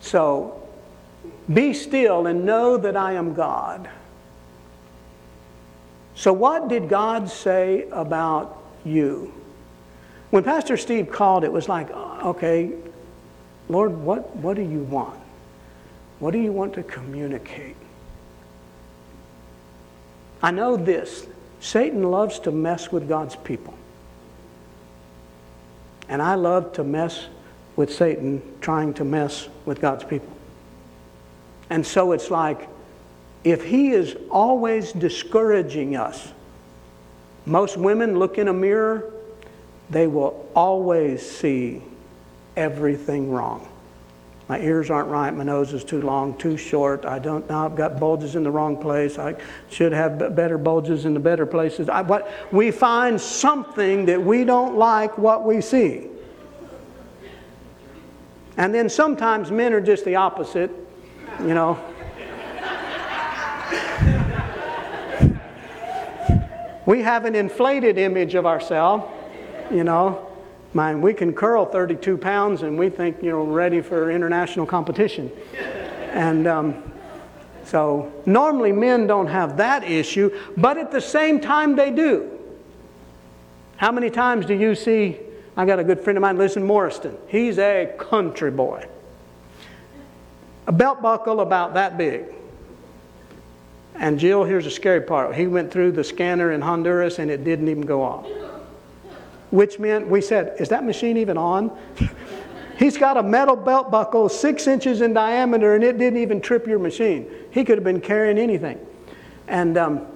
So 0.00 0.64
Be 1.52 1.74
still 1.74 2.26
and 2.26 2.44
know 2.44 2.76
that 2.76 2.96
I 2.96 3.14
am 3.14 3.34
God. 3.34 3.88
So, 6.14 6.32
what 6.32 6.68
did 6.68 6.88
God 6.88 7.28
say 7.28 7.86
about 7.90 8.62
you? 8.84 9.32
When 10.30 10.42
Pastor 10.42 10.76
Steve 10.76 11.10
called, 11.10 11.44
it 11.44 11.52
was 11.52 11.68
like, 11.68 11.90
okay, 11.90 12.72
Lord, 13.68 13.96
what, 13.96 14.34
what 14.36 14.56
do 14.56 14.62
you 14.62 14.80
want? 14.80 15.20
What 16.18 16.30
do 16.30 16.38
you 16.38 16.52
want 16.52 16.74
to 16.74 16.82
communicate? 16.82 17.76
I 20.44 20.50
know 20.50 20.76
this 20.76 21.26
Satan 21.60 22.02
loves 22.02 22.38
to 22.40 22.50
mess 22.50 22.92
with 22.92 23.08
God's 23.08 23.34
people. 23.34 23.72
And 26.06 26.20
I 26.20 26.34
love 26.34 26.74
to 26.74 26.84
mess 26.84 27.28
with 27.76 27.90
Satan 27.90 28.42
trying 28.60 28.92
to 28.94 29.06
mess 29.06 29.48
with 29.64 29.80
God's 29.80 30.04
people. 30.04 30.36
And 31.70 31.86
so 31.86 32.12
it's 32.12 32.30
like, 32.30 32.68
if 33.42 33.64
he 33.64 33.92
is 33.92 34.18
always 34.30 34.92
discouraging 34.92 35.96
us, 35.96 36.30
most 37.46 37.78
women 37.78 38.18
look 38.18 38.36
in 38.36 38.48
a 38.48 38.52
mirror, 38.52 39.14
they 39.88 40.06
will 40.06 40.46
always 40.54 41.26
see 41.26 41.82
everything 42.54 43.30
wrong. 43.30 43.66
My 44.46 44.60
ears 44.60 44.90
aren't 44.90 45.08
right, 45.08 45.34
my 45.34 45.44
nose 45.44 45.72
is 45.72 45.84
too 45.84 46.02
long, 46.02 46.36
too 46.36 46.58
short. 46.58 47.06
I 47.06 47.18
don't 47.18 47.48
know, 47.48 47.64
I've 47.64 47.76
got 47.76 47.98
bulges 47.98 48.36
in 48.36 48.42
the 48.42 48.50
wrong 48.50 48.76
place. 48.76 49.18
I 49.18 49.36
should 49.70 49.92
have 49.92 50.36
better 50.36 50.58
bulges 50.58 51.06
in 51.06 51.14
the 51.14 51.20
better 51.20 51.46
places. 51.46 51.88
I, 51.88 52.02
what, 52.02 52.30
we 52.52 52.70
find 52.70 53.18
something 53.18 54.04
that 54.06 54.22
we 54.22 54.44
don't 54.44 54.76
like 54.76 55.16
what 55.16 55.44
we 55.44 55.62
see. 55.62 56.08
And 58.58 58.74
then 58.74 58.90
sometimes 58.90 59.50
men 59.50 59.72
are 59.72 59.80
just 59.80 60.04
the 60.04 60.16
opposite, 60.16 60.70
you 61.40 61.54
know. 61.54 61.74
we 66.86 67.00
have 67.00 67.24
an 67.24 67.34
inflated 67.34 67.96
image 67.96 68.34
of 68.34 68.44
ourselves, 68.44 69.10
you 69.70 69.84
know. 69.84 70.33
Man, 70.74 71.00
we 71.00 71.14
can 71.14 71.32
curl 71.32 71.64
32 71.64 72.18
pounds 72.18 72.62
and 72.62 72.76
we 72.76 72.90
think, 72.90 73.22
you 73.22 73.30
know, 73.30 73.44
ready 73.44 73.80
for 73.80 74.10
international 74.10 74.66
competition. 74.66 75.30
And 76.10 76.48
um, 76.48 76.92
so 77.64 78.12
normally 78.26 78.72
men 78.72 79.06
don't 79.06 79.28
have 79.28 79.56
that 79.58 79.84
issue, 79.84 80.36
but 80.56 80.76
at 80.76 80.90
the 80.90 81.00
same 81.00 81.40
time 81.40 81.76
they 81.76 81.92
do. 81.92 82.28
How 83.76 83.92
many 83.92 84.10
times 84.10 84.46
do 84.46 84.54
you 84.54 84.74
see? 84.74 85.20
I 85.56 85.64
got 85.64 85.78
a 85.78 85.84
good 85.84 86.00
friend 86.00 86.16
of 86.16 86.22
mine 86.22 86.38
Listen 86.38 86.66
Morriston. 86.66 87.16
He's 87.28 87.58
a 87.58 87.94
country 87.96 88.50
boy. 88.50 88.88
A 90.66 90.72
belt 90.72 91.00
buckle 91.00 91.40
about 91.40 91.74
that 91.74 91.96
big. 91.96 92.24
And 93.94 94.18
Jill, 94.18 94.42
here's 94.42 94.64
the 94.64 94.72
scary 94.72 95.02
part. 95.02 95.36
He 95.36 95.46
went 95.46 95.70
through 95.70 95.92
the 95.92 96.02
scanner 96.02 96.50
in 96.50 96.60
Honduras 96.60 97.20
and 97.20 97.30
it 97.30 97.44
didn't 97.44 97.68
even 97.68 97.82
go 97.82 98.02
off 98.02 98.26
which 99.54 99.78
meant 99.78 100.08
we 100.08 100.20
said, 100.20 100.56
Is 100.58 100.68
that 100.70 100.84
machine 100.84 101.16
even 101.16 101.38
on? 101.38 101.76
He's 102.78 102.98
got 102.98 103.16
a 103.16 103.22
metal 103.22 103.54
belt 103.54 103.88
buckle 103.88 104.28
six 104.28 104.66
inches 104.66 105.00
in 105.00 105.14
diameter 105.14 105.76
and 105.76 105.84
it 105.84 105.96
didn't 105.96 106.18
even 106.18 106.40
trip 106.40 106.66
your 106.66 106.80
machine. 106.80 107.30
He 107.52 107.64
could 107.64 107.78
have 107.78 107.84
been 107.84 108.00
carrying 108.00 108.36
anything. 108.36 108.84
And, 109.46 109.78
um, 109.78 110.06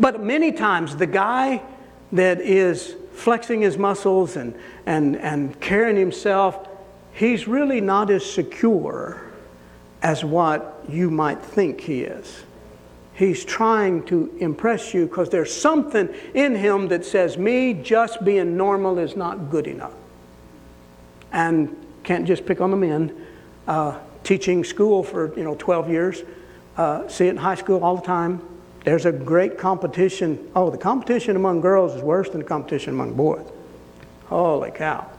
but 0.00 0.20
many 0.20 0.50
times 0.50 0.96
the 0.96 1.06
guy 1.06 1.62
that 2.10 2.40
is 2.40 2.96
flexing 3.12 3.60
his 3.60 3.78
muscles 3.78 4.34
and, 4.34 4.58
and, 4.84 5.14
and 5.16 5.60
carrying 5.60 5.96
himself, 5.96 6.68
he's 7.12 7.46
really 7.46 7.80
not 7.80 8.10
as 8.10 8.28
secure 8.28 9.22
as 10.02 10.24
what 10.24 10.84
you 10.88 11.08
might 11.08 11.40
think 11.40 11.80
he 11.80 12.00
is. 12.00 12.42
He's 13.14 13.44
trying 13.44 14.04
to 14.06 14.34
impress 14.40 14.92
you 14.92 15.06
because 15.06 15.30
there's 15.30 15.54
something 15.54 16.12
in 16.34 16.54
him 16.56 16.88
that 16.88 17.04
says, 17.04 17.38
me 17.38 17.72
just 17.72 18.24
being 18.24 18.56
normal 18.56 18.98
is 18.98 19.16
not 19.16 19.50
good 19.50 19.66
enough. 19.66 19.94
And 21.32 21.76
can't 22.02 22.26
just 22.26 22.44
pick 22.44 22.60
on 22.60 22.70
the 22.70 22.76
men. 22.76 23.26
Uh, 23.66 23.98
teaching 24.24 24.64
school 24.64 25.02
for 25.02 25.36
you 25.36 25.44
know 25.44 25.54
12 25.54 25.90
years, 25.90 26.22
uh, 26.76 27.06
see 27.08 27.26
it 27.26 27.30
in 27.30 27.36
high 27.36 27.54
school 27.54 27.84
all 27.84 27.96
the 27.96 28.02
time. 28.02 28.42
There's 28.84 29.06
a 29.06 29.12
great 29.12 29.58
competition. 29.58 30.50
Oh, 30.54 30.70
the 30.70 30.78
competition 30.78 31.36
among 31.36 31.60
girls 31.60 31.94
is 31.94 32.02
worse 32.02 32.28
than 32.28 32.40
the 32.40 32.46
competition 32.46 32.94
among 32.94 33.14
boys. 33.14 33.46
Holy 34.26 34.70
cow. 34.70 35.10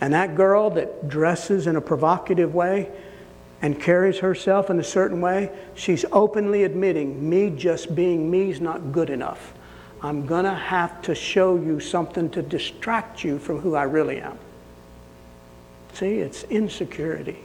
And 0.00 0.14
that 0.14 0.36
girl 0.36 0.70
that 0.70 1.08
dresses 1.08 1.66
in 1.66 1.76
a 1.76 1.80
provocative 1.80 2.54
way, 2.54 2.90
and 3.62 3.80
carries 3.80 4.18
herself 4.18 4.68
in 4.70 4.80
a 4.80 4.84
certain 4.84 5.20
way, 5.20 5.50
she's 5.74 6.04
openly 6.10 6.64
admitting, 6.64 7.28
me 7.30 7.48
just 7.48 7.94
being 7.94 8.28
me 8.28 8.50
is 8.50 8.60
not 8.60 8.90
good 8.90 9.08
enough. 9.08 9.54
I'm 10.02 10.26
going 10.26 10.44
to 10.44 10.54
have 10.54 11.00
to 11.02 11.14
show 11.14 11.56
you 11.56 11.78
something 11.78 12.28
to 12.30 12.42
distract 12.42 13.22
you 13.22 13.38
from 13.38 13.60
who 13.60 13.76
I 13.76 13.84
really 13.84 14.20
am. 14.20 14.36
See, 15.92 16.16
it's 16.16 16.42
insecurity. 16.44 17.38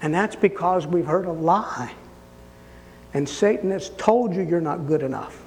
And 0.00 0.14
that's 0.14 0.36
because 0.36 0.86
we've 0.86 1.06
heard 1.06 1.26
a 1.26 1.32
lie. 1.32 1.92
And 3.12 3.28
Satan 3.28 3.70
has 3.72 3.90
told 3.90 4.34
you 4.34 4.42
you're 4.42 4.60
not 4.60 4.86
good 4.86 5.02
enough. 5.02 5.38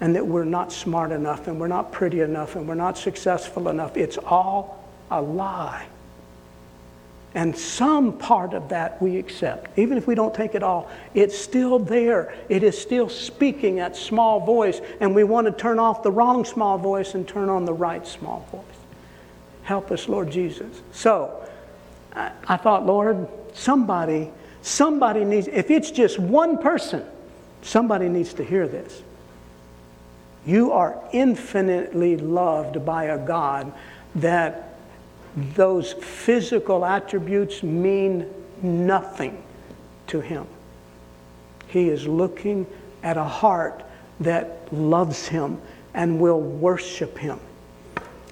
And 0.00 0.14
that 0.16 0.26
we're 0.26 0.44
not 0.44 0.72
smart 0.72 1.12
enough, 1.12 1.48
and 1.48 1.60
we're 1.60 1.68
not 1.68 1.92
pretty 1.92 2.20
enough, 2.20 2.56
and 2.56 2.66
we're 2.66 2.74
not 2.74 2.96
successful 2.96 3.68
enough. 3.68 3.96
It's 3.96 4.16
all 4.16 4.88
a 5.10 5.20
lie. 5.20 5.86
And 7.38 7.56
some 7.56 8.18
part 8.18 8.52
of 8.52 8.70
that 8.70 9.00
we 9.00 9.16
accept. 9.16 9.78
Even 9.78 9.96
if 9.96 10.08
we 10.08 10.16
don't 10.16 10.34
take 10.34 10.56
it 10.56 10.64
all, 10.64 10.90
it's 11.14 11.38
still 11.38 11.78
there. 11.78 12.34
It 12.48 12.64
is 12.64 12.76
still 12.76 13.08
speaking 13.08 13.78
at 13.78 13.94
small 13.94 14.40
voice, 14.40 14.80
and 14.98 15.14
we 15.14 15.22
want 15.22 15.46
to 15.46 15.52
turn 15.52 15.78
off 15.78 16.02
the 16.02 16.10
wrong 16.10 16.44
small 16.44 16.78
voice 16.78 17.14
and 17.14 17.28
turn 17.28 17.48
on 17.48 17.64
the 17.64 17.72
right 17.72 18.04
small 18.04 18.44
voice. 18.50 18.64
Help 19.62 19.92
us, 19.92 20.08
Lord 20.08 20.32
Jesus. 20.32 20.82
So, 20.90 21.48
I, 22.12 22.32
I 22.48 22.56
thought, 22.56 22.84
Lord, 22.84 23.28
somebody, 23.54 24.32
somebody 24.62 25.24
needs, 25.24 25.46
if 25.46 25.70
it's 25.70 25.92
just 25.92 26.18
one 26.18 26.58
person, 26.58 27.04
somebody 27.62 28.08
needs 28.08 28.34
to 28.34 28.44
hear 28.44 28.66
this. 28.66 29.00
You 30.44 30.72
are 30.72 31.00
infinitely 31.12 32.16
loved 32.16 32.84
by 32.84 33.04
a 33.04 33.16
God 33.16 33.72
that 34.16 34.67
those 35.54 35.92
physical 35.92 36.84
attributes 36.84 37.62
mean 37.62 38.28
nothing 38.62 39.42
to 40.08 40.20
him. 40.20 40.46
He 41.68 41.88
is 41.88 42.06
looking 42.06 42.66
at 43.02 43.16
a 43.16 43.24
heart 43.24 43.84
that 44.20 44.72
loves 44.72 45.28
him 45.28 45.60
and 45.94 46.20
will 46.20 46.40
worship 46.40 47.18
him. 47.18 47.38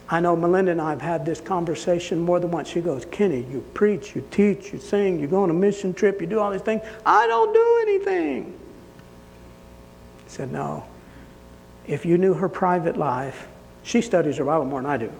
I 0.08 0.20
know 0.20 0.36
Melinda 0.36 0.70
and 0.70 0.80
I 0.80 0.90
have 0.90 1.02
had 1.02 1.26
this 1.26 1.40
conversation 1.40 2.20
more 2.20 2.38
than 2.38 2.50
once. 2.52 2.68
She 2.68 2.80
goes, 2.80 3.04
Kenny, 3.06 3.44
you 3.50 3.64
preach, 3.74 4.14
you 4.14 4.26
teach, 4.30 4.72
you 4.72 4.78
sing, 4.78 5.18
you 5.18 5.26
go 5.26 5.42
on 5.42 5.50
a 5.50 5.54
mission 5.54 5.92
trip, 5.92 6.20
you 6.20 6.28
do 6.28 6.38
all 6.38 6.52
these 6.52 6.60
things. 6.60 6.82
I 7.04 7.26
don't 7.26 7.52
do 7.52 7.78
anything. 7.82 8.58
I 10.24 10.28
said, 10.28 10.52
No. 10.52 10.84
If 11.86 12.04
you 12.04 12.18
knew 12.18 12.34
her 12.34 12.48
private 12.48 12.96
life, 12.96 13.48
she 13.82 14.00
studies 14.00 14.36
her 14.38 14.44
Bible 14.44 14.64
more 14.64 14.80
than 14.80 14.90
I 14.90 14.96
do. 14.96 15.12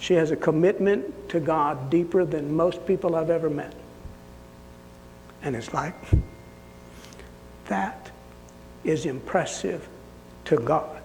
She 0.00 0.14
has 0.14 0.30
a 0.30 0.36
commitment 0.36 1.28
to 1.28 1.40
God 1.40 1.90
deeper 1.90 2.24
than 2.24 2.56
most 2.56 2.86
people 2.86 3.14
I've 3.14 3.30
ever 3.30 3.50
met. 3.50 3.74
And 5.42 5.54
it's 5.54 5.72
like, 5.74 5.94
that 7.66 8.10
is 8.82 9.04
impressive 9.04 9.86
to 10.46 10.56
God. 10.56 11.02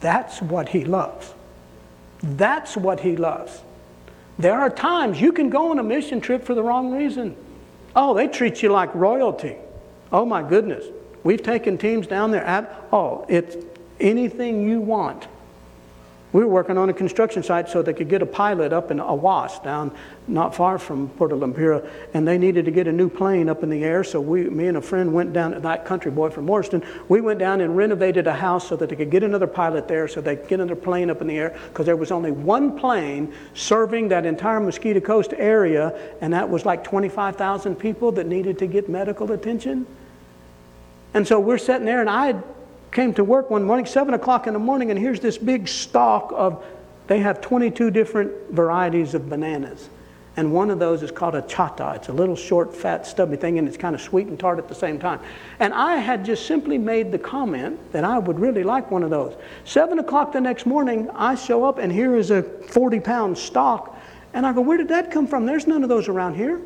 That's 0.00 0.40
what 0.40 0.70
He 0.70 0.86
loves. 0.86 1.34
That's 2.22 2.78
what 2.78 2.98
He 3.00 3.16
loves. 3.16 3.60
There 4.38 4.58
are 4.58 4.70
times 4.70 5.20
you 5.20 5.30
can 5.30 5.50
go 5.50 5.70
on 5.70 5.78
a 5.78 5.82
mission 5.82 6.22
trip 6.22 6.44
for 6.44 6.54
the 6.54 6.62
wrong 6.62 6.90
reason. 6.90 7.36
Oh, 7.94 8.14
they 8.14 8.26
treat 8.26 8.62
you 8.62 8.70
like 8.70 8.94
royalty. 8.94 9.56
Oh 10.10 10.24
my 10.24 10.42
goodness. 10.42 10.86
We've 11.24 11.42
taken 11.42 11.76
teams 11.76 12.06
down 12.06 12.30
there 12.30 12.44
at, 12.44 12.86
oh, 12.90 13.26
it's 13.28 13.54
anything 14.00 14.66
you 14.66 14.80
want. 14.80 15.28
We 16.32 16.44
were 16.44 16.48
working 16.48 16.78
on 16.78 16.88
a 16.88 16.92
construction 16.92 17.42
site 17.42 17.68
so 17.68 17.82
they 17.82 17.92
could 17.92 18.08
get 18.08 18.22
a 18.22 18.26
pilot 18.26 18.72
up 18.72 18.92
in 18.92 18.98
Awas 18.98 19.62
down 19.64 19.90
not 20.28 20.54
far 20.54 20.78
from 20.78 21.08
Puerto 21.08 21.34
Lempira, 21.34 21.88
and 22.14 22.26
they 22.26 22.38
needed 22.38 22.64
to 22.66 22.70
get 22.70 22.86
a 22.86 22.92
new 22.92 23.08
plane 23.08 23.48
up 23.48 23.64
in 23.64 23.70
the 23.70 23.82
air. 23.82 24.04
So 24.04 24.20
we, 24.20 24.44
me 24.44 24.68
and 24.68 24.76
a 24.76 24.80
friend 24.80 25.12
went 25.12 25.32
down, 25.32 25.60
that 25.60 25.84
country 25.84 26.12
boy 26.12 26.30
from 26.30 26.46
Morriston, 26.46 26.84
we 27.08 27.20
went 27.20 27.40
down 27.40 27.60
and 27.60 27.76
renovated 27.76 28.28
a 28.28 28.32
house 28.32 28.68
so 28.68 28.76
that 28.76 28.88
they 28.88 28.96
could 28.96 29.10
get 29.10 29.24
another 29.24 29.48
pilot 29.48 29.88
there 29.88 30.06
so 30.06 30.20
they 30.20 30.36
could 30.36 30.48
get 30.48 30.60
another 30.60 30.80
plane 30.80 31.10
up 31.10 31.20
in 31.20 31.26
the 31.26 31.36
air 31.36 31.58
because 31.68 31.86
there 31.86 31.96
was 31.96 32.12
only 32.12 32.30
one 32.30 32.78
plane 32.78 33.34
serving 33.54 34.08
that 34.08 34.24
entire 34.24 34.60
Mosquito 34.60 35.00
Coast 35.00 35.34
area, 35.36 35.98
and 36.20 36.32
that 36.32 36.48
was 36.48 36.64
like 36.64 36.84
25,000 36.84 37.74
people 37.74 38.12
that 38.12 38.26
needed 38.26 38.56
to 38.60 38.68
get 38.68 38.88
medical 38.88 39.32
attention. 39.32 39.84
And 41.12 41.26
so 41.26 41.40
we're 41.40 41.58
sitting 41.58 41.86
there, 41.86 42.00
and 42.00 42.08
I 42.08 42.40
came 42.92 43.14
to 43.14 43.24
work 43.24 43.50
one 43.50 43.64
morning, 43.64 43.86
7 43.86 44.14
o'clock 44.14 44.46
in 44.46 44.52
the 44.52 44.58
morning, 44.58 44.90
and 44.90 44.98
here's 44.98 45.20
this 45.20 45.38
big 45.38 45.68
stalk 45.68 46.32
of, 46.34 46.64
they 47.06 47.20
have 47.20 47.40
22 47.40 47.90
different 47.90 48.32
varieties 48.50 49.14
of 49.14 49.28
bananas. 49.28 49.88
And 50.36 50.52
one 50.52 50.70
of 50.70 50.78
those 50.78 51.02
is 51.02 51.10
called 51.10 51.34
a 51.34 51.42
chata. 51.42 51.96
It's 51.96 52.08
a 52.08 52.12
little 52.12 52.36
short, 52.36 52.74
fat, 52.74 53.06
stubby 53.06 53.36
thing, 53.36 53.58
and 53.58 53.66
it's 53.66 53.76
kind 53.76 53.94
of 53.94 54.00
sweet 54.00 54.28
and 54.28 54.38
tart 54.38 54.58
at 54.58 54.68
the 54.68 54.74
same 54.74 54.98
time. 54.98 55.20
And 55.58 55.74
I 55.74 55.96
had 55.96 56.24
just 56.24 56.46
simply 56.46 56.78
made 56.78 57.10
the 57.10 57.18
comment 57.18 57.78
that 57.92 58.04
I 58.04 58.18
would 58.18 58.38
really 58.38 58.62
like 58.62 58.90
one 58.90 59.02
of 59.02 59.10
those. 59.10 59.34
Seven 59.64 59.98
o'clock 59.98 60.32
the 60.32 60.40
next 60.40 60.66
morning, 60.66 61.10
I 61.14 61.34
show 61.34 61.64
up, 61.64 61.78
and 61.78 61.92
here 61.92 62.14
is 62.16 62.30
a 62.30 62.42
40 62.42 63.00
pound 63.00 63.36
stalk. 63.36 63.96
And 64.32 64.46
I 64.46 64.52
go, 64.52 64.60
Where 64.60 64.78
did 64.78 64.88
that 64.88 65.10
come 65.10 65.26
from? 65.26 65.46
There's 65.46 65.66
none 65.66 65.82
of 65.82 65.88
those 65.88 66.08
around 66.08 66.36
here. 66.36 66.60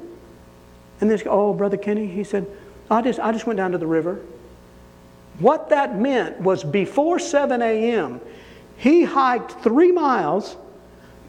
And 1.01 1.11
this, 1.11 1.22
oh, 1.27 1.55
Brother 1.55 1.79
Kenny, 1.79 2.07
he 2.07 2.22
said, 2.22 2.47
I 2.91 3.01
just, 3.01 3.18
I 3.18 3.33
just 3.33 3.47
went 3.47 3.57
down 3.57 3.72
to 3.72 3.79
the 3.79 3.87
river. 3.87 4.20
What 5.39 5.68
that 5.70 5.99
meant 5.99 6.41
was 6.41 6.62
before 6.62 7.18
7 7.18 7.61
a.m., 7.61 8.20
he 8.76 9.05
hiked 9.05 9.53
three 9.62 9.93
miles 9.93 10.57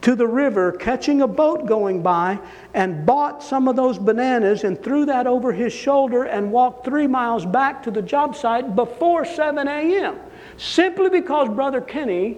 to 0.01 0.15
the 0.15 0.27
river, 0.27 0.71
catching 0.71 1.23
a 1.23 1.27
boat 1.27 1.65
going 1.65 2.03
by, 2.03 2.37
and 2.75 3.05
bought 3.07 3.41
some 3.41 3.67
of 3.67 3.75
those 3.75 3.97
bananas 3.97 4.63
and 4.63 4.81
threw 4.81 5.05
that 5.05 5.25
over 5.25 5.51
his 5.51 5.73
shoulder 5.73 6.25
and 6.25 6.51
walked 6.51 6.85
three 6.85 7.07
miles 7.07 7.43
back 7.43 7.81
to 7.81 7.89
the 7.89 8.03
job 8.03 8.35
site 8.35 8.75
before 8.75 9.25
7 9.25 9.67
a.m. 9.67 10.19
Simply 10.57 11.09
because 11.09 11.49
Brother 11.49 11.81
Kenny 11.81 12.37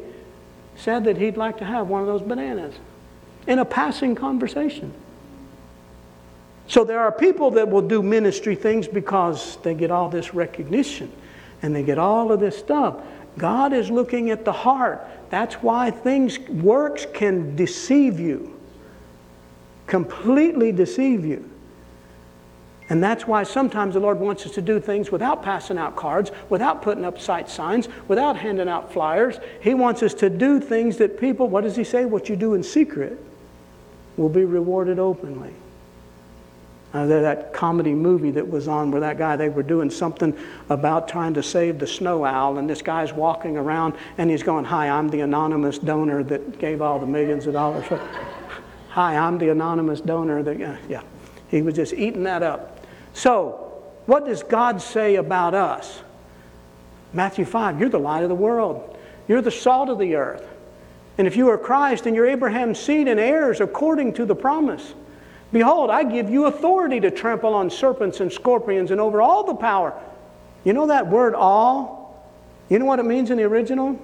said 0.77 1.03
that 1.03 1.17
he'd 1.17 1.35
like 1.35 1.57
to 1.57 1.65
have 1.65 1.89
one 1.89 1.99
of 1.99 2.07
those 2.07 2.21
bananas 2.21 2.75
in 3.47 3.59
a 3.59 3.65
passing 3.65 4.15
conversation. 4.15 4.93
So 6.67 6.85
there 6.85 6.99
are 6.99 7.11
people 7.11 7.51
that 7.51 7.69
will 7.69 7.81
do 7.81 8.01
ministry 8.01 8.55
things 8.55 8.87
because 8.87 9.57
they 9.63 9.73
get 9.73 9.91
all 9.91 10.09
this 10.09 10.33
recognition 10.33 11.11
and 11.61 11.75
they 11.75 11.83
get 11.83 11.97
all 11.97 12.31
of 12.31 12.39
this 12.39 12.57
stuff. 12.57 12.97
God 13.37 13.73
is 13.73 13.89
looking 13.89 14.31
at 14.31 14.45
the 14.45 14.51
heart. 14.51 15.05
That's 15.29 15.55
why 15.55 15.91
things, 15.91 16.39
works 16.39 17.05
can 17.13 17.55
deceive 17.55 18.19
you, 18.19 18.59
completely 19.85 20.71
deceive 20.71 21.25
you. 21.25 21.49
And 22.89 23.03
that's 23.03 23.27
why 23.27 23.43
sometimes 23.43 23.95
the 23.95 23.99
Lord 23.99 24.19
wants 24.19 24.45
us 24.45 24.53
to 24.53 24.61
do 24.61 24.79
things 24.79 25.11
without 25.11 25.43
passing 25.43 25.77
out 25.77 25.97
cards, 25.97 26.31
without 26.49 26.81
putting 26.81 27.03
up 27.03 27.19
sight 27.19 27.49
signs, 27.49 27.89
without 28.07 28.37
handing 28.37 28.69
out 28.69 28.93
flyers. 28.93 29.39
He 29.59 29.73
wants 29.73 30.01
us 30.03 30.13
to 30.15 30.29
do 30.29 30.61
things 30.61 30.97
that 30.97 31.19
people, 31.19 31.49
what 31.49 31.65
does 31.65 31.75
He 31.75 31.83
say? 31.83 32.05
What 32.05 32.29
you 32.29 32.37
do 32.37 32.53
in 32.53 32.63
secret 32.63 33.21
will 34.15 34.29
be 34.29 34.45
rewarded 34.45 34.99
openly. 34.99 35.53
Uh, 36.93 37.05
that 37.05 37.51
comedy 37.53 37.93
movie 37.93 38.31
that 38.31 38.49
was 38.49 38.67
on 38.69 38.91
where 38.91 39.01
that 39.01 39.17
guy, 39.17 39.35
they 39.35 39.49
were 39.49 39.61
doing 39.61 39.89
something 39.89 40.35
about 40.69 41.07
trying 41.07 41.33
to 41.33 41.43
save 41.43 41.79
the 41.79 41.85
snow 41.85 42.23
owl, 42.23 42.57
and 42.57 42.69
this 42.69 42.81
guy's 42.81 43.11
walking 43.11 43.57
around 43.57 43.93
and 44.17 44.29
he's 44.29 44.41
going, 44.41 44.63
Hi, 44.63 44.89
I'm 44.89 45.09
the 45.09 45.19
anonymous 45.19 45.77
donor 45.77 46.23
that 46.23 46.59
gave 46.59 46.81
all 46.81 46.97
the 46.97 47.05
millions 47.05 47.45
of 47.45 47.53
dollars. 47.53 47.85
Hi, 48.89 49.17
I'm 49.17 49.37
the 49.37 49.49
anonymous 49.49 49.99
donor 49.99 50.41
that, 50.43 50.61
uh, 50.61 50.77
yeah. 50.87 51.01
He 51.49 51.61
was 51.61 51.75
just 51.75 51.93
eating 51.93 52.23
that 52.23 52.43
up. 52.43 52.85
So, 53.13 53.81
what 54.05 54.25
does 54.25 54.43
God 54.43 54.81
say 54.81 55.15
about 55.15 55.53
us? 55.53 56.01
Matthew 57.13 57.45
5, 57.45 57.79
you're 57.79 57.89
the 57.89 57.99
light 57.99 58.23
of 58.23 58.29
the 58.29 58.35
world, 58.35 58.97
you're 59.27 59.41
the 59.41 59.51
salt 59.51 59.89
of 59.89 59.99
the 59.99 60.15
earth. 60.15 60.47
And 61.17 61.25
if 61.25 61.35
you 61.35 61.49
are 61.49 61.57
Christ 61.57 62.05
and 62.05 62.15
you're 62.15 62.27
Abraham's 62.27 62.79
seed 62.79 63.07
and 63.07 63.19
heirs 63.19 63.59
according 63.59 64.13
to 64.13 64.25
the 64.25 64.35
promise, 64.35 64.93
Behold, 65.51 65.89
I 65.89 66.03
give 66.03 66.29
you 66.29 66.45
authority 66.45 66.99
to 66.99 67.11
trample 67.11 67.53
on 67.53 67.69
serpents 67.69 68.19
and 68.19 68.31
scorpions 68.31 68.91
and 68.91 68.99
over 68.99 69.21
all 69.21 69.45
the 69.45 69.55
power. 69.55 69.93
You 70.63 70.73
know 70.73 70.87
that 70.87 71.07
word 71.07 71.35
all? 71.35 72.27
You 72.69 72.79
know 72.79 72.85
what 72.85 72.99
it 72.99 73.05
means 73.05 73.31
in 73.31 73.37
the 73.37 73.43
original? 73.43 73.99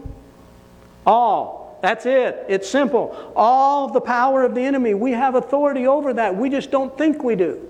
All. 1.06 1.78
That's 1.82 2.06
it. 2.06 2.46
It's 2.48 2.70
simple. 2.70 3.34
All 3.36 3.90
the 3.90 4.00
power 4.00 4.44
of 4.44 4.56
the 4.56 4.62
enemy. 4.62 4.94
We 4.94 5.12
have 5.12 5.36
authority 5.36 5.86
over 5.86 6.14
that. 6.14 6.38
We 6.38 6.50
just 6.50 6.72
don't 6.72 6.98
think 6.98 7.24
we 7.24 7.36
do. 7.36 7.70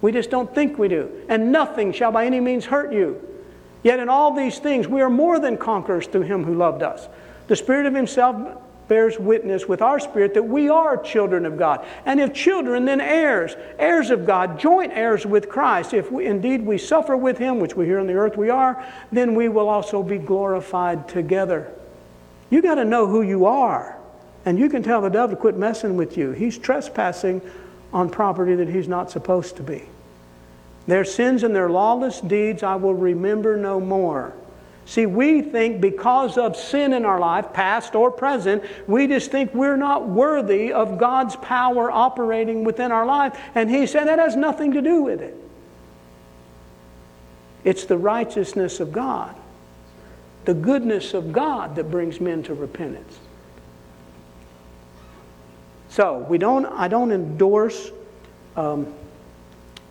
We 0.00 0.12
just 0.12 0.30
don't 0.30 0.54
think 0.54 0.78
we 0.78 0.86
do. 0.86 1.10
And 1.28 1.50
nothing 1.50 1.92
shall 1.92 2.12
by 2.12 2.24
any 2.24 2.38
means 2.38 2.64
hurt 2.64 2.92
you. 2.92 3.20
Yet 3.82 3.98
in 3.98 4.08
all 4.08 4.32
these 4.32 4.60
things, 4.60 4.86
we 4.86 5.00
are 5.00 5.10
more 5.10 5.40
than 5.40 5.56
conquerors 5.56 6.06
through 6.06 6.22
him 6.22 6.44
who 6.44 6.54
loved 6.54 6.82
us. 6.82 7.08
The 7.48 7.56
Spirit 7.56 7.86
of 7.86 7.94
Himself 7.94 8.62
bears 8.90 9.20
witness 9.20 9.68
with 9.68 9.80
our 9.80 10.00
spirit 10.00 10.34
that 10.34 10.42
we 10.42 10.68
are 10.68 10.96
children 10.96 11.46
of 11.46 11.56
God. 11.56 11.86
And 12.04 12.20
if 12.20 12.34
children, 12.34 12.84
then 12.84 13.00
heirs, 13.00 13.54
heirs 13.78 14.10
of 14.10 14.26
God, 14.26 14.58
joint 14.58 14.92
heirs 14.92 15.24
with 15.24 15.48
Christ. 15.48 15.94
If 15.94 16.10
we, 16.10 16.26
indeed 16.26 16.66
we 16.66 16.76
suffer 16.76 17.16
with 17.16 17.38
him, 17.38 17.60
which 17.60 17.76
we 17.76 17.86
here 17.86 18.00
on 18.00 18.08
the 18.08 18.14
earth 18.14 18.36
we 18.36 18.50
are, 18.50 18.84
then 19.12 19.36
we 19.36 19.48
will 19.48 19.68
also 19.68 20.02
be 20.02 20.18
glorified 20.18 21.08
together. 21.08 21.72
You 22.50 22.60
got 22.60 22.74
to 22.74 22.84
know 22.84 23.06
who 23.06 23.22
you 23.22 23.46
are. 23.46 23.96
And 24.44 24.58
you 24.58 24.68
can 24.68 24.82
tell 24.82 25.00
the 25.00 25.08
devil 25.08 25.36
to 25.36 25.40
quit 25.40 25.56
messing 25.56 25.96
with 25.96 26.18
you. 26.18 26.32
He's 26.32 26.58
trespassing 26.58 27.42
on 27.92 28.10
property 28.10 28.56
that 28.56 28.68
he's 28.68 28.88
not 28.88 29.08
supposed 29.08 29.56
to 29.58 29.62
be. 29.62 29.84
Their 30.88 31.04
sins 31.04 31.44
and 31.44 31.54
their 31.54 31.70
lawless 31.70 32.20
deeds 32.20 32.64
I 32.64 32.74
will 32.74 32.94
remember 32.94 33.56
no 33.56 33.78
more. 33.78 34.34
See, 34.86 35.06
we 35.06 35.40
think 35.42 35.80
because 35.80 36.36
of 36.36 36.56
sin 36.56 36.92
in 36.92 37.04
our 37.04 37.20
life, 37.20 37.52
past 37.52 37.94
or 37.94 38.10
present, 38.10 38.64
we 38.88 39.06
just 39.06 39.30
think 39.30 39.54
we're 39.54 39.76
not 39.76 40.08
worthy 40.08 40.72
of 40.72 40.98
God's 40.98 41.36
power 41.36 41.90
operating 41.90 42.64
within 42.64 42.90
our 42.90 43.06
life. 43.06 43.38
And 43.54 43.70
He 43.70 43.86
said 43.86 44.06
that 44.06 44.18
has 44.18 44.34
nothing 44.34 44.72
to 44.72 44.82
do 44.82 45.02
with 45.02 45.20
it. 45.20 45.36
It's 47.62 47.84
the 47.84 47.98
righteousness 47.98 48.80
of 48.80 48.90
God, 48.90 49.36
the 50.44 50.54
goodness 50.54 51.14
of 51.14 51.32
God 51.32 51.76
that 51.76 51.90
brings 51.90 52.20
men 52.20 52.42
to 52.44 52.54
repentance. 52.54 53.18
So, 55.90 56.18
we 56.18 56.38
don't, 56.38 56.66
I 56.66 56.88
don't 56.88 57.12
endorse 57.12 57.90
um, 58.56 58.92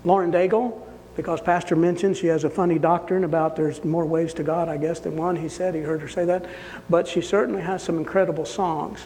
Lauren 0.03 0.31
Daigle 0.31 0.88
because 1.19 1.41
Pastor 1.41 1.75
mentioned 1.75 2.15
she 2.15 2.27
has 2.27 2.45
a 2.45 2.49
funny 2.49 2.79
doctrine 2.79 3.25
about 3.25 3.57
there's 3.57 3.83
more 3.83 4.05
ways 4.05 4.33
to 4.35 4.41
God, 4.41 4.69
I 4.69 4.77
guess, 4.77 5.01
than 5.01 5.17
one. 5.17 5.35
He 5.35 5.49
said, 5.49 5.75
he 5.75 5.81
heard 5.81 5.99
her 5.99 6.07
say 6.07 6.23
that. 6.23 6.45
But 6.89 7.09
she 7.09 7.19
certainly 7.19 7.61
has 7.61 7.83
some 7.83 7.97
incredible 7.97 8.45
songs. 8.45 9.05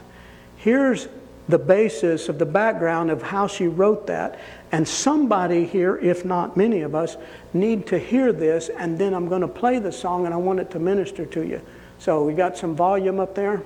Here's 0.57 1.07
the 1.49 1.57
basis 1.57 2.29
of 2.29 2.37
the 2.37 2.45
background 2.45 3.09
of 3.09 3.23
how 3.23 3.47
she 3.47 3.65
wrote 3.65 4.05
that. 4.05 4.39
And 4.71 4.87
somebody 4.87 5.65
here, 5.65 5.97
if 5.97 6.23
not 6.23 6.55
many 6.55 6.81
of 6.81 6.93
us, 6.93 7.17
need 7.51 7.87
to 7.87 7.97
hear 7.97 8.31
this. 8.31 8.69
And 8.69 8.99
then 8.99 9.15
I'm 9.15 9.27
going 9.27 9.41
to 9.41 9.47
play 9.47 9.79
the 9.79 9.91
song 9.91 10.25
and 10.25 10.35
I 10.35 10.37
want 10.37 10.59
it 10.59 10.69
to 10.69 10.79
minister 10.79 11.25
to 11.25 11.41
you. 11.41 11.61
So 11.97 12.23
we 12.23 12.35
got 12.35 12.59
some 12.59 12.75
volume 12.75 13.19
up 13.19 13.33
there. 13.33 13.63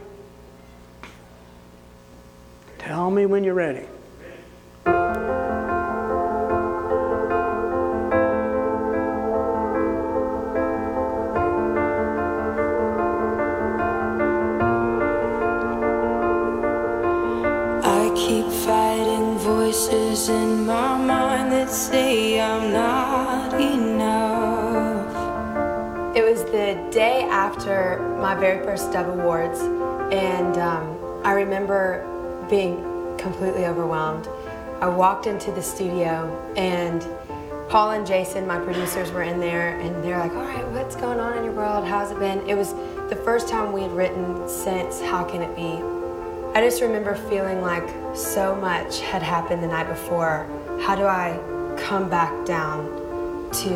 Tell 2.79 3.11
me 3.11 3.25
when 3.25 3.43
you're 3.43 3.53
ready. 3.53 3.87
In 20.29 20.65
my 20.65 20.97
mind 20.97 21.51
that 21.51 21.69
say 21.69 22.41
I'm 22.41 22.73
not 22.73 23.53
enough. 23.61 25.15
It 26.15 26.23
was 26.23 26.43
the 26.45 26.89
day 26.91 27.23
after 27.23 28.17
my 28.19 28.35
very 28.35 28.63
first 28.65 28.91
Dove 28.91 29.07
Awards, 29.07 29.59
and 30.11 30.57
um, 30.57 31.21
I 31.23 31.33
remember 31.33 32.03
being 32.49 32.77
completely 33.17 33.65
overwhelmed. 33.65 34.27
I 34.81 34.87
walked 34.89 35.27
into 35.27 35.51
the 35.51 35.61
studio, 35.61 36.53
and 36.57 37.05
Paul 37.69 37.91
and 37.91 38.05
Jason, 38.05 38.45
my 38.45 38.59
producers, 38.59 39.11
were 39.11 39.23
in 39.23 39.39
there, 39.39 39.79
and 39.79 40.03
they're 40.03 40.19
like, 40.19 40.31
All 40.33 40.43
right, 40.43 40.67
what's 40.71 40.95
going 40.95 41.19
on 41.19 41.37
in 41.37 41.43
your 41.45 41.53
world? 41.53 41.85
How's 41.85 42.11
it 42.11 42.19
been? 42.19 42.47
It 42.49 42.55
was 42.55 42.73
the 43.09 43.19
first 43.23 43.47
time 43.47 43.71
we 43.71 43.83
had 43.83 43.91
written 43.91 44.49
since 44.49 44.99
How 44.99 45.23
Can 45.23 45.41
It 45.41 45.55
Be? 45.55 45.96
I 46.55 46.61
just 46.61 46.81
remember 46.81 47.15
feeling 47.15 47.61
like 47.61 47.87
so 48.15 48.55
much 48.55 48.99
had 49.01 49.21
happened 49.21 49.61
the 49.61 49.67
night 49.67 49.87
before. 49.87 50.47
How 50.81 50.95
do 50.95 51.03
I 51.03 51.39
come 51.77 52.09
back 52.09 52.45
down 52.45 52.85
to 53.51 53.69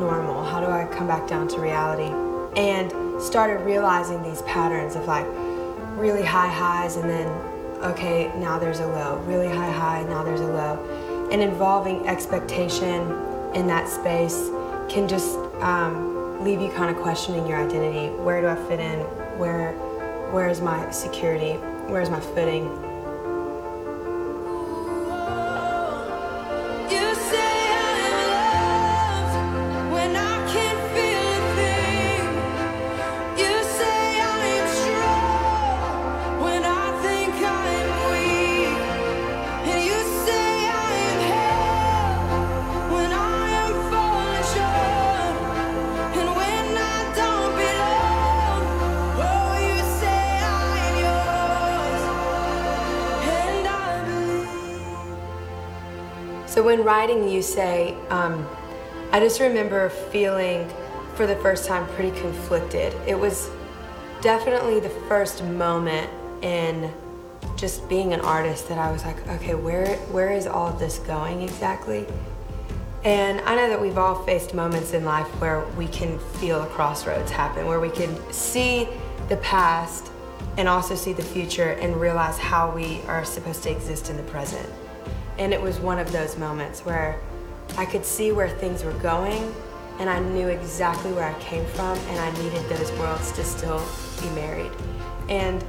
normal? 0.00 0.42
How 0.44 0.60
do 0.60 0.66
I 0.66 0.86
come 0.86 1.06
back 1.06 1.28
down 1.28 1.46
to 1.48 1.60
reality? 1.60 2.12
And 2.60 3.22
started 3.22 3.64
realizing 3.64 4.22
these 4.22 4.42
patterns 4.42 4.96
of 4.96 5.06
like 5.06 5.26
really 5.96 6.24
high 6.24 6.48
highs 6.48 6.96
and 6.96 7.08
then, 7.08 7.28
okay, 7.82 8.32
now 8.38 8.58
there's 8.58 8.80
a 8.80 8.86
low. 8.86 9.18
Really 9.26 9.48
high 9.48 9.70
high, 9.70 10.02
now 10.04 10.24
there's 10.24 10.40
a 10.40 10.46
low. 10.46 11.28
And 11.30 11.40
involving 11.40 12.06
expectation 12.08 13.00
in 13.54 13.68
that 13.68 13.88
space 13.88 14.48
can 14.88 15.06
just 15.06 15.36
um, 15.60 16.42
leave 16.42 16.60
you 16.60 16.70
kind 16.72 16.94
of 16.94 17.00
questioning 17.00 17.46
your 17.46 17.58
identity. 17.64 18.08
Where 18.08 18.40
do 18.40 18.48
I 18.48 18.56
fit 18.68 18.80
in? 18.80 19.00
Where, 19.38 19.72
where 20.32 20.48
is 20.48 20.60
my 20.60 20.90
security? 20.90 21.58
Where's 21.88 22.10
my 22.10 22.20
footing? 22.20 22.93
Writing, 57.04 57.28
you 57.28 57.42
say, 57.42 57.94
um, 58.08 58.48
I 59.12 59.20
just 59.20 59.38
remember 59.38 59.90
feeling 59.90 60.66
for 61.16 61.26
the 61.26 61.36
first 61.36 61.66
time 61.66 61.86
pretty 61.88 62.18
conflicted. 62.18 62.94
It 63.06 63.18
was 63.18 63.50
definitely 64.22 64.80
the 64.80 64.88
first 65.06 65.44
moment 65.44 66.10
in 66.40 66.90
just 67.56 67.86
being 67.90 68.14
an 68.14 68.20
artist 68.20 68.70
that 68.70 68.78
I 68.78 68.90
was 68.90 69.04
like, 69.04 69.28
okay, 69.28 69.54
where 69.54 69.96
where 70.12 70.32
is 70.32 70.46
all 70.46 70.68
of 70.68 70.78
this 70.78 70.98
going 71.00 71.42
exactly? 71.42 72.06
And 73.04 73.42
I 73.42 73.54
know 73.54 73.68
that 73.68 73.78
we've 73.78 73.98
all 73.98 74.24
faced 74.24 74.54
moments 74.54 74.94
in 74.94 75.04
life 75.04 75.26
where 75.42 75.66
we 75.76 75.86
can 75.88 76.18
feel 76.40 76.62
a 76.62 76.66
crossroads 76.68 77.30
happen, 77.30 77.66
where 77.66 77.80
we 77.80 77.90
can 77.90 78.16
see 78.32 78.88
the 79.28 79.36
past 79.36 80.10
and 80.56 80.68
also 80.68 80.94
see 80.94 81.12
the 81.12 81.22
future 81.22 81.72
and 81.82 82.00
realize 82.00 82.38
how 82.38 82.74
we 82.74 83.02
are 83.02 83.26
supposed 83.26 83.62
to 83.64 83.70
exist 83.70 84.08
in 84.08 84.16
the 84.16 84.22
present. 84.22 84.66
And 85.38 85.52
it 85.52 85.60
was 85.60 85.78
one 85.78 85.98
of 85.98 86.12
those 86.12 86.36
moments 86.38 86.84
where 86.84 87.18
I 87.76 87.84
could 87.84 88.04
see 88.04 88.32
where 88.32 88.48
things 88.48 88.84
were 88.84 88.92
going 88.94 89.52
and 89.98 90.10
I 90.10 90.18
knew 90.18 90.48
exactly 90.48 91.12
where 91.12 91.24
I 91.24 91.38
came 91.40 91.64
from 91.66 91.96
and 91.98 92.20
I 92.20 92.42
needed 92.42 92.68
those 92.68 92.90
worlds 92.92 93.32
to 93.32 93.44
still 93.44 93.84
be 94.20 94.28
married. 94.30 94.72
And 95.28 95.64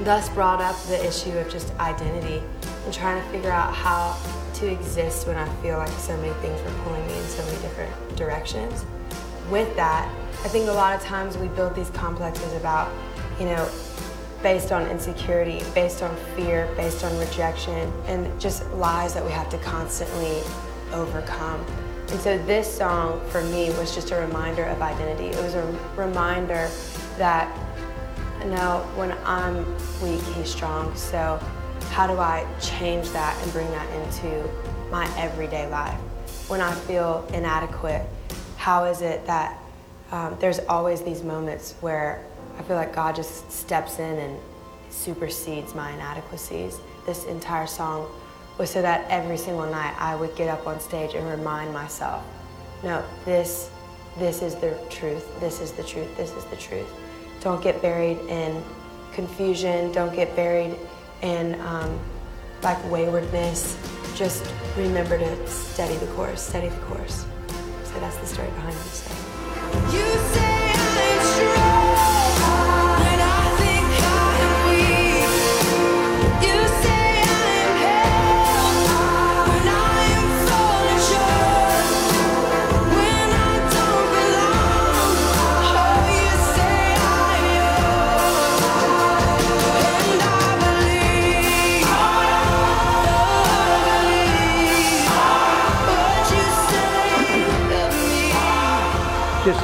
thus 0.00 0.28
brought 0.30 0.60
up 0.60 0.76
the 0.84 1.06
issue 1.06 1.36
of 1.38 1.50
just 1.50 1.72
identity 1.78 2.42
and 2.84 2.94
trying 2.94 3.22
to 3.22 3.28
figure 3.30 3.50
out 3.50 3.74
how 3.74 4.18
to 4.54 4.70
exist 4.70 5.26
when 5.26 5.36
I 5.36 5.48
feel 5.56 5.78
like 5.78 5.90
so 5.90 6.16
many 6.16 6.32
things 6.34 6.60
were 6.62 6.82
pulling 6.84 7.06
me 7.06 7.18
in 7.18 7.24
so 7.24 7.44
many 7.44 7.60
different 7.60 8.16
directions. 8.16 8.84
With 9.50 9.74
that, 9.76 10.10
I 10.44 10.48
think 10.48 10.68
a 10.68 10.72
lot 10.72 10.96
of 10.96 11.02
times 11.02 11.36
we 11.36 11.48
build 11.48 11.74
these 11.74 11.90
complexes 11.90 12.52
about, 12.54 12.90
you 13.38 13.46
know, 13.46 13.68
based 14.42 14.72
on 14.72 14.86
insecurity, 14.88 15.62
based 15.74 16.02
on 16.02 16.14
fear, 16.34 16.68
based 16.76 17.04
on 17.04 17.16
rejection, 17.18 17.92
and 18.06 18.40
just 18.40 18.68
lies 18.72 19.14
that 19.14 19.24
we 19.24 19.30
have 19.30 19.48
to 19.50 19.58
constantly 19.58 20.42
overcome. 20.92 21.64
And 22.08 22.20
so 22.20 22.36
this 22.44 22.70
song 22.76 23.20
for 23.28 23.42
me 23.42 23.70
was 23.70 23.94
just 23.94 24.10
a 24.10 24.16
reminder 24.16 24.64
of 24.64 24.82
identity. 24.82 25.26
It 25.26 25.42
was 25.42 25.54
a 25.54 25.64
reminder 25.96 26.68
that 27.16 27.56
no, 28.46 28.84
when 28.96 29.12
I'm 29.24 29.64
weak, 30.02 30.20
he's 30.34 30.50
strong. 30.50 30.94
So 30.96 31.40
how 31.90 32.06
do 32.06 32.18
I 32.18 32.46
change 32.60 33.08
that 33.10 33.40
and 33.42 33.52
bring 33.52 33.70
that 33.70 33.88
into 33.94 34.48
my 34.90 35.08
everyday 35.16 35.68
life? 35.68 35.98
When 36.48 36.60
I 36.60 36.72
feel 36.72 37.26
inadequate, 37.32 38.04
how 38.56 38.84
is 38.84 39.00
it 39.00 39.24
that 39.26 39.58
um, 40.10 40.36
there's 40.40 40.58
always 40.60 41.02
these 41.02 41.22
moments 41.22 41.74
where 41.80 42.24
I 42.58 42.62
feel 42.62 42.76
like 42.76 42.94
God 42.94 43.16
just 43.16 43.50
steps 43.50 43.98
in 43.98 44.18
and 44.18 44.38
supersedes 44.90 45.74
my 45.74 45.90
inadequacies. 45.92 46.78
This 47.06 47.24
entire 47.24 47.66
song 47.66 48.10
was 48.58 48.70
so 48.70 48.82
that 48.82 49.06
every 49.10 49.36
single 49.36 49.66
night 49.66 49.94
I 49.98 50.14
would 50.14 50.36
get 50.36 50.48
up 50.48 50.66
on 50.66 50.78
stage 50.80 51.14
and 51.14 51.28
remind 51.28 51.72
myself, 51.72 52.22
no, 52.82 53.02
this, 53.24 53.70
this 54.18 54.42
is 54.42 54.54
the 54.56 54.78
truth. 54.90 55.40
This 55.40 55.60
is 55.60 55.72
the 55.72 55.82
truth. 55.82 56.14
This 56.16 56.32
is 56.32 56.44
the 56.46 56.56
truth. 56.56 56.88
Don't 57.40 57.62
get 57.62 57.80
buried 57.80 58.18
in 58.28 58.62
confusion. 59.12 59.90
Don't 59.92 60.14
get 60.14 60.34
buried 60.36 60.76
in 61.22 61.60
um, 61.62 61.98
like 62.62 62.78
waywardness. 62.90 63.76
Just 64.14 64.52
remember 64.76 65.18
to 65.18 65.48
steady 65.48 65.96
the 65.96 66.12
course. 66.12 66.42
Steady 66.42 66.68
the 66.68 66.80
course. 66.82 67.26
So 67.84 68.00
that's 68.00 68.16
the 68.18 68.26
story 68.26 68.48
behind 68.48 68.74
this. 68.74 70.41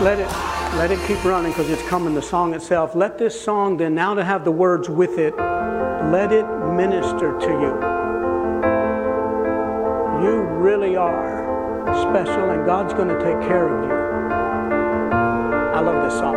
Let 0.09 0.21
it 0.21 0.29
let 0.79 0.91
it 0.91 0.99
keep 1.07 1.23
running 1.23 1.53
because 1.53 1.69
it's 1.69 1.87
coming 1.87 2.15
the 2.15 2.23
song 2.23 2.55
itself. 2.55 2.95
Let 2.95 3.19
this 3.19 3.39
song 3.39 3.77
then 3.77 3.95
now 3.95 4.15
to 4.15 4.25
have 4.25 4.43
the 4.43 4.51
words 4.51 4.89
with 4.89 5.19
it, 5.19 5.37
let 5.37 6.33
it 6.33 6.47
minister 6.83 7.39
to 7.39 7.51
you. 7.63 7.73
You 10.25 10.35
really 10.67 10.97
are 10.97 11.45
special 12.09 12.49
and 12.53 12.65
God's 12.65 12.95
going 12.95 13.09
to 13.09 13.19
take 13.19 13.39
care 13.51 13.69
of 13.69 13.85
you. 13.85 13.97
I 15.77 15.81
love 15.81 16.03
this 16.03 16.19
song. 16.19 16.37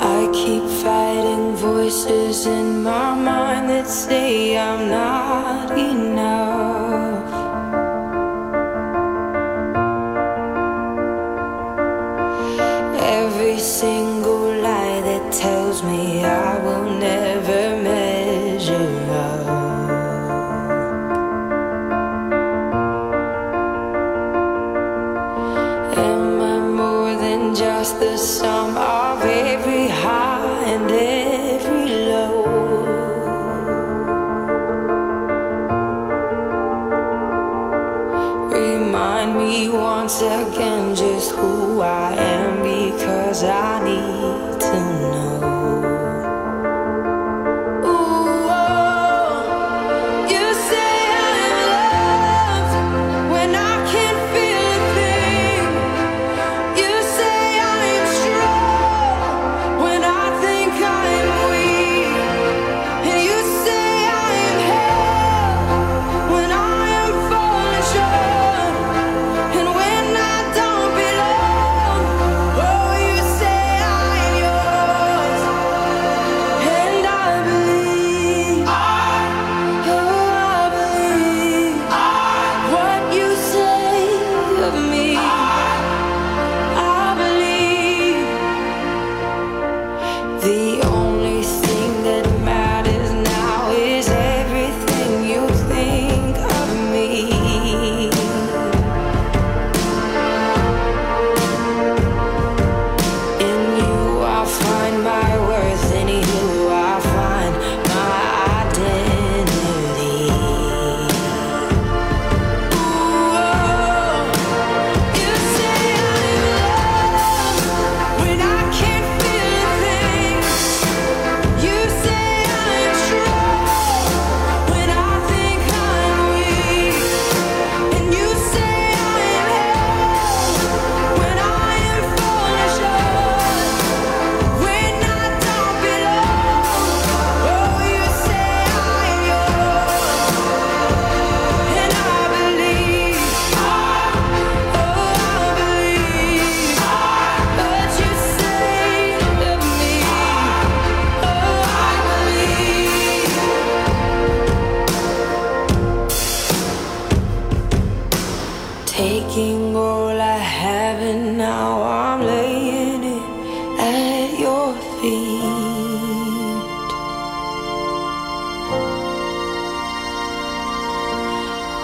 I 0.00 0.30
keep 0.32 0.62
fighting 0.80 1.56
voices 1.56 2.46
in 2.46 2.84
my 2.84 3.16
mind 3.16 3.68
that 3.70 3.88
say 3.88 4.56
I'm 4.56 4.88
not 4.88 5.76
enough. 5.76 6.43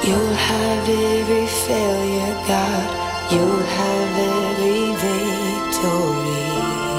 You'll 0.02 0.34
have 0.34 0.88
every 0.88 1.46
failure, 1.46 2.34
God. 2.48 3.32
You'll 3.32 3.66
have 3.78 4.18
every 4.18 4.94
victory. 4.96 6.89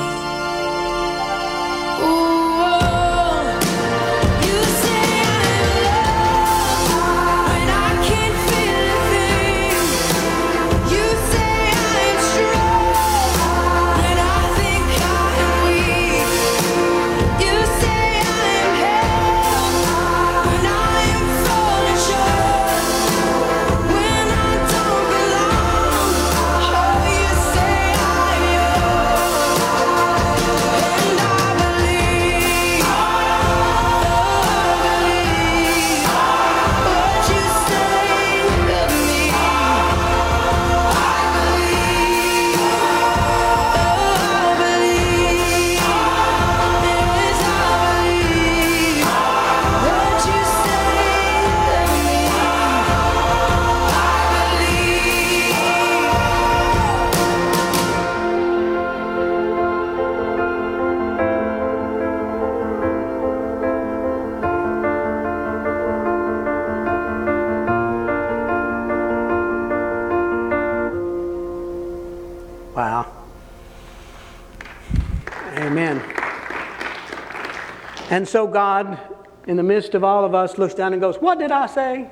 And 78.12 78.28
so 78.28 78.46
God, 78.46 79.00
in 79.48 79.56
the 79.56 79.64
midst 79.64 79.96
of 79.96 80.04
all 80.04 80.26
of 80.26 80.36
us, 80.36 80.58
looks 80.58 80.74
down 80.76 80.92
and 80.92 81.02
goes, 81.02 81.16
What 81.16 81.40
did 81.40 81.50
I 81.50 81.66
say? 81.66 82.10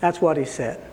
That's 0.00 0.20
what 0.20 0.38
He 0.38 0.46
said. 0.46 0.84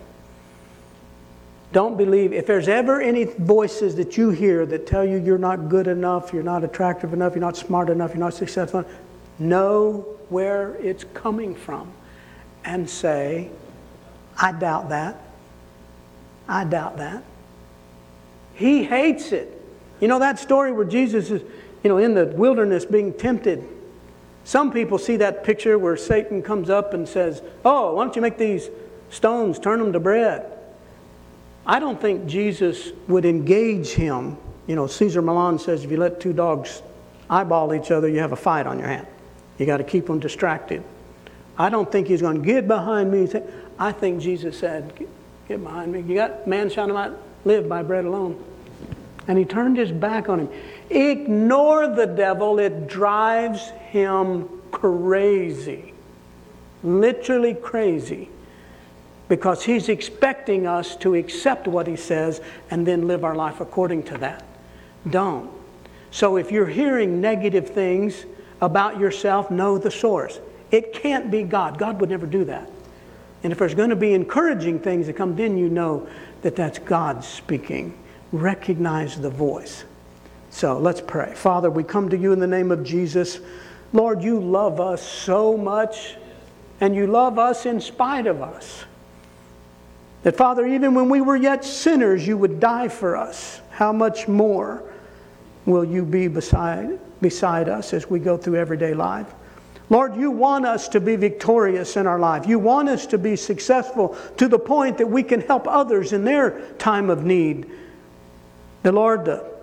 Don't 1.71 1.97
believe, 1.97 2.33
if 2.33 2.45
there's 2.45 2.67
ever 2.67 3.01
any 3.01 3.23
voices 3.23 3.95
that 3.95 4.17
you 4.17 4.29
hear 4.29 4.65
that 4.65 4.85
tell 4.85 5.05
you 5.05 5.17
you're 5.17 5.37
not 5.37 5.69
good 5.69 5.87
enough, 5.87 6.33
you're 6.33 6.43
not 6.43 6.63
attractive 6.63 7.13
enough, 7.13 7.33
you're 7.33 7.41
not 7.41 7.57
smart 7.57 7.89
enough, 7.89 8.11
you're 8.11 8.19
not 8.19 8.33
successful, 8.33 8.85
know 9.39 10.05
where 10.29 10.75
it's 10.75 11.05
coming 11.13 11.55
from 11.55 11.91
and 12.65 12.89
say, 12.89 13.49
I 14.37 14.51
doubt 14.51 14.89
that. 14.89 15.21
I 16.47 16.63
doubt 16.65 16.97
that. 16.97 17.23
He 18.53 18.83
hates 18.83 19.31
it. 19.31 19.53
You 19.99 20.07
know 20.07 20.19
that 20.19 20.39
story 20.39 20.71
where 20.71 20.85
Jesus 20.85 21.31
is, 21.31 21.41
you 21.83 21.89
know, 21.89 21.97
in 21.97 22.13
the 22.13 22.25
wilderness 22.25 22.85
being 22.85 23.13
tempted. 23.13 23.67
Some 24.43 24.71
people 24.71 24.97
see 24.97 25.17
that 25.17 25.43
picture 25.43 25.77
where 25.77 25.97
Satan 25.97 26.41
comes 26.41 26.69
up 26.69 26.93
and 26.93 27.07
says, 27.07 27.41
Oh, 27.65 27.95
why 27.95 28.05
don't 28.05 28.15
you 28.15 28.21
make 28.21 28.37
these 28.37 28.69
stones, 29.09 29.59
turn 29.59 29.79
them 29.79 29.93
to 29.93 29.99
bread? 29.99 30.45
I 31.65 31.79
don't 31.79 31.99
think 31.99 32.27
Jesus 32.27 32.91
would 33.09 33.25
engage 33.25 33.89
him. 33.89 34.37
You 34.67 34.75
know, 34.75 34.87
Cesar 34.87 35.21
Millan 35.21 35.59
says 35.59 35.83
if 35.83 35.91
you 35.91 35.97
let 35.97 36.19
two 36.21 36.31
dogs 36.31 36.81
eyeball 37.29 37.73
each 37.73 37.91
other, 37.91 38.07
you 38.07 38.19
have 38.19 38.31
a 38.31 38.37
fight 38.37 38.65
on 38.65 38.79
your 38.79 38.87
hand. 38.87 39.07
You 39.57 39.65
got 39.65 39.77
to 39.77 39.83
keep 39.83 40.05
them 40.05 40.19
distracted. 40.19 40.83
I 41.57 41.69
don't 41.69 41.91
think 41.91 42.07
he's 42.07 42.21
going 42.21 42.41
to 42.41 42.45
get 42.45 42.67
behind 42.67 43.11
me. 43.11 43.27
I 43.77 43.91
think 43.91 44.21
Jesus 44.21 44.57
said, 44.57 44.93
"Get- 45.47 45.63
behind 45.63 45.91
me. 45.91 46.01
You 46.01 46.15
got 46.15 46.47
man 46.47 46.69
shall 46.69 46.87
not 46.87 47.13
live 47.45 47.67
by 47.67 47.83
bread 47.83 48.05
alone. 48.05 48.43
And 49.27 49.37
he 49.37 49.45
turned 49.45 49.77
his 49.77 49.91
back 49.91 50.29
on 50.29 50.39
him. 50.39 50.49
Ignore 50.89 51.89
the 51.89 52.05
devil, 52.05 52.59
it 52.59 52.87
drives 52.87 53.69
him 53.91 54.47
crazy. 54.71 55.93
Literally 56.83 57.53
crazy. 57.53 58.29
Because 59.27 59.63
he's 59.63 59.89
expecting 59.89 60.65
us 60.65 60.95
to 60.97 61.15
accept 61.15 61.67
what 61.67 61.87
he 61.87 61.97
says 61.97 62.39
and 62.71 62.87
then 62.87 63.07
live 63.07 63.25
our 63.25 63.35
life 63.35 63.59
according 63.59 64.03
to 64.03 64.17
that. 64.19 64.45
Don't. 65.09 65.51
So 66.11 66.37
if 66.37 66.51
you're 66.51 66.67
hearing 66.67 67.19
negative 67.19 67.69
things 67.69 68.25
about 68.61 68.99
yourself, 68.99 69.51
know 69.51 69.77
the 69.77 69.91
source. 69.91 70.39
It 70.71 70.93
can't 70.93 71.29
be 71.29 71.43
God. 71.43 71.77
God 71.77 71.99
would 71.99 72.09
never 72.09 72.25
do 72.25 72.45
that. 72.45 72.69
And 73.43 73.51
if 73.51 73.59
there's 73.59 73.75
going 73.75 73.89
to 73.89 73.95
be 73.95 74.13
encouraging 74.13 74.79
things 74.79 75.07
that 75.07 75.13
come, 75.13 75.35
then 75.35 75.57
you 75.57 75.69
know 75.69 76.07
that 76.41 76.55
that's 76.55 76.79
God 76.79 77.23
speaking. 77.23 77.97
Recognize 78.31 79.19
the 79.19 79.29
voice. 79.29 79.83
So 80.57 80.79
let's 80.79 81.01
pray. 81.01 81.35
Father, 81.35 81.69
we 81.69 81.83
come 81.83 82.09
to 82.09 82.17
you 82.17 82.33
in 82.33 82.39
the 82.39 82.47
name 82.47 82.71
of 82.71 82.83
Jesus. 82.83 83.39
Lord, 83.93 84.23
you 84.23 84.39
love 84.39 84.79
us 84.79 85.07
so 85.07 85.55
much, 85.55 86.15
and 86.81 86.95
you 86.95 87.05
love 87.05 87.37
us 87.37 87.67
in 87.67 87.79
spite 87.79 88.25
of 88.25 88.41
us. 88.41 88.85
That, 90.23 90.35
Father, 90.35 90.65
even 90.65 90.95
when 90.95 91.09
we 91.09 91.21
were 91.21 91.35
yet 91.35 91.63
sinners, 91.63 92.25
you 92.25 92.39
would 92.39 92.59
die 92.59 92.87
for 92.87 93.15
us. 93.15 93.61
How 93.69 93.91
much 93.91 94.27
more 94.27 94.81
will 95.67 95.85
you 95.85 96.03
be 96.03 96.27
beside, 96.27 96.99
beside 97.21 97.69
us 97.69 97.93
as 97.93 98.09
we 98.09 98.17
go 98.17 98.35
through 98.35 98.55
everyday 98.55 98.95
life? 98.95 99.31
Lord, 99.91 100.15
you 100.15 100.31
want 100.31 100.65
us 100.65 100.87
to 100.87 100.99
be 100.99 101.17
victorious 101.17 101.97
in 101.97 102.07
our 102.07 102.17
life. 102.17 102.47
You 102.47 102.57
want 102.57 102.89
us 102.89 103.05
to 103.05 103.19
be 103.19 103.35
successful 103.35 104.17
to 104.37 104.47
the 104.47 104.57
point 104.57 104.97
that 104.97 105.07
we 105.07 105.21
can 105.21 105.41
help 105.41 105.67
others 105.67 106.13
in 106.13 106.25
their 106.25 106.61
time 106.79 107.11
of 107.11 107.23
need. 107.23 107.69
The 108.81 108.91
Lord, 108.91 109.25
the 109.25 109.56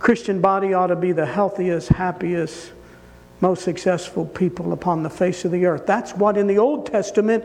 Christian 0.00 0.40
body 0.40 0.72
ought 0.72 0.88
to 0.88 0.96
be 0.96 1.12
the 1.12 1.26
healthiest, 1.26 1.90
happiest, 1.90 2.72
most 3.40 3.62
successful 3.62 4.24
people 4.26 4.72
upon 4.72 5.02
the 5.02 5.10
face 5.10 5.44
of 5.44 5.52
the 5.52 5.66
earth. 5.66 5.86
That's 5.86 6.12
what 6.14 6.36
in 6.36 6.46
the 6.46 6.58
Old 6.58 6.86
Testament 6.86 7.44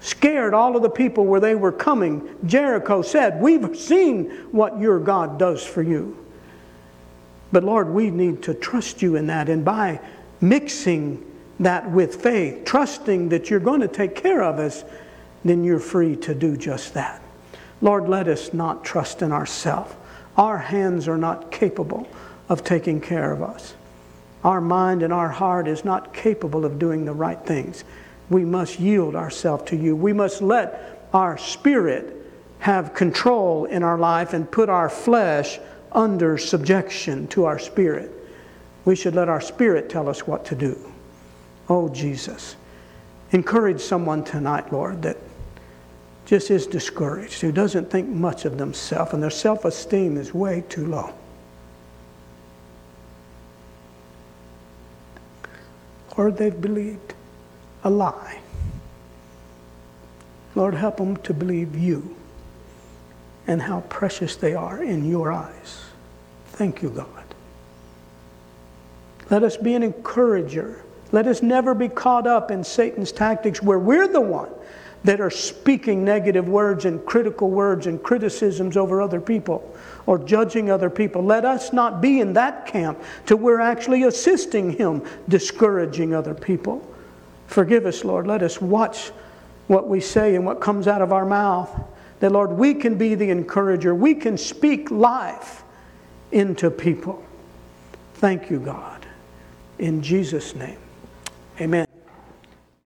scared 0.00 0.52
all 0.54 0.76
of 0.76 0.82
the 0.82 0.90
people 0.90 1.24
where 1.24 1.40
they 1.40 1.54
were 1.54 1.72
coming. 1.72 2.28
Jericho 2.44 3.02
said, 3.02 3.40
We've 3.40 3.76
seen 3.76 4.30
what 4.52 4.78
your 4.78 5.00
God 5.00 5.38
does 5.38 5.64
for 5.64 5.82
you. 5.82 6.22
But 7.52 7.64
Lord, 7.64 7.88
we 7.88 8.10
need 8.10 8.42
to 8.44 8.54
trust 8.54 9.00
you 9.00 9.16
in 9.16 9.26
that. 9.28 9.48
And 9.48 9.64
by 9.64 10.00
mixing 10.42 11.24
that 11.60 11.90
with 11.90 12.22
faith, 12.22 12.66
trusting 12.66 13.30
that 13.30 13.48
you're 13.48 13.60
going 13.60 13.80
to 13.80 13.88
take 13.88 14.14
care 14.14 14.42
of 14.42 14.58
us, 14.58 14.84
then 15.42 15.64
you're 15.64 15.78
free 15.78 16.16
to 16.16 16.34
do 16.34 16.56
just 16.56 16.92
that. 16.94 17.22
Lord, 17.80 18.08
let 18.08 18.28
us 18.28 18.52
not 18.52 18.84
trust 18.84 19.22
in 19.22 19.32
ourselves. 19.32 19.94
Our 20.36 20.58
hands 20.58 21.08
are 21.08 21.16
not 21.16 21.50
capable 21.50 22.06
of 22.48 22.62
taking 22.62 23.00
care 23.00 23.32
of 23.32 23.42
us. 23.42 23.74
Our 24.44 24.60
mind 24.60 25.02
and 25.02 25.12
our 25.12 25.28
heart 25.28 25.66
is 25.66 25.84
not 25.84 26.12
capable 26.12 26.64
of 26.64 26.78
doing 26.78 27.04
the 27.04 27.12
right 27.12 27.40
things. 27.44 27.84
We 28.28 28.44
must 28.44 28.78
yield 28.78 29.16
ourselves 29.16 29.64
to 29.70 29.76
you. 29.76 29.96
We 29.96 30.12
must 30.12 30.42
let 30.42 31.08
our 31.12 31.38
spirit 31.38 32.14
have 32.58 32.94
control 32.94 33.64
in 33.64 33.82
our 33.82 33.98
life 33.98 34.32
and 34.32 34.50
put 34.50 34.68
our 34.68 34.88
flesh 34.88 35.58
under 35.92 36.36
subjection 36.36 37.26
to 37.28 37.44
our 37.44 37.58
spirit. 37.58 38.12
We 38.84 38.96
should 38.96 39.14
let 39.14 39.28
our 39.28 39.40
spirit 39.40 39.88
tell 39.88 40.08
us 40.08 40.26
what 40.26 40.44
to 40.46 40.54
do. 40.54 40.92
Oh, 41.68 41.88
Jesus. 41.88 42.56
Encourage 43.32 43.80
someone 43.80 44.22
tonight, 44.22 44.72
Lord, 44.72 45.02
that 45.02 45.16
just 46.26 46.50
is 46.50 46.66
discouraged, 46.66 47.40
who 47.40 47.52
doesn't 47.52 47.88
think 47.90 48.08
much 48.08 48.44
of 48.44 48.58
themselves, 48.58 49.14
and 49.14 49.22
their 49.22 49.30
self 49.30 49.64
esteem 49.64 50.18
is 50.18 50.34
way 50.34 50.64
too 50.68 50.84
low. 50.84 51.14
Or 56.16 56.30
they've 56.30 56.60
believed 56.60 57.14
a 57.84 57.90
lie. 57.90 58.40
Lord, 60.54 60.74
help 60.74 60.96
them 60.96 61.16
to 61.18 61.32
believe 61.32 61.76
you 61.76 62.16
and 63.46 63.62
how 63.62 63.80
precious 63.82 64.34
they 64.34 64.54
are 64.54 64.82
in 64.82 65.08
your 65.08 65.30
eyes. 65.30 65.84
Thank 66.48 66.82
you, 66.82 66.90
God. 66.90 67.06
Let 69.30 69.44
us 69.44 69.56
be 69.56 69.74
an 69.74 69.82
encourager. 69.82 70.82
Let 71.12 71.26
us 71.26 71.42
never 71.42 71.74
be 71.74 71.88
caught 71.88 72.26
up 72.26 72.50
in 72.50 72.64
Satan's 72.64 73.12
tactics 73.12 73.62
where 73.62 73.78
we're 73.78 74.08
the 74.08 74.20
one 74.20 74.50
that 75.06 75.20
are 75.20 75.30
speaking 75.30 76.04
negative 76.04 76.48
words 76.48 76.84
and 76.84 77.04
critical 77.06 77.48
words 77.48 77.86
and 77.86 78.02
criticisms 78.02 78.76
over 78.76 79.00
other 79.00 79.20
people 79.20 79.74
or 80.06 80.18
judging 80.18 80.68
other 80.68 80.90
people. 80.90 81.22
Let 81.22 81.44
us 81.44 81.72
not 81.72 82.00
be 82.00 82.20
in 82.20 82.32
that 82.32 82.66
camp 82.66 83.00
to 83.26 83.36
we're 83.36 83.60
actually 83.60 84.02
assisting 84.02 84.72
him, 84.72 85.04
discouraging 85.28 86.12
other 86.12 86.34
people. 86.34 86.86
Forgive 87.46 87.86
us, 87.86 88.04
Lord. 88.04 88.26
Let 88.26 88.42
us 88.42 88.60
watch 88.60 89.10
what 89.68 89.88
we 89.88 90.00
say 90.00 90.34
and 90.34 90.44
what 90.44 90.60
comes 90.60 90.88
out 90.88 91.02
of 91.02 91.12
our 91.12 91.24
mouth. 91.24 91.70
That, 92.18 92.32
Lord, 92.32 92.50
we 92.50 92.74
can 92.74 92.98
be 92.98 93.14
the 93.14 93.30
encourager. 93.30 93.94
We 93.94 94.14
can 94.14 94.36
speak 94.36 94.90
life 94.90 95.62
into 96.32 96.68
people. 96.68 97.24
Thank 98.14 98.50
you, 98.50 98.58
God. 98.58 99.06
In 99.78 100.02
Jesus' 100.02 100.56
name, 100.56 100.78
amen. 101.60 101.85